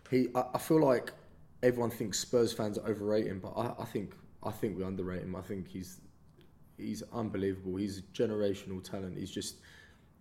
he. 0.10 0.30
I, 0.34 0.46
I 0.56 0.58
feel 0.58 0.84
like 0.84 1.12
everyone 1.62 1.92
thinks 1.92 2.18
Spurs 2.18 2.52
fans 2.52 2.80
are 2.80 2.90
overrating, 2.90 3.38
but 3.38 3.54
I, 3.56 3.76
I 3.80 3.86
think 3.86 4.16
I 4.42 4.50
think 4.50 4.76
we 4.76 4.84
underrate 4.84 5.22
him. 5.22 5.36
I 5.36 5.42
think 5.42 5.68
he's 5.68 6.02
he's 6.80 7.04
unbelievable. 7.14 7.76
He's 7.76 8.00
a 8.00 8.02
generational 8.02 8.84
talent. 8.84 9.20
He's 9.20 9.30
just 9.30 9.58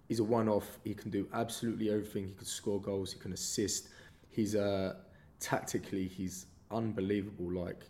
he's 0.08 0.20
a 0.20 0.24
one-off. 0.24 0.78
He 0.84 0.92
can 0.92 1.10
do 1.10 1.26
absolutely 1.32 1.88
everything. 1.88 2.26
He 2.28 2.34
can 2.34 2.44
score 2.44 2.82
goals. 2.82 3.10
He 3.10 3.18
can 3.18 3.32
assist. 3.32 3.88
He's 4.34 4.54
uh, 4.54 4.94
tactically 5.40 6.08
he's 6.08 6.46
unbelievable. 6.70 7.52
Like 7.52 7.84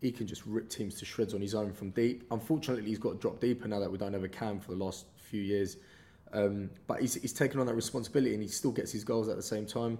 he 0.00 0.12
can 0.12 0.26
just 0.26 0.44
rip 0.46 0.68
teams 0.68 0.94
to 0.96 1.04
shreds 1.04 1.34
on 1.34 1.40
his 1.40 1.54
own 1.54 1.72
from 1.72 1.90
deep. 1.90 2.24
Unfortunately, 2.30 2.84
he's 2.84 2.98
got 2.98 3.12
to 3.12 3.18
drop 3.18 3.40
deeper 3.40 3.66
now 3.68 3.80
that 3.80 3.90
we 3.90 3.98
don't 3.98 4.12
have 4.12 4.24
a 4.24 4.28
cam 4.28 4.60
for 4.60 4.72
the 4.72 4.84
last 4.84 5.06
few 5.16 5.42
years. 5.42 5.78
Um, 6.32 6.70
but 6.86 7.00
he's, 7.00 7.14
he's 7.14 7.32
taken 7.32 7.58
on 7.58 7.66
that 7.66 7.74
responsibility 7.74 8.34
and 8.34 8.42
he 8.42 8.48
still 8.48 8.70
gets 8.70 8.92
his 8.92 9.02
goals 9.02 9.28
at 9.28 9.36
the 9.36 9.42
same 9.42 9.64
time. 9.64 9.98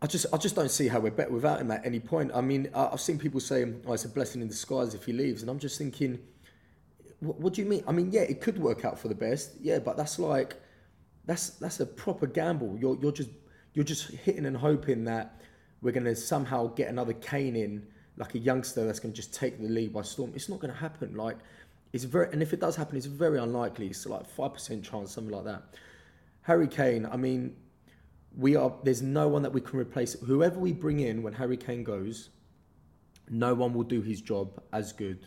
I 0.00 0.06
just 0.06 0.26
I 0.32 0.36
just 0.36 0.56
don't 0.56 0.70
see 0.70 0.88
how 0.88 0.98
we're 0.98 1.12
better 1.12 1.30
without 1.30 1.60
him 1.60 1.70
at 1.70 1.86
any 1.86 2.00
point. 2.00 2.32
I 2.34 2.40
mean, 2.40 2.68
I've 2.74 3.00
seen 3.00 3.18
people 3.18 3.38
saying, 3.38 3.82
"Oh, 3.86 3.92
it's 3.92 4.04
a 4.04 4.08
blessing 4.08 4.42
in 4.42 4.48
disguise 4.48 4.94
if 4.94 5.04
he 5.04 5.12
leaves," 5.12 5.42
and 5.42 5.50
I'm 5.50 5.60
just 5.60 5.78
thinking, 5.78 6.18
what, 7.20 7.38
what 7.38 7.54
do 7.54 7.62
you 7.62 7.68
mean? 7.68 7.84
I 7.86 7.92
mean, 7.92 8.10
yeah, 8.10 8.22
it 8.22 8.40
could 8.40 8.58
work 8.58 8.84
out 8.84 8.98
for 8.98 9.06
the 9.06 9.14
best, 9.14 9.52
yeah, 9.60 9.78
but 9.78 9.96
that's 9.96 10.18
like 10.18 10.56
that's 11.24 11.50
that's 11.50 11.78
a 11.78 11.86
proper 11.86 12.26
gamble. 12.26 12.76
You're 12.80 12.98
you're 13.00 13.12
just 13.12 13.30
you're 13.74 13.84
just 13.84 14.10
hitting 14.10 14.46
and 14.46 14.56
hoping 14.56 15.04
that 15.04 15.40
we're 15.80 15.92
going 15.92 16.04
to 16.04 16.16
somehow 16.16 16.68
get 16.68 16.88
another 16.88 17.12
Kane 17.12 17.56
in, 17.56 17.86
like 18.16 18.34
a 18.34 18.38
youngster 18.38 18.84
that's 18.84 19.00
going 19.00 19.12
to 19.12 19.16
just 19.16 19.34
take 19.34 19.60
the 19.60 19.68
lead 19.68 19.92
by 19.92 20.02
storm. 20.02 20.32
It's 20.34 20.48
not 20.48 20.60
going 20.60 20.72
to 20.72 20.78
happen. 20.78 21.14
Like 21.14 21.38
it's 21.92 22.04
very, 22.04 22.32
and 22.32 22.42
if 22.42 22.52
it 22.52 22.60
does 22.60 22.76
happen, 22.76 22.96
it's 22.96 23.06
very 23.06 23.38
unlikely. 23.38 23.88
It's 23.88 24.06
like 24.06 24.26
five 24.26 24.54
percent 24.54 24.84
chance, 24.84 25.12
something 25.12 25.32
like 25.32 25.44
that. 25.44 25.62
Harry 26.42 26.68
Kane. 26.68 27.06
I 27.10 27.16
mean, 27.16 27.56
we 28.36 28.56
are. 28.56 28.72
There's 28.82 29.02
no 29.02 29.28
one 29.28 29.42
that 29.42 29.52
we 29.52 29.60
can 29.60 29.78
replace. 29.78 30.14
Whoever 30.20 30.58
we 30.58 30.72
bring 30.72 31.00
in 31.00 31.22
when 31.22 31.32
Harry 31.32 31.56
Kane 31.56 31.84
goes, 31.84 32.30
no 33.28 33.54
one 33.54 33.72
will 33.72 33.84
do 33.84 34.02
his 34.02 34.20
job 34.20 34.62
as 34.72 34.92
good 34.92 35.26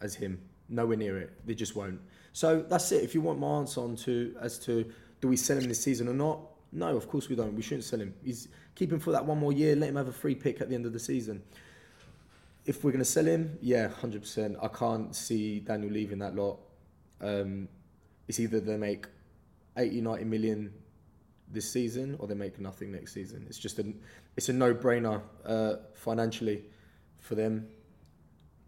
as 0.00 0.14
him. 0.14 0.40
Nowhere 0.68 0.96
near 0.96 1.18
it. 1.18 1.46
They 1.46 1.54
just 1.54 1.74
won't. 1.76 2.00
So 2.32 2.62
that's 2.62 2.92
it. 2.92 3.02
If 3.02 3.14
you 3.14 3.20
want 3.20 3.38
my 3.38 3.58
answer 3.58 3.80
on 3.80 3.96
to 3.96 4.34
as 4.40 4.58
to 4.60 4.90
do 5.20 5.28
we 5.28 5.36
sell 5.36 5.58
him 5.58 5.64
this 5.64 5.82
season 5.82 6.08
or 6.08 6.14
not? 6.14 6.40
No, 6.72 6.96
of 6.96 7.08
course 7.08 7.28
we 7.28 7.36
don't. 7.36 7.54
We 7.54 7.62
shouldn't 7.62 7.84
sell 7.84 8.00
him. 8.00 8.14
He's 8.24 8.48
keep 8.74 8.92
him 8.92 9.00
for 9.00 9.10
that 9.12 9.24
one 9.24 9.38
more 9.38 9.52
year. 9.52 9.74
Let 9.74 9.90
him 9.90 9.96
have 9.96 10.08
a 10.08 10.12
free 10.12 10.34
pick 10.34 10.60
at 10.60 10.68
the 10.68 10.74
end 10.74 10.86
of 10.86 10.92
the 10.92 11.00
season. 11.00 11.42
If 12.64 12.84
we're 12.84 12.92
going 12.92 13.00
to 13.00 13.10
sell 13.10 13.24
him, 13.24 13.58
yeah, 13.60 13.88
hundred 13.88 14.22
percent. 14.22 14.56
I 14.62 14.68
can't 14.68 15.14
see 15.14 15.60
Daniel 15.60 15.92
leaving 15.92 16.18
that 16.20 16.36
lot. 16.36 16.58
Um, 17.20 17.68
it's 18.28 18.38
either 18.38 18.60
they 18.60 18.76
make 18.76 19.06
80, 19.76 20.00
90 20.02 20.24
million 20.24 20.72
this 21.52 21.70
season 21.70 22.16
or 22.20 22.28
they 22.28 22.34
make 22.34 22.60
nothing 22.60 22.92
next 22.92 23.12
season. 23.12 23.44
It's 23.48 23.58
just 23.58 23.78
a 23.78 23.92
it's 24.36 24.48
a 24.48 24.52
no 24.52 24.72
brainer 24.72 25.20
uh, 25.44 25.76
financially 25.94 26.64
for 27.18 27.34
them. 27.34 27.66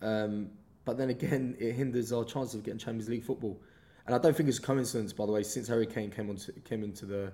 Um, 0.00 0.50
but 0.84 0.98
then 0.98 1.10
again, 1.10 1.56
it 1.60 1.72
hinders 1.72 2.12
our 2.12 2.24
chance 2.24 2.54
of 2.54 2.64
getting 2.64 2.78
Champions 2.78 3.08
League 3.08 3.24
football. 3.24 3.60
And 4.06 4.14
I 4.14 4.18
don't 4.18 4.36
think 4.36 4.48
it's 4.48 4.58
a 4.58 4.62
coincidence, 4.62 5.12
by 5.12 5.26
the 5.26 5.32
way, 5.32 5.44
since 5.44 5.68
Harry 5.68 5.86
Kane 5.86 6.10
came 6.10 6.28
onto, 6.28 6.52
came 6.62 6.82
into 6.82 7.06
the 7.06 7.32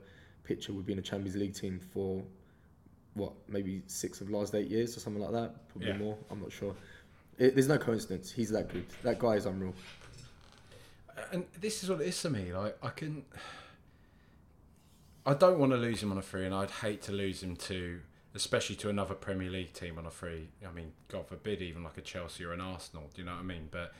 picture, 0.48 0.72
we've 0.72 0.86
been 0.86 0.98
a 0.98 1.02
Champions 1.02 1.36
League 1.36 1.54
team 1.54 1.78
for 1.92 2.22
what 3.14 3.32
maybe 3.48 3.82
six 3.86 4.20
of 4.20 4.28
the 4.28 4.36
last 4.36 4.54
eight 4.54 4.68
years 4.68 4.96
or 4.96 5.00
something 5.00 5.22
like 5.22 5.32
that, 5.32 5.68
probably 5.68 5.88
Yeah. 5.88 5.98
more. 5.98 6.16
I'm 6.30 6.40
not 6.40 6.50
sure. 6.52 6.74
It, 7.38 7.54
there's 7.54 7.68
no 7.68 7.78
coincidence. 7.78 8.32
He's 8.32 8.50
that 8.50 8.72
good. 8.72 8.86
That 9.02 9.18
guy 9.18 9.34
is 9.34 9.46
unreal. 9.46 9.74
and 11.32 11.44
this 11.60 11.82
is 11.82 11.90
what 11.90 12.00
it 12.00 12.06
is 12.08 12.20
to 12.22 12.30
me. 12.30 12.52
Like 12.54 12.76
I 12.82 12.88
can, 12.90 13.24
I 15.26 15.34
don't 15.34 15.58
want 15.58 15.72
to 15.72 15.78
lose 15.78 16.02
him 16.02 16.10
on 16.12 16.18
a 16.18 16.22
free, 16.22 16.46
and 16.46 16.54
I'd 16.54 16.70
hate 16.70 17.02
to 17.02 17.12
lose 17.12 17.42
him 17.42 17.54
to, 17.56 18.00
especially 18.34 18.76
to 18.76 18.88
another 18.88 19.14
Premier 19.14 19.50
League 19.50 19.72
team 19.74 19.98
on 19.98 20.06
a 20.06 20.10
free. 20.10 20.48
I 20.66 20.72
mean, 20.72 20.92
God 21.08 21.26
forbid, 21.28 21.60
even 21.60 21.82
like 21.84 21.98
a 21.98 22.00
Chelsea 22.02 22.44
or 22.44 22.52
an 22.52 22.60
Arsenal. 22.60 23.10
Do 23.14 23.20
you 23.22 23.26
know 23.26 23.34
what 23.34 23.40
I 23.40 23.44
mean? 23.44 23.68
But 23.70 23.92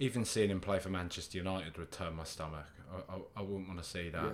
even 0.00 0.24
seeing 0.24 0.50
him 0.50 0.60
play 0.60 0.78
for 0.80 0.88
Manchester 0.88 1.38
United 1.38 1.78
would 1.78 1.92
turn 1.92 2.16
my 2.16 2.24
stomach. 2.24 2.66
I, 2.92 3.14
I, 3.14 3.16
I 3.36 3.42
wouldn't 3.42 3.68
want 3.68 3.82
to 3.82 3.88
see 3.88 4.08
that. 4.10 4.22
Yeah. 4.24 4.30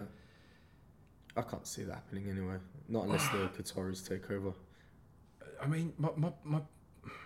I 1.38 1.42
can't 1.42 1.66
see 1.66 1.84
that 1.84 1.94
happening 1.94 2.28
anyway. 2.28 2.56
Not 2.88 3.04
unless 3.04 3.28
the 3.28 3.48
Qataris 3.62 4.06
take 4.06 4.30
over. 4.30 4.52
I 5.62 5.66
mean, 5.66 5.92
my, 5.98 6.10
my, 6.16 6.32
my, 6.44 6.60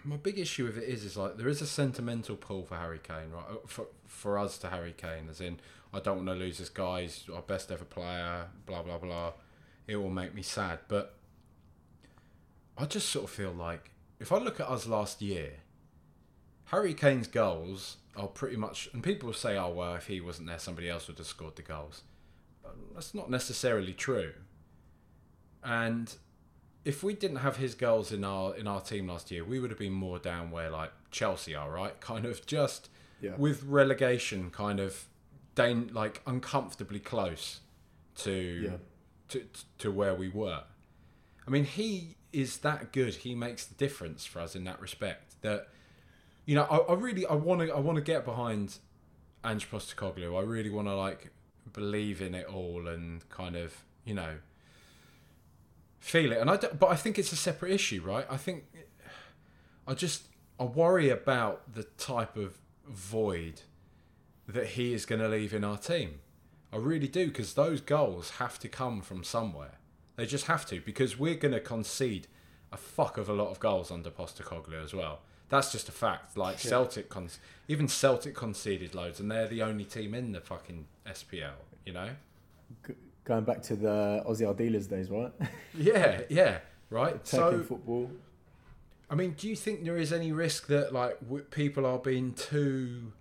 my 0.04 0.16
big 0.16 0.38
issue 0.38 0.66
with 0.66 0.76
it 0.76 0.84
is, 0.84 1.04
is 1.04 1.16
like 1.16 1.38
there 1.38 1.48
is 1.48 1.62
a 1.62 1.66
sentimental 1.66 2.36
pull 2.36 2.64
for 2.64 2.76
Harry 2.76 3.00
Kane, 3.02 3.30
right? 3.32 3.44
Uh, 3.50 3.66
For 3.66 3.86
for 4.06 4.38
us 4.38 4.58
to 4.58 4.68
Harry 4.68 4.94
Kane, 4.96 5.28
as 5.30 5.40
in, 5.40 5.58
I 5.94 6.00
don't 6.00 6.16
want 6.18 6.28
to 6.28 6.34
lose 6.34 6.58
this 6.58 6.68
guy. 6.68 7.02
He's 7.02 7.24
our 7.34 7.42
best 7.42 7.72
ever 7.72 7.84
player. 7.84 8.46
Blah 8.66 8.82
blah 8.82 8.98
blah. 8.98 9.32
It 9.86 9.96
will 9.96 10.10
make 10.10 10.34
me 10.34 10.42
sad, 10.42 10.80
but 10.88 11.16
I 12.78 12.84
just 12.84 13.08
sort 13.08 13.24
of 13.24 13.30
feel 13.30 13.52
like 13.52 13.90
if 14.20 14.30
I 14.30 14.38
look 14.38 14.60
at 14.60 14.68
us 14.68 14.86
last 14.86 15.20
year, 15.22 15.54
Harry 16.66 16.94
Kane's 16.94 17.26
goals 17.26 17.96
are 18.16 18.28
pretty 18.28 18.56
much, 18.56 18.88
and 18.92 19.02
people 19.02 19.26
will 19.28 19.34
say, 19.34 19.56
"Oh 19.56 19.70
well, 19.70 19.94
if 19.94 20.06
he 20.06 20.20
wasn't 20.20 20.48
there, 20.48 20.58
somebody 20.58 20.88
else 20.88 21.08
would 21.08 21.18
have 21.18 21.26
scored 21.26 21.56
the 21.56 21.62
goals." 21.62 22.02
That's 22.94 23.14
not 23.14 23.30
necessarily 23.30 23.92
true. 23.94 24.32
And 25.64 26.14
if 26.84 27.02
we 27.02 27.14
didn't 27.14 27.38
have 27.38 27.56
his 27.56 27.74
goals 27.74 28.12
in 28.12 28.24
our 28.24 28.54
in 28.56 28.66
our 28.66 28.80
team 28.80 29.08
last 29.08 29.30
year, 29.30 29.44
we 29.44 29.60
would 29.60 29.70
have 29.70 29.78
been 29.78 29.92
more 29.92 30.18
down 30.18 30.50
where 30.50 30.70
like 30.70 30.92
Chelsea 31.10 31.54
are, 31.54 31.70
right? 31.70 31.98
Kind 32.00 32.24
of 32.26 32.44
just 32.46 32.88
Yeah. 33.20 33.36
with 33.36 33.62
relegation, 33.64 34.50
kind 34.50 34.80
of 34.80 35.08
dan- 35.54 35.90
like 35.92 36.22
uncomfortably 36.26 36.98
close 37.00 37.60
to, 38.16 38.32
Yeah. 38.32 38.76
to 39.28 39.46
to 39.78 39.90
where 39.92 40.14
we 40.14 40.28
were. 40.28 40.64
I 41.46 41.50
mean, 41.50 41.64
he 41.64 42.16
is 42.32 42.58
that 42.58 42.92
good. 42.92 43.14
He 43.16 43.34
makes 43.34 43.64
the 43.66 43.74
difference 43.74 44.24
for 44.24 44.40
us 44.40 44.54
in 44.56 44.64
that 44.64 44.80
respect. 44.80 45.36
That 45.42 45.68
you 46.46 46.54
know, 46.56 46.64
I, 46.64 46.78
I 46.78 46.94
really 46.94 47.24
I 47.26 47.34
want 47.34 47.60
to 47.60 47.72
I 47.72 47.78
want 47.78 47.96
to 47.96 48.02
get 48.02 48.24
behind 48.24 48.78
Ange 49.44 49.70
Postecoglou. 49.70 50.36
I 50.36 50.42
really 50.42 50.70
want 50.70 50.88
to 50.88 50.96
like 50.96 51.30
believe 51.72 52.20
in 52.20 52.34
it 52.34 52.46
all 52.46 52.88
and 52.88 53.28
kind 53.28 53.56
of 53.56 53.84
you 54.04 54.14
know 54.14 54.36
feel 56.00 56.32
it. 56.32 56.38
And 56.38 56.50
I 56.50 56.56
don't, 56.56 56.78
but 56.78 56.90
I 56.90 56.96
think 56.96 57.18
it's 57.18 57.32
a 57.32 57.36
separate 57.36 57.72
issue, 57.72 58.02
right? 58.02 58.26
I 58.28 58.36
think 58.36 58.64
I 59.86 59.94
just 59.94 60.24
I 60.58 60.64
worry 60.64 61.08
about 61.08 61.74
the 61.74 61.84
type 61.84 62.36
of 62.36 62.58
void 62.86 63.62
that 64.46 64.68
he 64.68 64.92
is 64.92 65.06
going 65.06 65.20
to 65.20 65.28
leave 65.28 65.54
in 65.54 65.64
our 65.64 65.78
team. 65.78 66.20
I 66.72 66.76
really 66.76 67.08
do 67.08 67.26
because 67.26 67.54
those 67.54 67.80
goals 67.80 68.30
have 68.38 68.58
to 68.60 68.68
come 68.68 69.00
from 69.02 69.24
somewhere. 69.24 69.78
They 70.16 70.26
just 70.26 70.46
have 70.46 70.66
to 70.66 70.80
because 70.80 71.18
we're 71.18 71.34
going 71.36 71.54
to 71.54 71.60
concede 71.60 72.26
a 72.72 72.76
fuck 72.76 73.18
of 73.18 73.28
a 73.28 73.32
lot 73.32 73.50
of 73.50 73.60
goals 73.60 73.90
under 73.90 74.10
Postecoglou 74.10 74.82
as 74.82 74.94
well. 74.94 75.20
That's 75.48 75.70
just 75.70 75.88
a 75.88 75.92
fact. 75.92 76.36
Like 76.36 76.58
Celtic, 76.58 77.08
con- 77.10 77.28
even 77.68 77.86
Celtic 77.86 78.34
conceded 78.34 78.94
loads, 78.94 79.20
and 79.20 79.30
they're 79.30 79.46
the 79.46 79.62
only 79.62 79.84
team 79.84 80.14
in 80.14 80.32
the 80.32 80.40
fucking 80.40 80.86
SPL. 81.06 81.52
You 81.84 81.92
know? 81.94 82.10
G- 82.86 82.94
going 83.24 83.44
back 83.44 83.62
to 83.62 83.76
the 83.76 84.24
Ossie 84.28 84.42
Ardiles 84.46 84.88
days, 84.88 85.10
right? 85.10 85.32
Yeah, 85.74 86.20
yeah, 86.28 86.58
right. 86.90 87.14
Attacking 87.14 87.60
so, 87.60 87.62
football. 87.62 88.10
I 89.08 89.14
mean, 89.14 89.32
do 89.32 89.48
you 89.48 89.56
think 89.56 89.84
there 89.84 89.96
is 89.96 90.12
any 90.12 90.32
risk 90.32 90.66
that 90.68 90.92
like 90.92 91.18
w- 91.20 91.44
people 91.44 91.86
are 91.86 91.98
being 91.98 92.32
too 92.34 93.12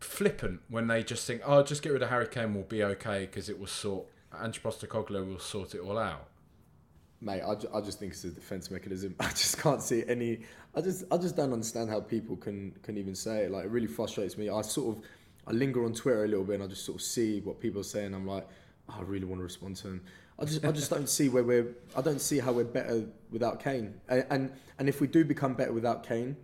flippant 0.00 0.60
when 0.68 0.86
they 0.86 1.02
just 1.02 1.26
think, 1.26 1.42
"Oh, 1.44 1.62
just 1.62 1.82
get 1.82 1.92
rid 1.92 2.02
of 2.02 2.08
Harry 2.10 2.26
Kane, 2.28 2.54
we'll 2.54 2.64
be 2.64 2.82
okay," 2.82 3.26
because 3.26 3.48
it 3.48 3.58
will 3.58 3.66
sort 3.66 4.06
Ange 4.42 4.62
Postecoglou 4.62 5.26
will 5.26 5.38
sort 5.38 5.74
it 5.74 5.80
all 5.80 5.98
out. 5.98 6.28
Mate, 7.20 7.42
I, 7.42 7.54
ju- 7.54 7.68
I 7.74 7.80
just 7.82 7.98
think 7.98 8.12
it's 8.12 8.24
a 8.24 8.30
defense 8.30 8.70
mechanism. 8.70 9.14
I 9.20 9.28
just 9.28 9.58
can't 9.58 9.82
see 9.82 10.04
any. 10.08 10.40
I 10.74 10.80
just 10.80 11.04
I 11.10 11.16
just 11.18 11.36
don't 11.36 11.52
understand 11.52 11.90
how 11.90 12.00
people 12.00 12.36
can 12.36 12.72
can 12.82 12.96
even 12.96 13.14
say 13.14 13.44
it. 13.44 13.50
Like 13.50 13.64
it 13.64 13.70
really 13.70 13.86
frustrates 13.86 14.38
me. 14.38 14.48
I 14.48 14.62
sort 14.62 14.96
of 14.96 15.04
I 15.46 15.52
linger 15.52 15.84
on 15.84 15.94
Twitter 15.94 16.24
a 16.24 16.28
little 16.28 16.44
bit 16.44 16.56
and 16.56 16.64
I 16.64 16.66
just 16.66 16.84
sort 16.84 16.96
of 16.96 17.02
see 17.02 17.40
what 17.40 17.60
people 17.60 17.80
are 17.80 17.84
saying. 17.84 18.14
I'm 18.14 18.26
like, 18.26 18.46
oh, 18.88 18.96
I 18.98 19.02
really 19.02 19.24
want 19.24 19.40
to 19.40 19.44
respond 19.44 19.76
to 19.76 19.88
them. 19.88 20.02
I 20.38 20.44
just 20.44 20.64
I 20.64 20.72
just 20.72 20.90
don't 20.90 21.08
see 21.08 21.28
where 21.28 21.44
we're. 21.44 21.74
I 21.94 22.00
don't 22.00 22.20
see 22.20 22.38
how 22.38 22.52
we're 22.52 22.64
better 22.64 23.04
without 23.30 23.62
Kane. 23.62 24.00
And 24.08 24.26
and, 24.30 24.52
and 24.78 24.88
if 24.88 25.00
we 25.00 25.06
do 25.06 25.24
become 25.24 25.54
better 25.54 25.72
without 25.72 26.06
Kane, 26.06 26.36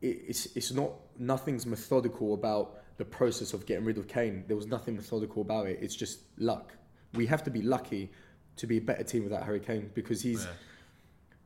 it, 0.00 0.22
it's 0.28 0.46
it's 0.54 0.72
not 0.72 0.92
nothing's 1.18 1.66
methodical 1.66 2.34
about 2.34 2.80
the 2.96 3.04
process 3.04 3.52
of 3.52 3.66
getting 3.66 3.84
rid 3.84 3.98
of 3.98 4.06
Kane. 4.06 4.44
There 4.46 4.56
was 4.56 4.68
nothing 4.68 4.94
methodical 4.94 5.42
about 5.42 5.66
it. 5.66 5.78
It's 5.82 5.96
just 5.96 6.20
luck. 6.38 6.72
We 7.14 7.26
have 7.26 7.42
to 7.44 7.50
be 7.50 7.60
lucky 7.60 8.12
to 8.56 8.66
be 8.68 8.76
a 8.78 8.80
better 8.80 9.02
team 9.02 9.24
without 9.24 9.42
Harry 9.42 9.58
Kane 9.58 9.90
because 9.94 10.22
he's 10.22 10.46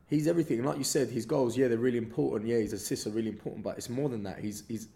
he's 0.09 0.27
everything. 0.27 0.59
And 0.59 0.67
like 0.67 0.79
you 0.79 0.85
said, 0.85 1.09
his 1.09 1.25
goals, 1.25 1.57
yeah, 1.57 1.69
they're 1.69 1.79
really 1.79 1.99
important. 1.99 2.51
Yeah, 2.51 2.59
his 2.59 2.75
assists 2.75 3.07
are 3.07 3.11
really 3.11 3.31
important, 3.31 3.65
but 3.65 3.79
it's 3.79 3.89
more 3.89 4.11
than 4.11 4.25
that. 4.25 4.41
He's 4.41 4.65
he's 4.69 4.89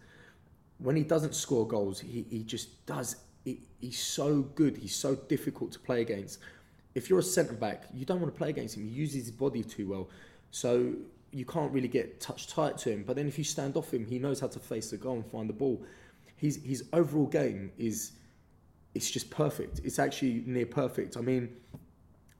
when 0.83 0.97
he 0.97 1.03
doesn't 1.03 1.33
score 1.33 1.65
goals, 1.65 1.99
he, 1.99 2.25
he 2.29 2.43
just 2.43 2.85
does. 2.85 3.15
He, 3.45 3.61
he's 3.79 3.99
so 3.99 4.41
good. 4.41 4.77
He's 4.77 4.95
so 4.95 5.15
difficult 5.15 5.71
to 5.71 5.79
play 5.79 6.01
against. 6.01 6.39
If 6.93 7.09
you're 7.09 7.19
a 7.19 7.23
centre 7.23 7.53
back, 7.53 7.85
you 7.93 8.05
don't 8.05 8.19
want 8.21 8.33
to 8.33 8.37
play 8.37 8.49
against 8.49 8.77
him. 8.77 8.83
He 8.83 8.89
uses 8.89 9.25
his 9.25 9.31
body 9.31 9.63
too 9.63 9.89
well, 9.89 10.09
so 10.51 10.93
you 11.31 11.45
can't 11.45 11.71
really 11.71 11.87
get 11.87 12.19
touch 12.19 12.47
tight 12.47 12.77
to 12.79 12.91
him. 12.91 13.03
But 13.07 13.15
then 13.15 13.27
if 13.27 13.37
you 13.37 13.43
stand 13.43 13.77
off 13.77 13.93
him, 13.93 14.05
he 14.05 14.19
knows 14.19 14.39
how 14.41 14.47
to 14.47 14.59
face 14.59 14.91
the 14.91 14.97
goal 14.97 15.15
and 15.15 15.25
find 15.25 15.49
the 15.49 15.53
ball. 15.53 15.81
His 16.35 16.59
his 16.63 16.83
overall 16.91 17.27
game 17.27 17.71
is 17.77 18.11
it's 18.93 19.09
just 19.09 19.29
perfect. 19.29 19.79
It's 19.83 19.99
actually 19.99 20.43
near 20.45 20.65
perfect. 20.65 21.15
I 21.15 21.21
mean, 21.21 21.49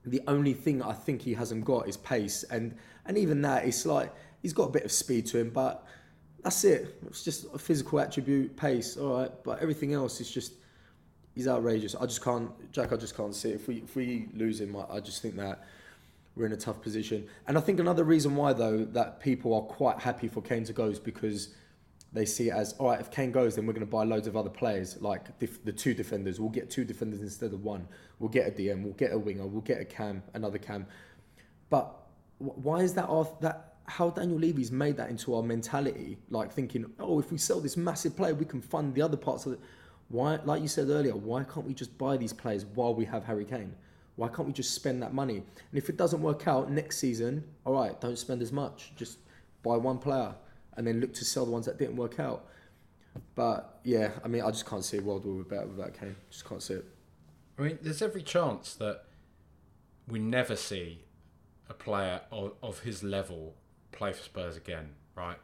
the 0.06 0.22
only 0.28 0.54
thing 0.54 0.84
I 0.84 0.94
think 0.94 1.22
he 1.22 1.34
hasn't 1.34 1.64
got 1.64 1.88
is 1.88 1.96
pace, 1.96 2.44
and 2.44 2.76
and 3.06 3.18
even 3.18 3.42
that, 3.44 3.66
it's 3.66 3.86
like 3.86 4.14
he's 4.42 4.54
got 4.54 4.66
a 4.66 4.72
bit 4.72 4.84
of 4.84 4.92
speed 4.92 5.28
to 5.28 5.40
him, 5.40 5.50
but 5.50 5.88
that's 6.44 6.64
it. 6.66 7.00
It's 7.08 7.24
just 7.24 7.46
a 7.54 7.58
physical 7.58 8.00
attribute, 8.00 8.56
pace, 8.56 8.98
all 8.98 9.20
right. 9.20 9.32
But 9.44 9.60
everything 9.60 9.94
else 9.94 10.20
is 10.20 10.30
just 10.30 10.54
he's 11.34 11.48
outrageous. 11.48 11.96
I 11.96 12.06
just 12.06 12.24
can't, 12.24 12.52
Jack. 12.72 12.92
I 12.92 12.98
just 12.98 13.16
can't 13.16 13.34
see 13.34 13.50
it. 13.50 13.56
If 13.56 13.68
we 13.68 13.78
if 13.78 13.96
we 13.96 14.28
lose 14.34 14.60
him, 14.60 14.76
I, 14.76 14.96
I 14.96 15.00
just 15.00 15.22
think 15.22 15.36
that 15.38 15.66
we're 16.36 16.46
in 16.46 16.52
a 16.52 16.58
tough 16.58 16.82
position. 16.82 17.28
And 17.48 17.58
I 17.58 17.62
think 17.62 17.80
another 17.80 18.04
reason 18.04 18.36
why 18.36 18.54
though 18.54 18.84
that 18.86 19.20
people 19.20 19.54
are 19.54 19.62
quite 19.62 20.00
happy 20.00 20.28
for 20.28 20.42
Kane 20.42 20.64
to 20.66 20.74
go 20.74 20.86
is 20.86 21.00
because 21.00 21.56
they 22.12 22.26
see 22.26 22.50
it 22.50 22.54
as 22.54 22.74
all 22.74 22.90
right. 22.90 23.00
If 23.00 23.10
Kane 23.10 23.32
goes, 23.32 23.56
then 23.56 23.66
we're 23.66 23.74
going 23.74 23.86
to 23.86 23.92
buy 23.92 24.04
loads 24.04 24.28
of 24.28 24.36
other 24.36 24.50
players, 24.50 25.02
like 25.02 25.38
the, 25.40 25.50
the 25.64 25.72
two 25.72 25.94
defenders. 25.94 26.40
We'll 26.40 26.50
get 26.50 26.70
two 26.70 26.84
defenders 26.84 27.22
instead 27.22 27.54
of 27.54 27.64
one. 27.64 27.88
We'll 28.20 28.30
get 28.30 28.48
a 28.48 28.52
DM. 28.52 28.84
We'll 28.84 28.94
get 28.94 29.14
a 29.14 29.18
winger. 29.18 29.48
We'll 29.48 29.62
get 29.62 29.82
a 29.82 29.86
cam, 29.86 30.22
another 30.34 30.60
cam. 30.60 30.86
But 31.70 31.96
why 32.38 32.82
is 32.82 32.94
that? 32.94 33.06
Our, 33.06 33.28
that 33.42 33.73
how 33.86 34.10
Daniel 34.10 34.40
Levy's 34.40 34.72
made 34.72 34.98
that 34.98 35.10
into 35.10 35.36
our 35.36 35.44
mentality, 35.44 36.18
like 36.30 36.52
thinking, 36.52 36.86
oh, 37.00 37.20
if 37.20 37.32
we 37.32 37.38
sell 37.38 37.60
this 37.60 37.76
massive 37.76 38.16
player, 38.16 38.34
we 38.34 38.46
can 38.46 38.62
fund 38.62 38.96
the 38.96 39.02
other 39.02 39.18
parts 39.18 39.46
of 39.46 39.54
it. 39.54 39.60
Why, 40.10 40.40
like 40.46 40.62
you 40.62 40.68
said 40.68 40.90
earlier, 40.90 41.16
why 41.16 41.44
can't 41.44 41.66
we 41.66 41.74
just 41.74 41.98
buy 41.98 42.18
these 42.18 42.34
players 42.34 42.66
while 42.66 42.94
we 42.94 43.06
have 43.06 43.24
Harry 43.26 43.46
Kane? 43.46 43.76
Why 44.16 44.28
can't 44.28 44.48
we 44.48 44.54
just 44.54 44.74
spend 44.76 45.02
that 45.02 45.14
money? 45.14 45.38
And 45.38 45.46
if 45.74 45.90
it 45.90 45.98
doesn't 45.98 46.22
work 46.22 46.48
out 46.48 46.70
next 46.72 46.98
season, 46.98 47.44
all 47.66 47.74
right, 47.74 48.00
don't 48.00 48.18
spend 48.18 48.42
as 48.42 48.52
much. 48.52 48.94
Just 48.96 49.18
buy 49.64 49.76
one 49.76 49.98
player 49.98 50.36
and 50.78 50.86
then 50.86 51.00
look 51.00 51.14
to 51.16 51.26
sell 51.26 51.46
the 51.46 51.52
ones 51.52 51.66
that 51.66 51.78
didn't 51.78 51.96
work 51.96 52.20
out. 52.20 52.46
But 53.36 53.80
yeah, 53.84 54.12
I 54.24 54.28
mean, 54.28 54.44
I 54.44 54.52
just 54.52 54.66
can't 54.66 54.86
see 54.86 54.98
a 54.98 55.02
world 55.02 55.26
where 55.26 55.34
we're 55.34 55.44
better 55.44 55.68
without 55.68 56.00
Kane. 56.00 56.16
Just 56.30 56.46
can't 56.46 56.62
see 56.62 56.76
it. 56.76 56.86
I 57.58 57.62
mean, 57.64 57.80
there's 57.82 58.02
every 58.02 58.24
chance 58.24 58.76
that 58.76 59.04
we 60.08 60.20
never 60.20 60.56
see 60.56 61.00
a 61.70 61.74
player 61.74 62.22
of, 62.32 62.54
of 62.62 62.80
his 62.80 63.04
level 63.04 63.56
play 63.94 64.14
for 64.14 64.24
Spurs 64.24 64.58
again, 64.58 64.90
right? 65.16 65.38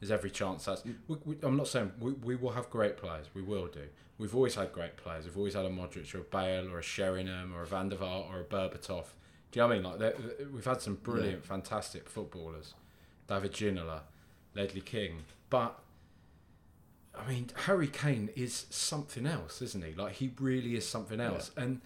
There's 0.00 0.10
every 0.10 0.30
chance 0.30 0.64
that's. 0.64 0.82
We, 1.06 1.16
we, 1.24 1.36
I'm 1.42 1.56
not 1.56 1.68
saying 1.68 1.92
we, 2.00 2.12
we 2.12 2.34
will 2.34 2.50
have 2.50 2.68
great 2.70 2.96
players. 2.96 3.26
We 3.34 3.42
will 3.42 3.68
do. 3.68 3.84
We've 4.18 4.34
always 4.34 4.56
had 4.56 4.72
great 4.72 4.96
players. 4.96 5.24
We've 5.24 5.36
always 5.36 5.54
had 5.54 5.64
a 5.64 5.70
Modric 5.70 6.12
or 6.14 6.18
a 6.18 6.22
Bale 6.22 6.72
or 6.72 6.80
a 6.80 6.82
Sheringham 6.82 7.54
or 7.54 7.62
a 7.62 7.66
Van 7.66 7.88
der 7.88 7.96
Vaart 7.96 8.30
or 8.30 8.40
a 8.40 8.44
Berbatov. 8.44 9.04
Do 9.50 9.60
you 9.60 9.62
know 9.62 9.68
what 9.68 9.72
I 9.72 9.74
mean? 9.76 10.00
Like 10.00 10.52
we've 10.52 10.64
had 10.64 10.80
some 10.80 10.96
brilliant, 10.96 11.44
fantastic 11.44 12.08
footballers. 12.08 12.74
David 13.28 13.52
Ginola, 13.52 14.00
Ledley 14.54 14.80
King, 14.80 15.24
but 15.50 15.78
I 17.14 17.28
mean, 17.28 17.50
Harry 17.66 17.88
Kane 17.88 18.30
is 18.34 18.66
something 18.70 19.26
else, 19.26 19.60
isn't 19.62 19.84
he? 19.84 19.94
Like 19.94 20.14
he 20.14 20.32
really 20.40 20.74
is 20.76 20.88
something 20.88 21.20
else. 21.20 21.50
And 21.56 21.80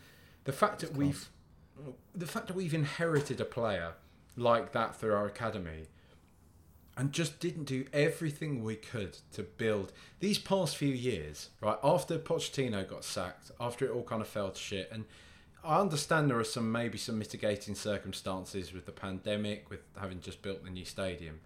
the 0.45 0.53
fact 0.53 0.81
that 0.81 0.95
we've 0.95 1.29
the 2.15 2.27
fact 2.27 2.47
that 2.47 2.57
we've 2.57 2.73
inherited 2.73 3.41
a 3.41 3.45
player 3.45 3.95
like 4.37 4.73
that 4.73 4.97
through 4.97 5.15
our 5.15 5.27
academy 5.27 5.89
and 6.97 7.13
just 7.13 7.41
didn't 7.41 7.65
do 7.65 7.85
everything 7.93 8.65
we 8.65 8.75
could 8.75 9.19
to 9.33 9.43
build 9.43 9.93
these 10.21 10.39
past 10.39 10.77
few 10.77 10.93
years, 10.93 11.51
right? 11.61 11.79
After 11.85 12.19
Pochettino 12.19 12.89
got 12.89 13.05
sacked, 13.05 13.51
after 13.61 13.85
it 13.85 13.91
all 13.91 14.03
kind 14.03 14.23
of 14.23 14.29
fell 14.29 14.51
to 14.51 14.59
shit, 14.59 14.89
and 14.91 15.05
I 15.63 15.81
understand 15.81 16.31
there 16.31 16.39
are 16.39 16.45
some 16.45 16.71
maybe 16.71 16.97
some 16.97 17.19
mitigating 17.19 17.75
circumstances 17.75 18.73
with 18.73 18.87
the 18.87 18.93
pandemic, 18.93 19.69
with 19.69 19.81
having 19.99 20.21
just 20.21 20.41
built 20.41 20.65
the 20.65 20.71
new 20.71 20.85
stadium. 20.85 21.41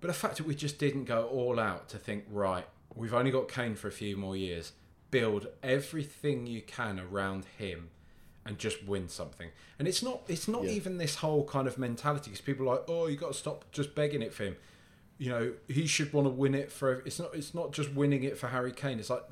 But 0.00 0.08
the 0.08 0.14
fact 0.14 0.38
that 0.38 0.46
we 0.46 0.54
just 0.54 0.78
didn't 0.78 1.04
go 1.04 1.26
all 1.26 1.60
out 1.60 1.88
to 1.90 1.98
think, 1.98 2.24
right, 2.30 2.66
we've 2.94 3.14
only 3.14 3.30
got 3.30 3.48
Kane 3.48 3.76
for 3.76 3.88
a 3.88 3.92
few 3.92 4.16
more 4.16 4.36
years, 4.36 4.72
build 5.10 5.46
everything 5.62 6.46
you 6.46 6.62
can 6.62 6.98
around 6.98 7.44
him 7.58 7.90
and 8.46 8.58
just 8.58 8.84
win 8.84 9.08
something. 9.08 9.48
And 9.78 9.86
it's 9.88 10.02
not 10.02 10.22
it's 10.28 10.48
not 10.48 10.64
Yeah. 10.64 10.70
even 10.70 10.98
this 10.98 11.16
whole 11.16 11.44
kind 11.44 11.66
of 11.68 11.78
mentality 11.78 12.30
because 12.30 12.40
people 12.40 12.68
are 12.68 12.76
like, 12.76 12.84
oh, 12.88 13.06
you 13.06 13.16
got 13.16 13.32
to 13.32 13.38
stop 13.38 13.70
just 13.72 13.94
begging 13.94 14.22
it 14.22 14.32
for 14.32 14.44
him. 14.44 14.56
You 15.18 15.30
know, 15.30 15.52
he 15.68 15.86
should 15.86 16.12
want 16.12 16.26
to 16.26 16.30
win 16.30 16.54
it 16.54 16.70
for. 16.70 17.00
It's 17.06 17.18
not. 17.18 17.34
It's 17.34 17.54
not 17.54 17.72
just 17.72 17.92
winning 17.94 18.22
it 18.24 18.36
for 18.38 18.48
Harry 18.48 18.72
Kane. 18.72 18.98
It's 18.98 19.10
like 19.10 19.24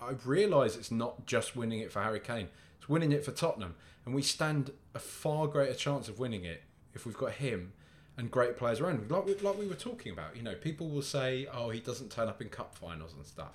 I- 0.00 0.14
realise 0.24 0.76
it's 0.76 0.90
not 0.90 1.26
just 1.26 1.54
winning 1.56 1.80
it 1.80 1.92
for 1.92 2.00
Harry 2.02 2.20
Kane. 2.20 2.48
It's 2.78 2.88
winning 2.88 3.12
it 3.12 3.24
for 3.24 3.32
Tottenham, 3.32 3.74
and 4.06 4.14
we 4.14 4.22
stand 4.22 4.70
a 4.94 4.98
far 4.98 5.46
greater 5.46 5.74
chance 5.74 6.08
of 6.08 6.18
winning 6.18 6.44
it 6.44 6.62
if 6.94 7.04
we've 7.04 7.16
got 7.16 7.32
him 7.32 7.72
and 8.16 8.30
great 8.30 8.56
players 8.56 8.80
around. 8.80 9.10
Like 9.10 9.26
we, 9.26 9.34
like 9.34 9.58
we 9.58 9.66
were 9.66 9.74
talking 9.74 10.12
about. 10.12 10.34
You 10.36 10.42
know, 10.42 10.54
people 10.54 10.88
will 10.88 11.02
say, 11.02 11.46
oh, 11.52 11.68
he 11.70 11.80
doesn't 11.80 12.10
turn 12.10 12.28
up 12.28 12.40
in 12.40 12.48
cup 12.48 12.74
finals 12.74 13.12
and 13.14 13.26
stuff. 13.26 13.52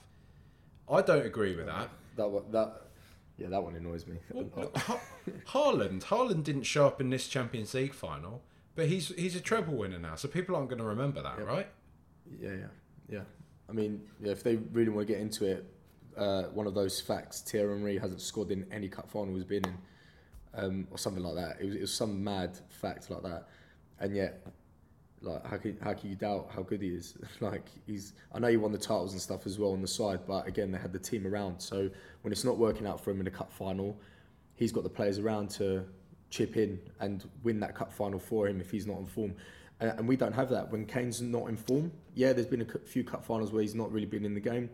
I 0.90 1.02
don't 1.02 1.26
agree 1.26 1.56
with 1.56 1.66
that. 1.66 1.90
That 2.18 2.52
that 2.52 2.82
yeah, 3.38 3.48
that 3.50 3.64
one 3.64 3.76
annoys 3.76 4.06
me. 4.08 4.18
Ha- 4.56 5.00
Haaland, 5.48 6.04
Haaland 6.04 6.44
didn't 6.44 6.64
show 6.64 6.86
up 6.86 7.02
in 7.02 7.10
this 7.10 7.28
Champions 7.28 7.74
League 7.74 7.94
final, 7.94 8.42
but 8.76 8.88
he's 8.88 9.10
he's 9.10 9.36
a 9.36 9.42
treble 9.42 9.76
winner 9.76 10.00
now, 10.00 10.16
so 10.16 10.28
people 10.28 10.56
aren't 10.56 10.70
going 10.70 10.80
to 10.80 10.86
remember 10.86 11.22
that, 11.22 11.44
right? 11.46 11.68
Yeah, 12.40 12.52
yeah, 12.52 12.68
yeah. 13.10 13.22
I 13.70 13.74
mean, 13.74 14.02
yeah, 14.20 14.32
if 14.32 14.44
they 14.44 14.58
really 14.58 14.90
want 14.90 15.08
to 15.08 15.14
get 15.14 15.22
into 15.22 15.46
it, 15.46 15.66
uh, 16.18 16.44
one 16.54 16.68
of 16.68 16.74
those 16.76 17.02
facts: 17.02 17.42
Thierry 17.42 17.76
Henry 17.76 17.98
hasn't 17.98 18.22
scored 18.22 18.52
in 18.52 18.66
any 18.72 18.88
cup 18.88 19.10
final 19.10 19.34
he's 19.36 19.44
been 19.44 19.64
in, 19.66 19.78
um, 20.54 20.88
or 20.92 20.98
something 20.98 21.24
like 21.24 21.36
that. 21.36 21.58
It 21.60 21.66
was, 21.66 21.76
it 21.76 21.82
was 21.82 21.94
some 21.94 22.24
mad 22.24 22.60
fact 22.70 23.10
like 23.10 23.24
that, 23.24 23.48
and 24.00 24.16
yet, 24.16 24.46
like, 25.24 25.46
how 25.46 25.58
can 25.58 25.78
how 25.82 25.94
can 25.94 26.10
you 26.10 26.16
doubt 26.16 26.50
how 26.54 26.62
good 26.62 26.82
he 26.82 26.90
is? 26.90 27.18
like, 27.40 27.66
he's. 27.88 28.14
I 28.34 28.40
know 28.40 28.48
he 28.48 28.58
won 28.58 28.72
the 28.72 28.78
titles 28.78 29.14
and 29.14 29.22
stuff 29.22 29.46
as 29.46 29.58
well 29.58 29.72
on 29.72 29.82
the 29.82 29.88
side, 29.88 30.22
but 30.28 30.48
again, 30.48 30.72
they 30.72 30.78
had 30.78 30.94
the 30.94 31.00
team 31.00 31.26
around. 31.26 31.60
So 31.60 31.90
when 32.22 32.32
it's 32.32 32.44
not 32.44 32.58
working 32.58 32.86
out 32.86 33.04
for 33.04 33.12
him 33.12 33.22
in 33.22 33.28
a 33.28 33.32
cup 33.32 33.52
final, 33.52 33.98
he's 34.56 34.72
got 34.72 34.84
the 34.84 34.90
players 34.90 35.20
around 35.20 35.50
to 35.52 35.86
chip 36.30 36.58
in 36.58 36.80
and 37.00 37.30
win 37.44 37.60
that 37.60 37.76
cup 37.76 37.92
final 37.92 38.20
for 38.20 38.48
him 38.48 38.60
if 38.60 38.72
he's 38.72 38.88
not 38.88 38.98
on 38.98 39.06
form. 39.06 39.36
and, 39.80 39.92
and 40.00 40.08
we 40.08 40.16
don't 40.16 40.34
have 40.34 40.50
that 40.50 40.72
when 40.72 40.86
Kane's 40.86 41.22
not 41.22 41.48
in 41.48 41.58
form. 41.58 41.92
Yeah, 42.16 42.34
there's 42.34 42.48
been 42.48 42.62
a 42.62 42.88
few 42.88 43.04
cup 43.04 43.24
finals 43.24 43.52
where 43.52 43.62
he's 43.62 43.76
not 43.76 43.92
really 43.92 44.08
been 44.08 44.26
in 44.26 44.34
the 44.34 44.40
game, 44.40 44.70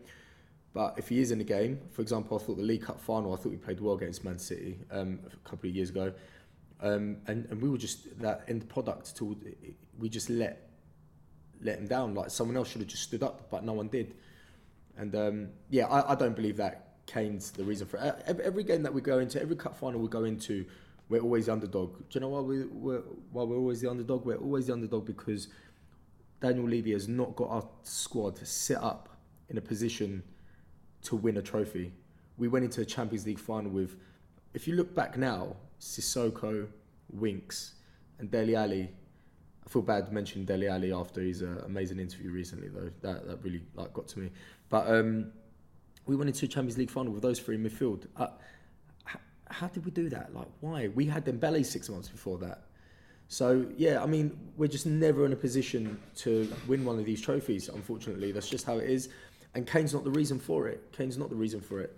but 0.73 0.95
if 0.97 1.09
he 1.09 1.19
is 1.19 1.31
in 1.31 1.39
the 1.39 1.43
game, 1.43 1.79
for 1.91 2.01
example, 2.01 2.39
I 2.39 2.43
thought 2.43 2.57
the 2.57 2.63
League 2.63 2.83
Cup 2.83 2.99
final, 2.99 3.33
I 3.33 3.37
thought 3.37 3.49
we 3.49 3.57
played 3.57 3.79
well 3.79 3.95
against 3.95 4.23
Man 4.23 4.37
City 4.37 4.79
um, 4.91 5.19
a 5.25 5.49
couple 5.49 5.69
of 5.69 5.75
years 5.75 5.89
ago, 5.89 6.13
um, 6.81 7.17
and 7.27 7.45
and 7.49 7.61
we 7.61 7.69
were 7.69 7.77
just 7.77 8.19
that 8.21 8.43
end 8.47 8.67
product 8.69 9.15
to 9.17 9.37
we 9.97 10.09
just 10.09 10.29
let 10.29 10.69
let 11.61 11.77
him 11.77 11.87
down. 11.87 12.15
Like 12.15 12.29
someone 12.29 12.57
else 12.57 12.69
should 12.69 12.81
have 12.81 12.89
just 12.89 13.03
stood 13.03 13.23
up, 13.23 13.49
but 13.49 13.63
no 13.63 13.73
one 13.73 13.87
did. 13.87 14.15
And 14.97 15.15
um, 15.15 15.49
yeah, 15.69 15.87
I, 15.87 16.13
I 16.13 16.15
don't 16.15 16.35
believe 16.35 16.57
that 16.57 16.89
Kane's 17.05 17.51
the 17.51 17.63
reason 17.63 17.87
for 17.87 17.97
it. 17.97 18.39
Every, 18.43 18.63
game 18.63 18.83
that 18.83 18.93
we 18.93 19.01
go 19.01 19.19
into, 19.19 19.41
every 19.41 19.55
cup 19.55 19.77
final 19.77 19.99
we 19.99 20.07
go 20.07 20.25
into, 20.25 20.65
we're 21.09 21.21
always 21.21 21.47
the 21.47 21.53
underdog. 21.53 21.97
Do 21.97 22.05
you 22.11 22.19
know 22.21 22.29
why 22.29 22.41
we, 22.41 22.65
we're 22.65 23.01
why 23.31 23.43
we're 23.43 23.57
always 23.57 23.81
the 23.81 23.89
underdog? 23.89 24.25
We're 24.25 24.37
always 24.37 24.67
the 24.67 24.73
underdog 24.73 25.05
because 25.05 25.47
Daniel 26.41 26.67
Levy 26.67 26.91
has 26.93 27.07
not 27.07 27.35
got 27.35 27.49
our 27.49 27.67
squad 27.83 28.37
set 28.45 28.81
up 28.81 29.09
in 29.49 29.57
a 29.57 29.61
position 29.61 30.23
to 31.03 31.15
win 31.15 31.37
a 31.37 31.41
trophy. 31.41 31.91
We 32.37 32.47
went 32.47 32.65
into 32.65 32.81
a 32.81 32.85
Champions 32.85 33.25
League 33.25 33.39
final 33.39 33.71
with, 33.71 33.97
if 34.53 34.67
you 34.67 34.75
look 34.75 34.93
back 34.95 35.17
now, 35.17 35.55
Sissoko, 35.79 36.67
Winks, 37.11 37.75
and 38.19 38.29
Dele 38.29 38.55
Alli. 38.55 38.89
I 39.65 39.69
feel 39.69 39.81
bad 39.81 40.11
mentioning 40.11 40.45
Dele 40.45 40.67
Alli 40.67 40.91
after 40.91 41.21
his 41.21 41.43
uh, 41.43 41.63
amazing 41.65 41.99
interview 41.99 42.31
recently, 42.31 42.69
though. 42.69 42.89
That 43.01 43.27
that 43.27 43.43
really 43.43 43.61
like 43.75 43.93
got 43.93 44.07
to 44.09 44.19
me. 44.19 44.31
But 44.69 44.89
um, 44.89 45.31
we 46.05 46.15
went 46.15 46.29
into 46.29 46.47
Champions 46.47 46.77
League 46.77 46.91
final 46.91 47.13
with 47.13 47.21
those 47.21 47.39
three 47.39 47.55
in 47.55 47.63
midfield. 47.63 48.07
Uh, 48.17 48.27
h- 49.07 49.21
how 49.49 49.67
did 49.67 49.85
we 49.85 49.91
do 49.91 50.09
that? 50.09 50.33
Like, 50.33 50.47
why? 50.59 50.87
We 50.89 51.05
had 51.05 51.25
Dembele 51.25 51.65
six 51.65 51.89
months 51.89 52.09
before 52.09 52.37
that. 52.39 52.63
So 53.27 53.65
yeah, 53.77 54.01
I 54.01 54.07
mean, 54.07 54.37
we're 54.57 54.67
just 54.67 54.87
never 54.87 55.25
in 55.25 55.33
a 55.33 55.35
position 55.35 55.99
to 56.17 56.51
win 56.67 56.83
one 56.83 56.97
of 56.97 57.05
these 57.05 57.21
trophies. 57.21 57.69
Unfortunately, 57.69 58.31
that's 58.31 58.49
just 58.49 58.65
how 58.65 58.79
it 58.79 58.89
is. 58.89 59.09
And 59.55 59.65
Kane's 59.65 59.93
not 59.93 60.03
the 60.03 60.11
reason 60.11 60.39
for 60.39 60.67
it. 60.67 60.91
Kane's 60.91 61.17
not 61.17 61.29
the 61.29 61.35
reason 61.35 61.61
for 61.61 61.79
it 61.79 61.95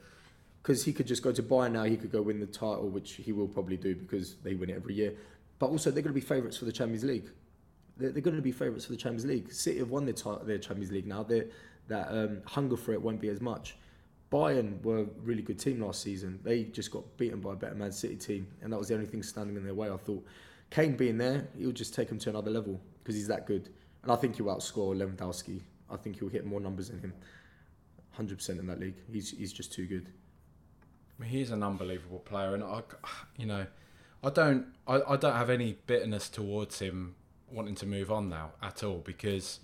because 0.62 0.84
he 0.84 0.94
could 0.94 1.08
just 1.08 1.24
go 1.24 1.32
to 1.32 1.44
Bayern 1.44 1.72
now. 1.72 1.84
He 1.84 1.98
could 1.98 2.12
go 2.12 2.22
win 2.22 2.40
the 2.40 2.46
title, 2.46 2.90
which 2.90 3.14
he 3.14 3.32
will 3.32 3.48
probably 3.48 3.78
do 3.78 3.96
because 3.96 4.36
they 4.44 4.54
win 4.54 4.70
it 4.70 4.76
every 4.76 4.94
year. 4.94 5.14
But 5.60 5.70
also, 5.70 5.92
they're 5.92 6.04
going 6.04 6.14
to 6.14 6.20
be 6.20 6.26
favourites 6.26 6.58
for 6.58 6.66
the 6.66 6.72
Champions 6.72 7.04
League. 7.04 7.30
They're, 7.98 8.12
they're 8.12 8.22
going 8.22 8.36
to 8.36 8.42
be 8.42 8.52
favourites 8.52 8.86
for 8.86 8.92
the 8.92 8.98
Champions 8.98 9.26
League. 9.26 9.52
City 9.52 9.80
have 9.80 9.90
won 9.90 10.06
their, 10.06 10.16
their 10.44 10.58
Champions 10.58 10.92
League 10.92 11.08
now. 11.08 11.24
They're, 11.24 11.48
that 11.88 12.08
um, 12.10 12.42
hunger 12.46 12.78
for 12.78 12.94
it 12.94 13.02
won't 13.02 13.20
be 13.20 13.30
as 13.30 13.42
much. 13.42 13.76
Bayern 14.32 14.82
were 14.82 15.00
a 15.00 15.06
really 15.24 15.42
good 15.42 15.60
team 15.60 15.82
last 15.82 16.02
season. 16.02 16.40
They 16.42 16.64
just 16.64 16.90
got 16.90 17.18
beaten 17.18 17.42
by 17.42 17.54
a 17.54 17.56
better 17.56 17.76
Man 17.76 17.92
City 17.92 18.16
team, 18.16 18.48
and 18.62 18.72
that 18.72 18.78
was 18.78 18.88
the 18.88 18.94
only 18.94 19.06
thing 19.06 19.22
standing 19.24 19.58
in 19.58 19.64
their 19.64 19.74
way. 19.74 19.90
I 19.90 19.98
thought 19.98 20.26
Kane 20.70 20.96
being 20.96 21.18
there, 21.18 21.48
he'll 21.58 21.74
just 21.74 21.94
take 21.94 22.10
him 22.10 22.18
to 22.20 22.30
another 22.30 22.50
level 22.50 22.80
because 23.04 23.16
he's 23.16 23.28
that 23.28 23.46
good. 23.46 23.70
And 24.04 24.12
I 24.12 24.16
think 24.16 24.38
he'll 24.38 24.46
outscore 24.46 24.96
Lewandowski. 24.96 25.62
I 25.90 25.98
think 25.98 26.20
he'll 26.20 26.30
hit 26.30 26.46
more 26.46 26.62
numbers 26.62 26.90
than 26.90 27.00
him. 27.00 27.14
100% 28.18 28.50
in 28.50 28.68
that 28.68 28.80
league. 28.80 28.96
He's, 29.12 29.32
he's 29.32 29.54
just 29.54 29.74
too 29.74 29.86
good. 29.86 30.08
He's 31.24 31.52
an 31.52 31.64
unbelievable 31.64 32.20
player, 32.20 32.54
and 32.54 32.64
I, 32.64 32.82
you 33.38 33.46
know, 33.46 33.66
I 34.24 34.30
don't, 34.30 34.68
I, 34.88 35.02
I 35.08 35.18
don't 35.18 35.36
have 35.36 35.50
any 35.50 35.78
bitterness 35.88 36.30
towards 36.30 36.80
him 36.80 37.16
wanting 37.52 37.76
to 37.76 37.86
move 37.86 38.12
on 38.12 38.30
now 38.30 38.52
at 38.62 38.84
all 38.84 39.00
because 39.00 39.60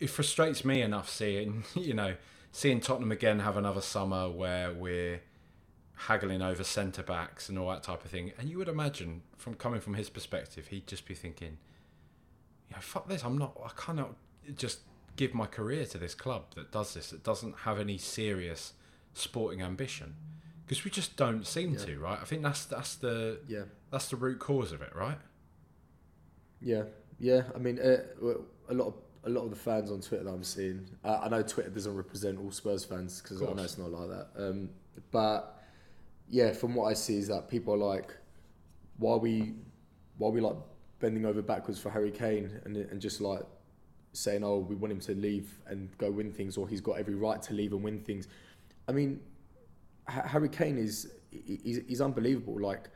it 0.00 0.08
frustrates 0.08 0.64
me 0.64 0.82
enough 0.82 1.08
seeing, 1.08 1.64
you 1.74 1.94
know, 1.94 2.14
seeing 2.52 2.80
Tottenham 2.80 3.12
again 3.12 3.40
have 3.40 3.56
another 3.56 3.80
summer 3.80 4.28
where 4.28 4.72
we're 4.72 5.20
haggling 5.94 6.42
over 6.42 6.64
centre 6.64 7.02
backs 7.02 7.48
and 7.48 7.58
all 7.58 7.70
that 7.70 7.82
type 7.82 8.04
of 8.04 8.10
thing. 8.10 8.32
And 8.38 8.48
you 8.48 8.58
would 8.58 8.68
imagine, 8.68 9.22
from 9.36 9.54
coming 9.54 9.80
from 9.80 9.94
his 9.94 10.10
perspective, 10.10 10.68
he'd 10.68 10.86
just 10.86 11.06
be 11.06 11.14
thinking, 11.14 11.58
you 12.68 12.76
know, 12.76 12.80
fuck 12.80 13.08
this. 13.08 13.24
I'm 13.24 13.38
not. 13.38 13.56
I 13.64 13.70
cannot 13.76 14.14
just 14.56 14.80
give 15.16 15.34
my 15.34 15.46
career 15.46 15.84
to 15.86 15.98
this 15.98 16.14
club 16.14 16.54
that 16.56 16.72
does 16.72 16.94
this. 16.94 17.10
That 17.10 17.22
doesn't 17.22 17.58
have 17.60 17.78
any 17.78 17.98
serious 17.98 18.72
sporting 19.14 19.62
ambition. 19.62 20.14
Because 20.66 20.84
we 20.84 20.90
just 20.90 21.16
don't 21.16 21.46
seem 21.46 21.76
to, 21.76 21.98
right? 21.98 22.18
I 22.20 22.24
think 22.24 22.42
that's 22.42 22.64
that's 22.64 22.94
the 22.96 23.40
Yeah. 23.48 23.64
that's 23.90 24.08
the 24.08 24.16
root 24.16 24.38
cause 24.38 24.72
of 24.72 24.80
it, 24.82 24.94
right? 24.94 25.18
Yeah, 26.60 26.84
yeah. 27.18 27.42
I 27.54 27.58
mean, 27.58 27.78
uh, 27.78 27.98
a 28.68 28.74
lot 28.74 28.86
of 28.88 28.94
a 29.24 29.28
lot 29.30 29.42
of 29.44 29.50
the 29.50 29.56
fans 29.56 29.90
on 29.90 30.00
Twitter 30.00 30.24
that 30.24 30.30
I'm 30.30 30.44
seeing. 30.44 30.86
Uh, 31.04 31.20
I 31.22 31.28
know 31.28 31.42
Twitter 31.42 31.70
doesn't 31.70 31.94
represent 31.94 32.38
all 32.38 32.50
Spurs 32.50 32.84
fans 32.84 33.20
because 33.22 33.42
I 33.42 33.52
know 33.52 33.62
it's 33.62 33.78
not 33.78 33.90
like 33.90 34.08
that. 34.08 34.28
Um, 34.36 34.70
but 35.10 35.62
yeah, 36.28 36.52
from 36.52 36.74
what 36.74 36.86
I 36.86 36.94
see 36.94 37.16
is 37.18 37.28
that 37.28 37.48
people 37.48 37.74
are 37.74 37.78
like, 37.94 38.14
why 38.98 39.12
are 39.12 39.18
we, 39.18 39.54
why 40.18 40.28
are 40.28 40.32
we 40.32 40.40
like 40.40 40.56
bending 40.98 41.26
over 41.26 41.42
backwards 41.42 41.78
for 41.80 41.90
Harry 41.90 42.10
Kane 42.10 42.60
and 42.64 42.76
and 42.76 43.00
just 43.00 43.20
like 43.20 43.42
saying, 44.12 44.44
oh, 44.44 44.58
we 44.58 44.76
want 44.76 44.92
him 44.92 45.00
to 45.00 45.14
leave 45.14 45.58
and 45.66 45.96
go 45.98 46.10
win 46.10 46.32
things, 46.32 46.56
or 46.56 46.68
he's 46.68 46.80
got 46.80 46.92
every 46.98 47.14
right 47.14 47.42
to 47.42 47.52
leave 47.54 47.72
and 47.72 47.82
win 47.82 48.00
things. 48.00 48.28
I 48.88 48.92
mean, 48.92 49.20
Ha- 50.08 50.26
Harry 50.26 50.48
Kane 50.48 50.78
is 50.78 52.00
unbelievable. 52.00 52.60
Like 52.60 52.90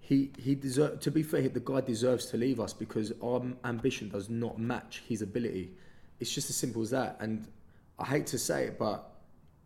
he 0.00 0.30
he 0.38 0.54
deserve 0.54 1.00
to 1.00 1.10
be 1.10 1.22
fair, 1.22 1.48
the 1.48 1.60
guy 1.60 1.80
deserves 1.80 2.26
to 2.26 2.36
leave 2.36 2.60
us 2.60 2.72
because 2.72 3.12
our 3.22 3.42
ambition 3.64 4.08
does 4.08 4.30
not 4.30 4.58
match 4.58 5.02
his 5.08 5.22
ability. 5.22 5.72
It's 6.20 6.32
just 6.32 6.48
as 6.48 6.56
simple 6.56 6.82
as 6.82 6.90
that. 6.90 7.16
And 7.20 7.46
I 7.98 8.04
hate 8.06 8.26
to 8.28 8.38
say 8.38 8.64
it, 8.64 8.78
but 8.78 9.10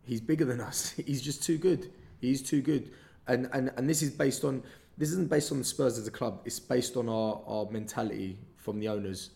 he's 0.03 0.21
bigger 0.21 0.45
than 0.45 0.59
us. 0.59 0.91
He's 1.05 1.21
just 1.21 1.43
too 1.43 1.57
good. 1.57 1.91
He's 2.19 2.41
too 2.41 2.61
good. 2.61 2.91
And 3.27 3.49
and 3.53 3.71
and 3.77 3.89
this 3.89 4.01
is 4.01 4.09
based 4.09 4.43
on 4.43 4.63
this 4.97 5.09
isn't 5.11 5.29
based 5.29 5.51
on 5.51 5.59
the 5.59 5.63
Spurs 5.63 5.97
as 5.97 6.07
a 6.07 6.11
club. 6.11 6.41
It's 6.45 6.59
based 6.59 6.97
on 6.97 7.07
our 7.07 7.41
our 7.47 7.69
mentality 7.71 8.37
from 8.57 8.79
the 8.79 8.87
owners. 8.87 9.31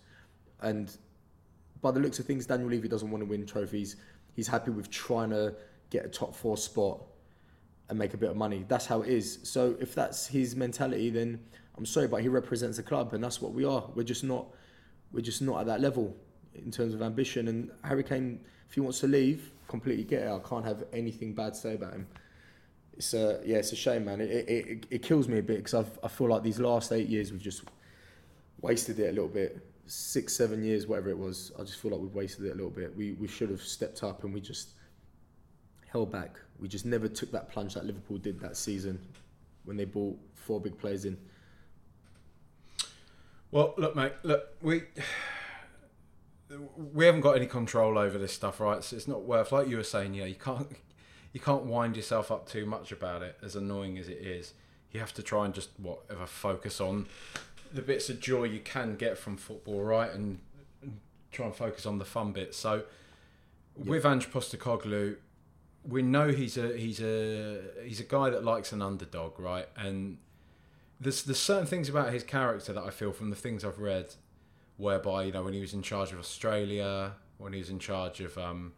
And 0.61 0.95
by 1.81 1.91
the 1.91 1.99
looks 1.99 2.19
of 2.19 2.25
things, 2.25 2.45
Daniel 2.45 2.69
Levy 2.69 2.87
doesn't 2.87 3.09
want 3.09 3.21
to 3.21 3.29
win 3.29 3.45
trophies. 3.45 3.95
He's 4.35 4.47
happy 4.47 4.71
with 4.71 4.89
trying 4.89 5.29
to 5.29 5.55
get 5.89 6.05
a 6.05 6.09
top 6.09 6.35
four 6.35 6.57
spot 6.57 7.01
and 7.89 7.99
make 7.99 8.13
a 8.13 8.17
bit 8.17 8.29
of 8.29 8.35
money. 8.35 8.65
That's 8.67 8.85
how 8.85 9.01
it 9.01 9.09
is. 9.09 9.39
So 9.43 9.75
if 9.79 9.93
that's 9.93 10.27
his 10.27 10.55
mentality, 10.55 11.09
then 11.09 11.39
I'm 11.77 11.85
sorry, 11.85 12.07
but 12.07 12.21
he 12.21 12.27
represents 12.27 12.77
the 12.77 12.83
club, 12.83 13.13
and 13.13 13.23
that's 13.23 13.41
what 13.41 13.53
we 13.53 13.65
are. 13.65 13.83
We're 13.93 14.03
just 14.03 14.23
not, 14.23 14.47
we're 15.11 15.21
just 15.21 15.41
not 15.41 15.61
at 15.61 15.65
that 15.67 15.81
level 15.81 16.15
in 16.53 16.71
terms 16.71 16.93
of 16.93 17.01
ambition. 17.01 17.47
And 17.47 17.69
Harry 17.83 18.03
Kane, 18.03 18.39
if 18.67 18.75
he 18.75 18.79
wants 18.79 18.99
to 19.01 19.07
leave, 19.07 19.51
completely 19.67 20.03
get 20.03 20.23
it. 20.23 20.31
I 20.31 20.39
can't 20.47 20.65
have 20.65 20.83
anything 20.93 21.33
bad 21.33 21.53
to 21.53 21.59
say 21.59 21.75
about 21.75 21.93
him. 21.93 22.07
It's 22.93 23.13
a 23.13 23.41
yeah, 23.45 23.57
it's 23.57 23.73
a 23.73 23.75
shame, 23.75 24.05
man. 24.05 24.21
It 24.21 24.29
it, 24.29 24.85
it, 24.89 25.03
kills 25.03 25.27
me 25.27 25.39
a 25.39 25.43
bit 25.43 25.57
because 25.57 25.73
I 26.01 26.07
feel 26.07 26.29
like 26.29 26.43
these 26.43 26.59
last 26.59 26.93
eight 26.93 27.09
years 27.09 27.33
we've 27.33 27.41
just 27.41 27.63
wasted 28.61 28.99
it 28.99 29.09
a 29.09 29.11
little 29.11 29.27
bit. 29.27 29.59
Six, 29.85 30.33
seven 30.33 30.63
years, 30.63 30.87
whatever 30.87 31.09
it 31.09 31.17
was. 31.17 31.51
I 31.59 31.63
just 31.63 31.77
feel 31.77 31.91
like 31.91 31.99
we've 31.99 32.15
wasted 32.15 32.45
it 32.45 32.51
a 32.51 32.55
little 32.55 32.71
bit. 32.71 32.95
We 32.95 33.11
we 33.13 33.27
should 33.27 33.49
have 33.49 33.61
stepped 33.61 34.01
up, 34.01 34.23
and 34.23 34.33
we 34.33 34.39
just 34.39 34.69
held 35.95 36.11
back. 36.11 36.41
We 36.59 36.67
just 36.67 36.85
never 36.85 37.07
took 37.07 37.31
that 37.31 37.49
plunge 37.49 37.73
that 37.75 37.85
Liverpool 37.85 38.17
did 38.17 38.41
that 38.41 38.57
season 38.57 38.99
when 39.63 39.77
they 39.77 39.85
brought 39.85 40.17
four 40.33 40.59
big 40.59 40.77
players 40.77 41.05
in. 41.05 41.17
Well, 43.49 43.73
look, 43.77 43.95
mate. 43.95 44.11
Look, 44.23 44.43
we 44.61 44.83
we 46.93 47.05
haven't 47.05 47.21
got 47.21 47.37
any 47.37 47.45
control 47.45 47.97
over 47.97 48.17
this 48.17 48.33
stuff, 48.33 48.59
right? 48.59 48.83
So 48.83 48.97
it's 48.97 49.07
not 49.07 49.21
worth, 49.23 49.53
like 49.53 49.69
you 49.69 49.77
were 49.77 49.83
saying, 49.83 50.15
yeah, 50.15 50.25
you 50.25 50.35
can't 50.35 50.67
you 51.31 51.39
can't 51.39 51.63
wind 51.63 51.95
yourself 51.95 52.29
up 52.29 52.45
too 52.45 52.65
much 52.65 52.91
about 52.91 53.21
it. 53.21 53.37
As 53.41 53.55
annoying 53.55 53.97
as 53.97 54.09
it 54.09 54.17
is, 54.17 54.53
you 54.91 54.99
have 54.99 55.13
to 55.13 55.23
try 55.23 55.45
and 55.45 55.53
just 55.53 55.69
whatever 55.77 56.25
focus 56.25 56.81
on 56.81 57.07
the 57.73 57.81
bits 57.81 58.09
of 58.09 58.19
joy 58.19 58.43
you 58.43 58.59
can 58.59 58.97
get 58.97 59.17
from 59.17 59.37
football, 59.37 59.81
right? 59.81 60.11
And, 60.11 60.39
and 60.81 60.99
try 61.31 61.45
and 61.45 61.55
focus 61.55 61.85
on 61.85 61.99
the 61.99 62.05
fun 62.05 62.33
bits. 62.33 62.57
So 62.57 62.83
with 63.77 64.05
Ange 64.05 64.29
Postecoglou, 64.29 65.17
we 65.87 66.01
know 66.01 66.29
he's 66.29 66.57
a 66.57 66.75
he's 66.77 67.01
a 67.01 67.61
he's 67.83 67.99
a 67.99 68.03
guy 68.03 68.29
that 68.29 68.43
likes 68.43 68.71
an 68.71 68.81
underdog, 68.81 69.39
right? 69.39 69.67
And 69.75 70.17
there's 70.99 71.23
there's 71.23 71.39
certain 71.39 71.67
things 71.67 71.89
about 71.89 72.13
his 72.13 72.23
character 72.23 72.73
that 72.73 72.83
I 72.83 72.89
feel 72.89 73.11
from 73.11 73.29
the 73.29 73.35
things 73.35 73.63
I've 73.63 73.79
read, 73.79 74.15
whereby 74.77 75.23
you 75.23 75.31
know 75.31 75.43
when 75.43 75.53
he 75.53 75.61
was 75.61 75.73
in 75.73 75.81
charge 75.81 76.11
of 76.11 76.19
Australia, 76.19 77.13
when 77.37 77.53
he 77.53 77.59
was 77.59 77.69
in 77.69 77.79
charge 77.79 78.19
of 78.21 78.37
um, 78.37 78.73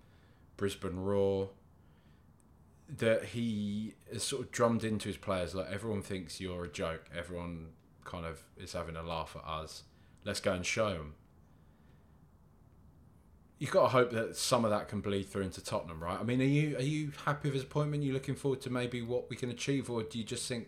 Brisbane 0.57 0.99
Roar, 0.99 1.49
that 2.97 3.25
he 3.25 3.93
has 4.11 4.23
sort 4.23 4.43
of 4.43 4.51
drummed 4.51 4.83
into 4.83 5.07
his 5.07 5.17
players 5.17 5.55
like 5.55 5.67
everyone 5.71 6.01
thinks 6.01 6.41
you're 6.41 6.65
a 6.65 6.69
joke, 6.69 7.05
everyone 7.15 7.67
kind 8.03 8.25
of 8.25 8.43
is 8.57 8.73
having 8.73 8.95
a 8.95 9.03
laugh 9.03 9.35
at 9.37 9.47
us. 9.47 9.83
Let's 10.23 10.39
go 10.39 10.53
and 10.53 10.65
show 10.65 10.93
them. 10.93 11.15
You've 13.59 13.71
got 13.71 13.83
to 13.83 13.87
hope 13.89 14.11
that 14.11 14.35
some 14.35 14.65
of 14.65 14.71
that 14.71 14.87
can 14.87 15.01
bleed 15.01 15.23
through 15.23 15.43
into 15.43 15.63
Tottenham, 15.63 16.01
right? 16.01 16.19
I 16.19 16.23
mean, 16.23 16.41
are 16.41 16.45
you 16.45 16.77
are 16.77 16.81
you 16.81 17.11
happy 17.25 17.47
with 17.49 17.55
his 17.55 17.63
appointment? 17.63 18.03
Are 18.03 18.05
you 18.05 18.13
looking 18.13 18.35
forward 18.35 18.61
to 18.61 18.69
maybe 18.69 19.01
what 19.01 19.29
we 19.29 19.35
can 19.35 19.49
achieve, 19.49 19.89
or 19.89 20.03
do 20.03 20.17
you 20.19 20.23
just 20.23 20.47
think 20.47 20.67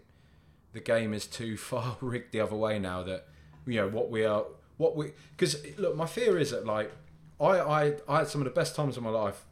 the 0.73 0.79
game 0.79 1.13
is 1.13 1.27
too 1.27 1.57
far 1.69 1.97
rigged 2.01 2.31
the 2.31 2.39
other 2.39 2.55
way 2.55 2.79
now 2.79 3.03
that 3.03 3.27
you 3.65 3.79
know 3.79 3.87
what 3.87 4.09
we 4.09 4.25
are 4.25 4.45
what 4.77 4.95
we 4.95 5.11
because 5.35 5.57
look 5.77 5.95
my 5.95 6.05
fear 6.05 6.37
is 6.37 6.51
that 6.51 6.65
like 6.65 6.91
I, 7.39 7.59
I 7.59 7.93
I 8.07 8.17
had 8.19 8.27
some 8.27 8.41
of 8.41 8.45
the 8.45 8.51
best 8.51 8.75
times 8.75 8.97
of 8.97 9.03
my 9.03 9.09
life 9.09 9.45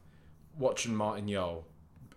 watching 0.58 0.96
Martin 0.96 1.28
Jol 1.28 1.66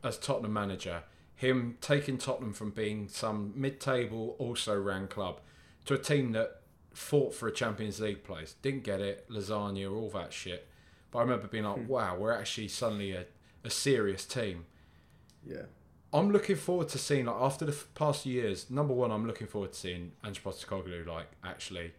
as 0.03 0.17
Tottenham 0.17 0.53
manager 0.53 1.03
him 1.41 1.79
taking 1.81 2.19
Tottenham 2.19 2.53
from 2.53 2.71
being 2.71 3.09
some 3.09 3.55
mid-table 3.57 4.37
also 4.39 4.79
ran 4.79 5.09
club 5.09 5.41
to 5.87 5.95
a 5.95 5.99
team 5.99 6.33
that 6.33 6.61
fought 6.93 7.35
for 7.35 7.49
a 7.49 7.53
Champions 7.53 7.99
League 7.99 8.25
place, 8.25 8.57
didn't 8.61 8.85
get 8.85 9.01
it, 9.01 9.27
lasagna, 9.31 9.91
all 9.91 10.11
that 10.11 10.35
shit. 10.35 10.69
But 11.11 11.21
I 11.21 11.23
remember 11.23 11.49
being 11.49 11.65
like, 11.65 11.79
hmm. 11.79 11.87
wow, 11.87 12.17
we're 12.17 12.33
actually 12.33 12.69
suddenly 12.69 13.13
a, 13.13 13.25
a 13.65 13.71
serious 13.71 14.25
team. 14.25 14.67
Yeah. 15.47 15.63
I'm 16.13 16.31
looking 16.31 16.57
forward 16.57 16.89
to 16.91 16.99
seeing 16.99 17.27
like 17.27 17.37
after 17.37 17.65
the 17.65 17.73
f- 17.73 17.87
past 17.95 18.27
years. 18.27 18.69
Number 18.71 18.93
one, 18.93 19.11
I'm 19.13 19.27
looking 19.27 19.47
forward 19.47 19.73
to 19.73 19.79
seeing 19.79 20.13
Ange 20.25 20.43
Postecoglou 20.43 21.07
like 21.07 21.29
actually 21.45 21.93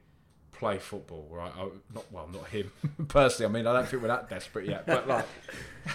play 0.52 0.80
football. 0.80 1.28
Right? 1.32 1.52
I, 1.58 1.70
not 1.94 2.12
well, 2.12 2.30
not 2.32 2.48
him 2.48 2.72
personally. 3.08 3.50
I 3.50 3.54
mean, 3.54 3.68
I 3.68 3.74
don't 3.74 3.88
think 3.88 4.02
we're 4.02 4.10
that 4.10 4.30
desperate 4.30 4.68
yet. 4.68 4.86
But 4.86 5.08
like, 5.08 5.26